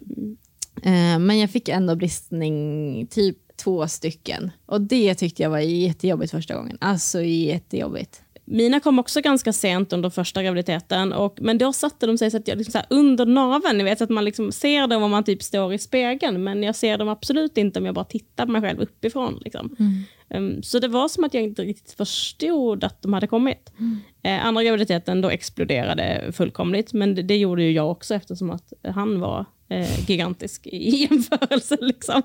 Uh, 0.86 1.18
men 1.18 1.38
jag 1.38 1.50
fick 1.50 1.68
ändå 1.68 1.96
bristning, 1.96 3.06
typ 3.06 3.36
två 3.56 3.88
stycken. 3.88 4.50
Och 4.66 4.80
det 4.80 5.14
tyckte 5.14 5.42
jag 5.42 5.50
var 5.50 5.58
jättejobbigt 5.58 6.30
första 6.30 6.54
gången. 6.54 6.78
Alltså 6.80 7.22
jättejobbigt. 7.22 8.22
Mina 8.50 8.80
kom 8.80 8.98
också 8.98 9.20
ganska 9.20 9.52
sent 9.52 9.92
under 9.92 10.10
första 10.10 10.42
graviditeten. 10.42 11.12
Och, 11.12 11.38
men 11.40 11.58
då 11.58 11.72
satte 11.72 12.06
de 12.06 12.18
sig 12.18 12.30
så 12.30 12.36
att 12.36 12.48
jag 12.48 12.58
liksom 12.58 12.72
så 12.72 12.94
under 12.94 13.26
naveln. 13.26 13.78
Ni 13.78 13.84
vet 13.84 14.00
att 14.00 14.10
man 14.10 14.24
liksom 14.24 14.52
ser 14.52 14.86
dem 14.86 15.02
om 15.02 15.10
man 15.10 15.24
typ 15.24 15.42
står 15.42 15.74
i 15.74 15.78
spegeln. 15.78 16.44
Men 16.44 16.62
jag 16.62 16.76
ser 16.76 16.98
dem 16.98 17.08
absolut 17.08 17.58
inte 17.58 17.78
om 17.78 17.86
jag 17.86 17.94
bara 17.94 18.04
tittar 18.04 18.46
på 18.46 18.52
mig 18.52 18.60
själv 18.60 18.80
uppifrån. 18.80 19.38
Liksom. 19.44 19.76
Mm. 19.78 20.04
Um, 20.30 20.62
så 20.62 20.78
det 20.78 20.88
var 20.88 21.08
som 21.08 21.24
att 21.24 21.34
jag 21.34 21.42
inte 21.42 21.62
riktigt 21.62 21.92
förstod 21.92 22.84
att 22.84 23.02
de 23.02 23.12
hade 23.12 23.26
kommit. 23.26 23.72
Mm. 23.78 23.98
Eh, 24.22 24.46
andra 24.46 24.62
graviditeten 24.62 25.20
då 25.20 25.30
exploderade 25.30 26.32
fullkomligt. 26.32 26.92
Men 26.92 27.14
det, 27.14 27.22
det, 27.22 27.36
gjorde 27.36 27.62
ju 27.62 27.72
jag 27.72 27.90
också 27.90 28.14
eftersom 28.14 28.50
att 28.50 28.72
han 28.84 29.20
var 29.20 29.44
eh, 29.68 30.10
gigantisk 30.10 30.66
i 30.66 30.88
jämförelse. 31.10 31.76
Liksom. 31.80 32.22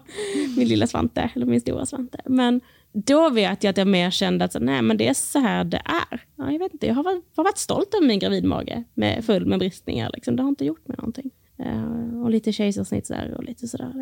Min 0.58 0.68
lilla 0.68 0.88
Svante, 0.88 1.30
eller 1.36 1.46
min 1.46 1.62
stora 1.62 1.86
Svante. 1.86 2.22
Men 2.26 2.62
då 2.94 3.30
vet 3.30 3.64
jag 3.64 3.72
att 3.72 3.78
jag 3.78 3.88
mer 3.88 4.12
kände 4.12 4.46
att 4.46 4.56
nej, 4.60 4.82
men 4.82 4.98
det 4.98 5.08
är 5.08 5.14
så 5.14 5.40
här 5.40 5.64
det 5.64 5.82
är. 5.86 6.26
Ja, 6.36 6.52
jag, 6.52 6.60
vet 6.60 6.74
inte, 6.74 6.88
jag 6.88 6.94
har 6.94 7.04
varit, 7.04 7.24
har 7.36 7.44
varit 7.44 7.58
stolt 7.58 7.94
över 7.94 8.08
min 8.08 8.20
gravidmage 8.20 8.84
med, 8.94 9.26
full 9.26 9.46
med 9.46 9.60
bristningar. 9.60 10.12
Liksom. 10.14 10.36
Det 10.36 10.44
har 10.44 10.50
inte 10.50 10.66
gjort 10.66 10.88
mig 10.88 10.98
någonting. 10.98 11.32
Uh, 11.60 12.24
och 12.24 12.32
lite 12.32 12.52
kejsarsnitt 12.52 13.08
där 13.08 13.34
och 13.38 13.44
lite 13.44 13.68
sådär. 13.68 13.94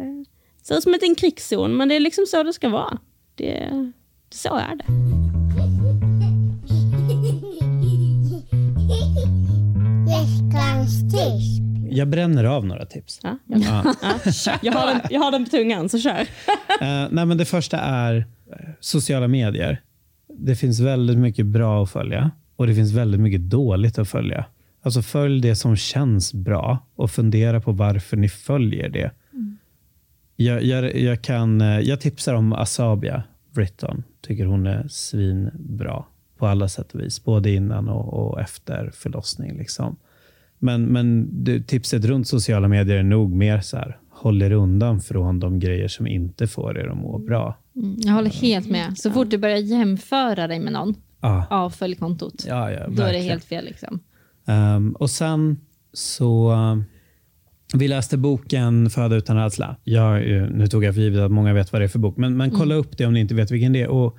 Det 0.58 0.66
ser 0.66 0.78
ut 0.78 0.84
som 0.84 0.96
en 1.02 1.16
krigszon, 1.16 1.78
men 1.78 1.90
det 1.90 1.96
är 1.96 2.00
liksom 2.00 2.26
så 2.26 2.44
det 2.44 2.54
ska 2.54 2.70
vara. 2.70 2.98
Det, 3.36 3.92
så 4.30 4.56
är 4.56 4.76
det. 4.76 4.86
Veckans 10.08 11.02
tips. 11.12 11.71
Jag 11.94 12.08
bränner 12.08 12.44
av 12.44 12.66
några 12.66 12.86
tips. 12.86 13.20
Ja, 13.24 13.38
ja. 13.46 13.96
ja. 14.46 14.60
Jag, 14.62 14.74
har 14.74 14.88
den, 14.88 15.02
jag 15.10 15.20
har 15.20 15.32
den 15.32 15.46
på 15.46 15.50
tungan, 15.50 15.90
så 15.90 16.00
kör. 16.00 16.22
uh, 16.22 17.08
nej, 17.12 17.26
men 17.26 17.38
det 17.38 17.46
första 17.46 17.80
är 17.80 18.26
sociala 18.80 19.28
medier. 19.28 19.82
Det 20.28 20.56
finns 20.56 20.80
väldigt 20.80 21.18
mycket 21.18 21.46
bra 21.46 21.84
att 21.84 21.92
följa 21.92 22.32
och 22.56 22.68
det 22.68 22.76
finns 22.76 22.92
väldigt 22.92 23.22
mycket 23.22 23.42
dåligt 23.42 24.00
att 24.00 24.10
följa. 24.10 24.46
Alltså 24.82 25.02
följ 25.02 25.42
det 25.42 25.56
som 25.56 25.76
känns 25.76 26.34
bra 26.34 26.80
och 26.96 27.12
fundera 27.12 27.62
på 27.62 27.72
varför 27.72 28.18
ni 28.18 28.30
följer 28.30 28.90
det. 28.90 29.12
Mm. 29.34 29.58
Jag, 30.36 30.64
jag, 30.64 30.96
jag, 30.96 31.22
kan, 31.22 31.62
eh, 31.62 31.80
jag 31.80 32.02
tipsar 32.02 32.34
om 32.34 32.54
Asabia 32.54 33.24
Britton. 33.52 34.04
Tycker 34.22 34.46
hon 34.46 34.68
är 34.68 34.88
svinbra 34.88 36.04
på 36.38 36.48
alla 36.48 36.70
sätt 36.70 36.94
och 36.94 37.00
vis. 37.00 37.24
Både 37.24 37.52
innan 37.52 37.90
och, 37.90 38.14
och 38.14 38.42
efter 38.42 38.92
förlossning. 38.94 39.58
Liksom. 39.58 39.98
Men, 40.64 40.84
men 40.86 41.30
det, 41.44 41.68
tipset 41.68 42.06
runt 42.06 42.28
sociala 42.28 42.68
medier 42.68 42.98
är 42.98 43.04
nog 43.04 43.32
mer 43.36 43.60
så 43.62 43.78
här, 43.78 43.98
håll 44.10 44.42
er 44.42 44.52
undan 44.52 45.02
från 45.02 45.40
de 45.40 45.60
grejer 45.60 45.88
som 45.88 46.08
inte 46.08 46.48
får 46.48 46.78
er 46.80 46.88
att 46.88 46.98
må 46.98 47.18
bra. 47.18 47.58
Mm, 47.76 47.96
jag 48.00 48.14
håller 48.14 48.30
helt 48.30 48.70
med. 48.70 48.98
Så 48.98 49.12
fort 49.12 49.30
du 49.30 49.38
börjar 49.38 49.58
jämföra 49.58 50.48
dig 50.48 50.60
med 50.60 50.74
någon, 50.74 50.96
Ah. 51.20 51.44
avfölj 51.50 51.96
kontot. 51.96 52.46
Ja, 52.48 52.72
ja, 52.72 52.88
Då 52.88 53.04
är 53.04 53.14
det 53.14 53.20
helt 53.20 53.44
fel. 53.44 53.66
Liksom. 53.66 54.00
Ehm, 54.48 54.92
och 54.96 55.10
sen 55.10 55.58
så... 55.94 56.52
eh, 56.52 56.78
vi 57.74 57.88
läste 57.88 58.18
boken 58.18 58.90
Föda 58.90 59.16
utan 59.16 59.38
rädsla. 59.38 59.76
Jag, 59.84 60.32
eh, 60.38 60.44
nu 60.50 60.68
tog 60.68 60.84
jag 60.84 60.96
för 60.96 61.02
givet 61.02 61.22
att 61.22 61.32
många 61.32 61.54
vet 61.54 61.72
vad 61.72 61.82
det 61.82 61.86
är 61.86 61.90
för 61.90 62.00
bok, 62.00 62.18
men, 62.18 62.38
men 62.38 62.52
kolla 62.52 62.76
upp 62.76 62.98
det 62.98 63.06
om 63.06 63.14
ni 63.14 63.20
inte 63.20 63.36
vet 63.36 63.52
vilken 63.52 63.74
det 63.74 63.82
är. 63.82 63.88
Och 63.88 64.18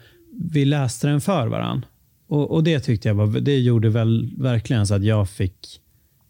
vi 0.52 0.64
läste 0.64 1.06
den 1.08 1.20
för 1.20 1.46
varann. 1.46 1.84
Och, 2.28 2.50
och 2.50 2.64
det 2.64 2.80
tyckte 2.80 3.08
jag 3.08 3.14
var, 3.14 3.40
det 3.40 3.58
gjorde 3.58 3.88
väl 3.88 4.34
verkligen 4.38 4.86
så 4.86 4.94
att 4.94 5.04
jag 5.04 5.28
fick 5.30 5.80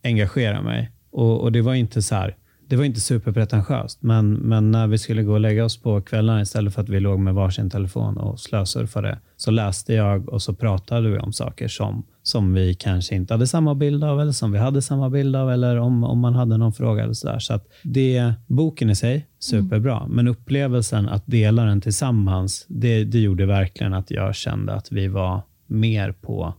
engagera 0.05 0.62
mig. 0.62 0.90
Och, 1.11 1.40
och 1.40 1.53
det 1.53 1.62
var 1.62 1.74
inte 1.74 2.03
så 2.03 2.14
här, 2.14 2.36
det 2.72 2.76
var 2.76 2.84
inte 2.84 3.00
superpretentiöst, 3.00 4.03
men, 4.03 4.32
men 4.32 4.70
när 4.70 4.86
vi 4.86 4.98
skulle 4.98 5.22
gå 5.22 5.32
och 5.32 5.40
lägga 5.40 5.64
oss 5.64 5.82
på 5.82 6.00
kvällarna 6.00 6.42
istället 6.42 6.74
för 6.74 6.82
att 6.82 6.88
vi 6.88 7.00
låg 7.00 7.18
med 7.18 7.34
varsin 7.34 7.70
telefon 7.70 8.16
och 8.16 8.40
slösurfade, 8.40 9.18
så 9.36 9.50
läste 9.50 9.94
jag 9.94 10.28
och 10.28 10.42
så 10.42 10.55
pratade 10.55 11.11
vi 11.11 11.18
om 11.18 11.32
saker 11.32 11.68
som, 11.68 12.07
som 12.22 12.55
vi 12.55 12.74
kanske 12.74 13.14
inte 13.14 13.34
hade 13.34 13.46
samma 13.46 13.74
bild 13.74 14.05
av 14.05 14.20
eller 14.20 14.32
som 14.32 14.53
vi 14.53 14.59
hade 14.59 14.82
samma 14.82 15.11
bild 15.11 15.36
av 15.36 15.50
eller 15.50 15.76
om, 15.76 16.05
om 16.05 16.18
man 16.18 16.34
hade 16.34 16.57
någon 16.57 16.72
fråga 16.72 17.03
eller 17.03 17.14
sådär. 17.14 17.38
Så 17.38 17.55
att 17.55 17.68
det, 17.82 18.32
boken 18.46 18.90
i 18.90 18.96
sig, 18.96 19.26
superbra, 19.38 20.07
men 20.07 20.28
upplevelsen 20.28 21.09
att 21.09 21.22
dela 21.26 21.64
den 21.64 21.80
tillsammans, 21.80 22.66
det, 22.68 23.05
det 23.05 23.18
gjorde 23.18 23.46
verkligen 23.46 23.94
att 23.94 24.11
jag 24.11 24.34
kände 24.34 24.74
att 24.74 24.92
vi 24.92 25.09
var 25.09 25.40
mer 25.66 26.12
på 26.12 26.55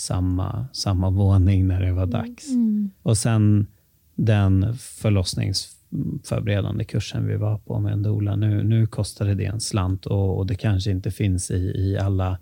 samma, 0.00 0.66
samma 0.72 1.10
våning 1.10 1.66
när 1.66 1.80
det 1.80 1.92
var 1.92 2.06
dags. 2.06 2.46
Och 3.02 3.18
sen 3.18 3.66
den 4.14 4.74
förlossningsförberedande 4.78 6.84
kursen 6.84 7.26
vi 7.26 7.36
var 7.36 7.58
på 7.58 7.80
med 7.80 7.92
en 7.92 8.02
doula, 8.02 8.36
nu, 8.36 8.62
nu 8.62 8.86
kostade 8.86 9.34
det 9.34 9.44
en 9.44 9.60
slant 9.60 10.06
och, 10.06 10.38
och 10.38 10.46
det 10.46 10.54
kanske 10.54 10.90
inte 10.90 11.10
finns 11.10 11.50
i, 11.50 11.72
i 11.76 11.98
alla 11.98 12.38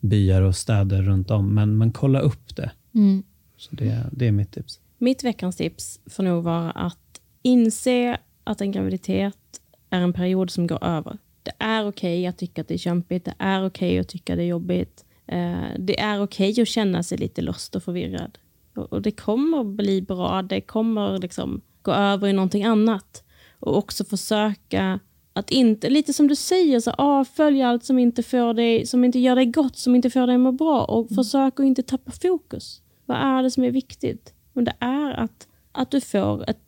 byar 0.00 0.42
och 0.42 0.56
städer 0.56 1.02
runt 1.02 1.30
om, 1.30 1.54
men, 1.54 1.78
men 1.78 1.92
kolla 1.92 2.20
upp 2.20 2.56
det. 2.56 2.70
Mm. 2.94 3.22
Så 3.56 3.74
det, 3.74 4.06
det 4.12 4.26
är 4.26 4.32
mitt 4.32 4.52
tips. 4.52 4.80
Mitt 4.98 5.24
veckans 5.24 5.56
tips 5.56 6.00
får 6.06 6.22
nog 6.22 6.44
vara 6.44 6.70
att 6.70 7.20
inse 7.42 8.18
att 8.44 8.60
en 8.60 8.72
graviditet 8.72 9.60
är 9.90 10.00
en 10.00 10.12
period 10.12 10.50
som 10.50 10.66
går 10.66 10.84
över. 10.84 11.18
Det 11.42 11.52
är 11.58 11.88
okej 11.88 12.26
att 12.26 12.38
tycka 12.38 12.60
att 12.60 12.68
det 12.68 12.74
är 12.74 12.78
kämpigt. 12.78 13.24
Det 13.24 13.34
är 13.38 13.66
okej 13.66 13.98
att 13.98 14.08
tycka 14.08 14.36
det 14.36 14.42
är 14.42 14.46
jobbigt. 14.46 15.05
Eh, 15.26 15.68
det 15.78 16.00
är 16.00 16.22
okej 16.22 16.62
att 16.62 16.68
känna 16.68 17.02
sig 17.02 17.18
lite 17.18 17.42
lost 17.42 17.76
och 17.76 17.82
förvirrad. 17.82 18.38
Och, 18.74 19.02
det 19.02 19.10
kommer 19.10 19.64
bli 19.64 20.02
bra. 20.02 20.42
Det 20.42 20.60
kommer 20.60 21.18
liksom 21.18 21.60
gå 21.82 21.92
över 21.92 22.28
i 22.28 22.32
någonting 22.32 22.64
annat. 22.64 23.24
Och 23.60 23.76
också 23.76 24.04
försöka 24.04 25.00
att 25.32 25.50
inte, 25.50 25.90
lite 25.90 26.12
som 26.12 26.28
du 26.28 26.36
säger, 26.36 26.80
så 26.80 26.90
avfölja 26.90 27.68
allt 27.68 27.84
som 27.84 27.98
inte, 27.98 28.22
får 28.22 28.54
dig, 28.54 28.86
som 28.86 29.04
inte 29.04 29.18
gör 29.18 29.36
dig 29.36 29.46
gott, 29.46 29.76
som 29.76 29.94
inte 29.94 30.10
får 30.10 30.26
dig 30.26 30.34
att 30.34 30.40
må 30.40 30.52
bra. 30.52 30.84
Och 30.84 31.08
försök 31.08 31.60
att 31.60 31.66
inte 31.66 31.82
tappa 31.82 32.10
fokus. 32.10 32.82
Vad 33.04 33.16
är 33.16 33.42
det 33.42 33.50
som 33.50 33.64
är 33.64 33.70
viktigt? 33.70 34.34
Och 34.52 34.62
det 34.62 34.74
är 34.78 35.10
att, 35.10 35.48
att 35.72 35.90
du 35.90 36.00
får 36.00 36.50
ett, 36.50 36.58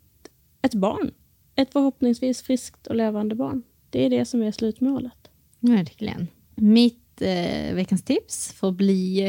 ett 0.61 0.73
barn. 0.73 1.11
Ett 1.55 1.71
förhoppningsvis 1.73 2.41
friskt 2.41 2.87
och 2.87 2.95
levande 2.95 3.35
barn. 3.35 3.63
Det 3.89 4.05
är 4.05 4.09
det 4.09 4.25
som 4.25 4.41
är 4.41 4.51
slutmålet. 4.51 5.29
Verkligen. 5.59 6.27
Mitt 6.55 7.08
eh, 7.21 7.73
veckans 7.75 8.03
tips 8.03 8.53
får 8.53 8.71
bli, 8.71 9.27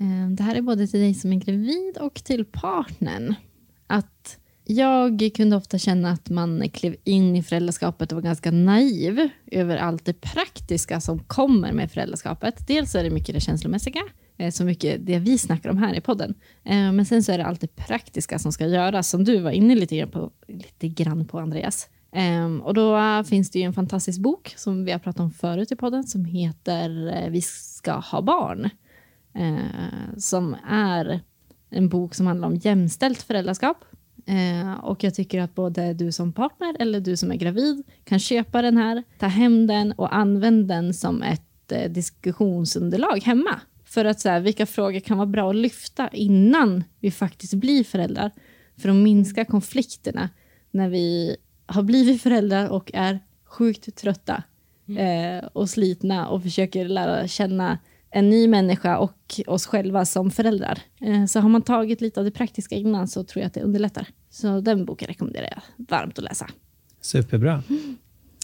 eh, 0.00 0.30
det 0.30 0.42
här 0.42 0.54
är 0.54 0.62
både 0.62 0.86
till 0.86 1.00
dig 1.00 1.14
som 1.14 1.32
är 1.32 1.36
gravid 1.36 1.98
och 2.00 2.14
till 2.14 2.44
partnern. 2.44 3.34
Att 3.86 4.38
jag 4.64 5.30
kunde 5.36 5.56
ofta 5.56 5.78
känna 5.78 6.10
att 6.10 6.30
man 6.30 6.68
klev 6.68 6.96
in 7.04 7.36
i 7.36 7.42
föräldraskapet 7.42 8.12
och 8.12 8.16
var 8.16 8.22
ganska 8.22 8.50
naiv 8.50 9.28
över 9.46 9.76
allt 9.76 10.04
det 10.04 10.20
praktiska 10.20 11.00
som 11.00 11.18
kommer 11.18 11.72
med 11.72 11.90
föräldraskapet. 11.90 12.66
Dels 12.66 12.94
är 12.94 13.04
det 13.04 13.10
mycket 13.10 13.34
det 13.34 13.40
känslomässiga, 13.40 14.02
eh, 14.38 14.50
så 14.50 14.64
mycket 14.64 15.06
det 15.06 15.18
vi 15.18 15.38
snackar 15.38 15.70
om 15.70 15.78
här 15.78 15.94
i 15.94 16.00
podden. 16.00 16.34
Eh, 16.64 16.92
men 16.92 17.06
sen 17.06 17.22
så 17.22 17.32
är 17.32 17.38
det 17.38 17.46
allt 17.46 17.60
det 17.60 17.76
praktiska 17.76 18.38
som 18.38 18.52
ska 18.52 18.66
göras, 18.66 19.08
som 19.08 19.24
du 19.24 19.38
var 19.38 19.50
inne 19.50 19.74
lite 19.74 19.96
grann 19.96 20.10
på, 20.10 20.30
lite 20.48 20.88
grann 20.88 21.26
på 21.26 21.38
Andreas. 21.38 21.88
Um, 22.16 22.60
och 22.60 22.74
då 22.74 22.96
äh, 22.96 23.22
finns 23.22 23.50
det 23.50 23.58
ju 23.58 23.64
en 23.64 23.72
fantastisk 23.72 24.20
bok 24.20 24.54
som 24.56 24.84
vi 24.84 24.92
har 24.92 24.98
pratat 24.98 25.20
om 25.20 25.30
förut 25.30 25.72
i 25.72 25.76
podden 25.76 26.04
som 26.04 26.24
heter 26.24 27.12
äh, 27.24 27.30
Vi 27.30 27.42
ska 27.42 27.92
ha 27.92 28.22
barn. 28.22 28.70
Uh, 29.38 30.16
som 30.16 30.56
är 30.68 31.20
en 31.70 31.88
bok 31.88 32.14
som 32.14 32.26
handlar 32.26 32.48
om 32.48 32.56
jämställt 32.56 33.22
föräldraskap. 33.22 33.84
Uh, 34.30 34.72
och 34.84 35.04
jag 35.04 35.14
tycker 35.14 35.40
att 35.40 35.54
både 35.54 35.94
du 35.94 36.12
som 36.12 36.32
partner 36.32 36.76
eller 36.78 37.00
du 37.00 37.16
som 37.16 37.32
är 37.32 37.36
gravid 37.36 37.82
kan 38.04 38.18
köpa 38.18 38.62
den 38.62 38.76
här, 38.76 39.02
ta 39.18 39.26
hem 39.26 39.66
den 39.66 39.92
och 39.92 40.14
använda 40.14 40.74
den 40.74 40.94
som 40.94 41.22
ett 41.22 41.72
uh, 41.72 41.92
diskussionsunderlag 41.92 43.22
hemma. 43.24 43.60
För 43.84 44.04
att 44.04 44.20
så 44.20 44.28
här, 44.28 44.40
vilka 44.40 44.66
frågor 44.66 45.00
kan 45.00 45.18
vara 45.18 45.26
bra 45.26 45.50
att 45.50 45.56
lyfta 45.56 46.08
innan 46.08 46.84
vi 47.00 47.10
faktiskt 47.10 47.54
blir 47.54 47.84
föräldrar. 47.84 48.30
För 48.76 48.88
att 48.88 48.96
minska 48.96 49.44
konflikterna 49.44 50.28
när 50.70 50.88
vi 50.88 51.36
har 51.72 51.82
blivit 51.82 52.22
föräldrar 52.22 52.68
och 52.68 52.90
är 52.94 53.20
sjukt 53.44 53.96
trötta 53.96 54.42
eh, 54.98 55.44
och 55.52 55.70
slitna 55.70 56.28
och 56.28 56.42
försöker 56.42 56.88
lära 56.88 57.28
känna 57.28 57.78
en 58.10 58.30
ny 58.30 58.48
människa 58.48 58.98
och 58.98 59.40
oss 59.46 59.66
själva 59.66 60.04
som 60.04 60.30
föräldrar. 60.30 60.78
Eh, 61.00 61.24
så 61.26 61.40
har 61.40 61.48
man 61.48 61.62
tagit 61.62 62.00
lite 62.00 62.20
av 62.20 62.24
det 62.24 62.30
praktiska 62.30 62.74
innan 62.74 63.08
så 63.08 63.24
tror 63.24 63.40
jag 63.40 63.46
att 63.46 63.54
det 63.54 63.62
underlättar. 63.62 64.06
Så 64.30 64.60
den 64.60 64.84
boken 64.84 65.08
rekommenderar 65.08 65.48
jag 65.50 65.86
varmt 65.88 66.18
att 66.18 66.24
läsa. 66.24 66.46
Superbra. 67.00 67.62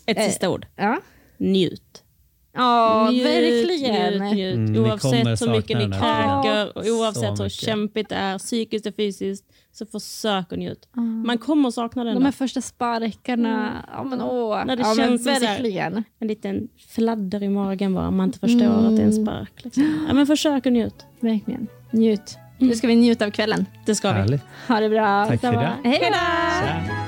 Ett 0.06 0.18
Eh, 0.18 0.26
sista 0.26 0.50
ord. 0.50 0.66
Ja, 0.76 1.00
Njut. 1.38 2.04
Ja 2.52 3.10
njut, 3.10 3.26
verkligen. 3.26 4.24
Njut, 4.24 4.34
njut. 4.34 4.68
Mm, 4.76 4.84
oavsett 4.84 5.42
hur 5.42 5.50
mycket 5.50 5.78
ni 5.78 5.84
kräker, 5.84 6.78
och 6.78 6.84
Så 6.84 7.00
oavsett 7.00 7.40
hur 7.40 7.48
kämpigt 7.48 8.08
det 8.08 8.14
är, 8.14 8.38
psykiskt 8.38 8.86
och 8.86 8.94
fysiskt, 8.96 9.44
så 9.72 9.86
försök 9.86 10.52
att 10.52 10.58
njut. 10.58 10.88
Man 11.26 11.38
kommer 11.38 11.70
sakna 11.70 12.04
den 12.04 12.14
De 12.14 12.24
här 12.24 12.32
första 12.32 12.60
sparkarna, 12.60 13.84
ja 13.92 14.04
men 14.04 14.22
åh. 14.22 14.64
När 14.64 14.76
det 14.76 14.82
ja, 14.82 14.94
känns 14.94 15.08
men 15.08 15.18
så 15.18 15.30
här- 15.30 15.40
verkligen. 15.40 16.04
En 16.18 16.28
liten 16.28 16.68
fladder 16.88 17.42
i 17.42 17.48
magen 17.48 17.94
bara, 17.94 18.08
om 18.08 18.16
man 18.16 18.28
inte 18.28 18.38
förstår 18.38 18.86
att 18.86 18.96
det 18.96 19.02
är 19.02 19.06
en 19.06 19.24
spark. 19.26 19.64
Liksom. 19.64 20.04
Ja, 20.08 20.14
men 20.14 20.26
försök 20.26 20.66
att 20.66 20.72
njut. 20.72 21.06
Verkligen. 21.20 21.66
Njut. 21.90 22.38
Nu 22.58 22.74
ska 22.74 22.86
vi 22.86 22.96
njuta 22.96 23.26
av 23.26 23.30
kvällen. 23.30 23.66
Det 23.86 23.94
ska 23.94 24.12
vi. 24.12 24.18
Härligt. 24.18 24.42
Ha 24.68 24.80
det 24.80 24.88
bra. 24.88 25.26
Tack 25.26 25.40
för 25.40 25.52
idag. 25.52 25.72
Hej 25.84 26.10
då! 26.12 27.07